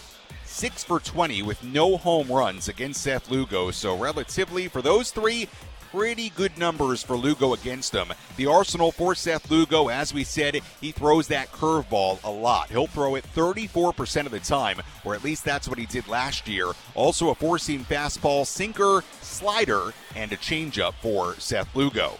6 0.54 0.84
for 0.84 1.00
20 1.00 1.42
with 1.42 1.64
no 1.64 1.98
home 1.98 2.32
runs 2.32 2.70
against 2.70 3.02
Seth 3.02 3.32
Lugo. 3.32 3.72
So, 3.72 3.98
relatively, 3.98 4.68
for 4.68 4.84
those 4.84 5.10
three, 5.10 5.50
pretty 5.92 6.30
good 6.30 6.56
numbers 6.60 7.02
for 7.02 7.18
Lugo 7.18 7.54
against 7.54 7.92
them. 7.92 8.14
The 8.38 8.46
arsenal 8.46 8.92
for 8.92 9.16
Seth 9.16 9.50
Lugo, 9.50 9.88
as 9.88 10.14
we 10.14 10.24
said, 10.24 10.62
he 10.80 10.92
throws 10.92 11.28
that 11.30 11.52
curveball 11.52 12.24
a 12.24 12.30
lot. 12.30 12.70
He'll 12.70 12.86
throw 12.86 13.16
it 13.16 13.26
34% 13.36 14.28
of 14.28 14.32
the 14.32 14.40
time, 14.40 14.80
or 15.04 15.16
at 15.16 15.24
least 15.24 15.44
that's 15.44 15.68
what 15.68 15.80
he 15.80 15.88
did 15.88 16.08
last 16.08 16.48
year. 16.48 16.68
Also, 16.94 17.30
a 17.30 17.36
four 17.36 17.58
seam 17.58 17.84
fastball, 17.84 18.46
sinker, 18.46 19.04
slider, 19.22 19.92
and 20.16 20.32
a 20.32 20.38
changeup 20.38 20.94
for 21.02 21.34
Seth 21.40 21.76
Lugo. 21.76 22.14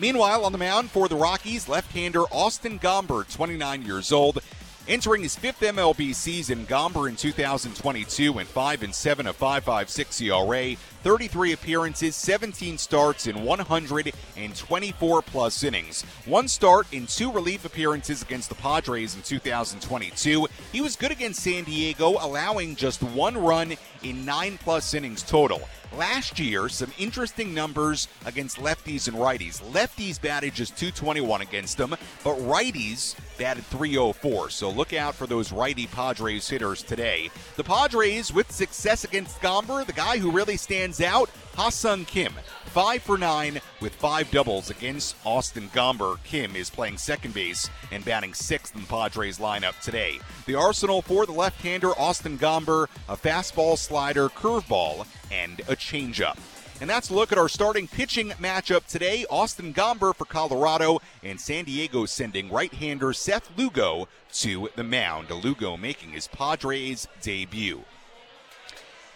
Meanwhile, 0.00 0.44
on 0.44 0.50
the 0.50 0.58
mound 0.58 0.90
for 0.90 1.08
the 1.08 1.16
Rockies, 1.16 1.68
left 1.68 1.92
hander 1.92 2.22
Austin 2.32 2.80
Gomber, 2.80 3.32
29 3.32 3.82
years 3.82 4.10
old. 4.10 4.40
Entering 4.88 5.24
his 5.24 5.34
fifth 5.34 5.58
MLB 5.62 6.14
season, 6.14 6.64
Gomber 6.64 7.08
in 7.08 7.16
2022 7.16 8.32
went 8.32 8.48
5 8.48 8.84
and 8.84 8.94
7, 8.94 9.26
a 9.26 9.34
5.56 9.34 10.22
ERA, 10.22 10.76
33 11.02 11.52
appearances, 11.54 12.14
17 12.14 12.78
starts 12.78 13.26
in 13.26 13.42
124 13.42 15.22
plus 15.22 15.64
innings. 15.64 16.02
One 16.24 16.46
start 16.46 16.86
in 16.92 17.08
two 17.08 17.32
relief 17.32 17.64
appearances 17.64 18.22
against 18.22 18.48
the 18.48 18.54
Padres 18.54 19.16
in 19.16 19.22
2022. 19.22 20.46
He 20.70 20.80
was 20.80 20.94
good 20.94 21.10
against 21.10 21.42
San 21.42 21.64
Diego, 21.64 22.18
allowing 22.20 22.76
just 22.76 23.02
one 23.02 23.36
run 23.36 23.74
in 24.04 24.24
nine 24.24 24.56
plus 24.56 24.94
innings 24.94 25.24
total. 25.24 25.68
Last 25.94 26.38
year, 26.38 26.68
some 26.68 26.92
interesting 26.98 27.54
numbers 27.54 28.08
against 28.24 28.58
lefties 28.58 29.08
and 29.08 29.16
righties. 29.16 29.62
Lefties 29.72 30.20
batted 30.20 30.54
just 30.54 30.76
221 30.76 31.40
against 31.40 31.78
them, 31.78 31.90
but 31.90 32.36
righties 32.38 33.16
batted 33.38 33.64
304. 33.66 34.50
So 34.50 34.70
look 34.70 34.92
out 34.92 35.14
for 35.14 35.26
those 35.26 35.52
righty 35.52 35.86
Padres 35.86 36.48
hitters 36.48 36.82
today. 36.82 37.30
The 37.56 37.64
Padres, 37.64 38.32
with 38.32 38.50
success 38.50 39.04
against 39.04 39.40
Gomber, 39.40 39.86
the 39.86 39.92
guy 39.92 40.18
who 40.18 40.30
really 40.30 40.56
stands 40.56 41.00
out, 41.00 41.30
Ha-Seong 41.54 42.06
Kim. 42.06 42.34
Five 42.76 43.00
for 43.00 43.16
nine 43.16 43.62
with 43.80 43.94
five 43.94 44.30
doubles 44.30 44.68
against 44.68 45.16
Austin 45.24 45.70
Gomber. 45.70 46.22
Kim 46.24 46.54
is 46.54 46.68
playing 46.68 46.98
second 46.98 47.32
base 47.32 47.70
and 47.90 48.04
batting 48.04 48.34
sixth 48.34 48.74
in 48.74 48.82
the 48.82 48.86
Padres 48.86 49.38
lineup 49.38 49.80
today. 49.80 50.18
The 50.44 50.56
arsenal 50.56 51.00
for 51.00 51.24
the 51.24 51.32
left-hander 51.32 51.98
Austin 51.98 52.36
Gomber, 52.36 52.88
a 53.08 53.16
fastball, 53.16 53.78
slider, 53.78 54.28
curveball, 54.28 55.06
and 55.32 55.60
a 55.60 55.74
changeup. 55.74 56.36
And 56.82 56.90
that's 56.90 57.08
a 57.08 57.14
look 57.14 57.32
at 57.32 57.38
our 57.38 57.48
starting 57.48 57.88
pitching 57.88 58.28
matchup 58.32 58.86
today. 58.86 59.24
Austin 59.30 59.72
Gomber 59.72 60.14
for 60.14 60.26
Colorado 60.26 61.00
and 61.22 61.40
San 61.40 61.64
Diego 61.64 62.04
sending 62.04 62.50
right-hander 62.50 63.14
Seth 63.14 63.50
Lugo 63.56 64.06
to 64.34 64.68
the 64.76 64.84
mound. 64.84 65.30
Lugo 65.30 65.78
making 65.78 66.10
his 66.10 66.28
Padres 66.28 67.08
debut. 67.22 67.84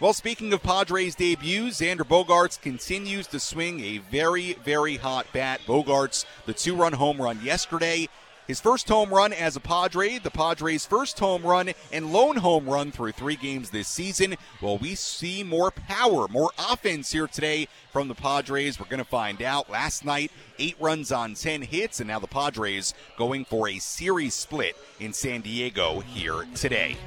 Well, 0.01 0.13
speaking 0.13 0.51
of 0.51 0.63
Padres 0.63 1.13
debuts, 1.13 1.79
Xander 1.79 1.97
Bogaerts 1.97 2.59
continues 2.59 3.27
to 3.27 3.39
swing 3.39 3.81
a 3.81 3.99
very, 3.99 4.53
very 4.53 4.97
hot 4.97 5.27
bat. 5.31 5.61
Bogaerts, 5.67 6.25
the 6.47 6.55
two 6.55 6.75
run 6.75 6.93
home 6.93 7.21
run 7.21 7.39
yesterday. 7.43 8.09
His 8.47 8.59
first 8.59 8.89
home 8.89 9.11
run 9.11 9.31
as 9.31 9.55
a 9.55 9.59
Padre, 9.59 10.17
the 10.17 10.31
Padres' 10.31 10.87
first 10.87 11.19
home 11.19 11.43
run 11.43 11.73
and 11.91 12.11
lone 12.11 12.37
home 12.37 12.67
run 12.67 12.91
through 12.91 13.11
three 13.11 13.35
games 13.35 13.69
this 13.69 13.87
season. 13.87 14.37
Well, 14.59 14.79
we 14.79 14.95
see 14.95 15.43
more 15.43 15.69
power, 15.69 16.27
more 16.27 16.49
offense 16.57 17.11
here 17.11 17.27
today 17.27 17.67
from 17.93 18.07
the 18.07 18.15
Padres. 18.15 18.79
We're 18.79 18.87
going 18.87 18.97
to 18.97 19.05
find 19.05 19.39
out. 19.43 19.69
Last 19.69 20.03
night, 20.03 20.31
eight 20.57 20.77
runs 20.79 21.11
on 21.11 21.35
10 21.35 21.61
hits, 21.61 21.99
and 21.99 22.07
now 22.07 22.17
the 22.17 22.25
Padres 22.25 22.95
going 23.19 23.45
for 23.45 23.69
a 23.69 23.77
series 23.77 24.33
split 24.33 24.75
in 24.99 25.13
San 25.13 25.41
Diego 25.41 25.99
here 25.99 26.47
today. 26.55 26.97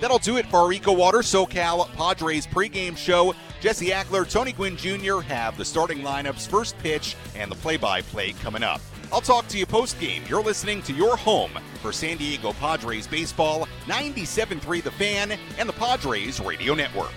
That'll 0.00 0.18
do 0.18 0.36
it 0.36 0.46
for 0.46 0.58
our 0.58 0.72
EcoWater 0.72 1.22
SoCal 1.22 1.88
Padres 1.94 2.46
pregame 2.46 2.96
show. 2.96 3.34
Jesse 3.60 3.88
Agler, 3.88 4.30
Tony 4.30 4.52
Gwynn 4.52 4.76
Jr. 4.76 5.18
have 5.20 5.56
the 5.56 5.64
starting 5.64 5.98
lineups, 5.98 6.48
first 6.48 6.78
pitch, 6.78 7.16
and 7.34 7.50
the 7.50 7.56
play-by-play 7.56 8.32
coming 8.34 8.62
up. 8.62 8.80
I'll 9.12 9.20
talk 9.20 9.48
to 9.48 9.58
you 9.58 9.66
post-game. 9.66 10.22
You're 10.28 10.42
listening 10.42 10.82
to 10.82 10.92
your 10.92 11.16
home 11.16 11.50
for 11.82 11.92
San 11.92 12.18
Diego 12.18 12.52
Padres 12.52 13.06
baseball, 13.06 13.66
97.3 13.86 14.82
The 14.82 14.90
Fan, 14.92 15.38
and 15.58 15.68
the 15.68 15.72
Padres 15.72 16.40
Radio 16.40 16.74
Network. 16.74 17.12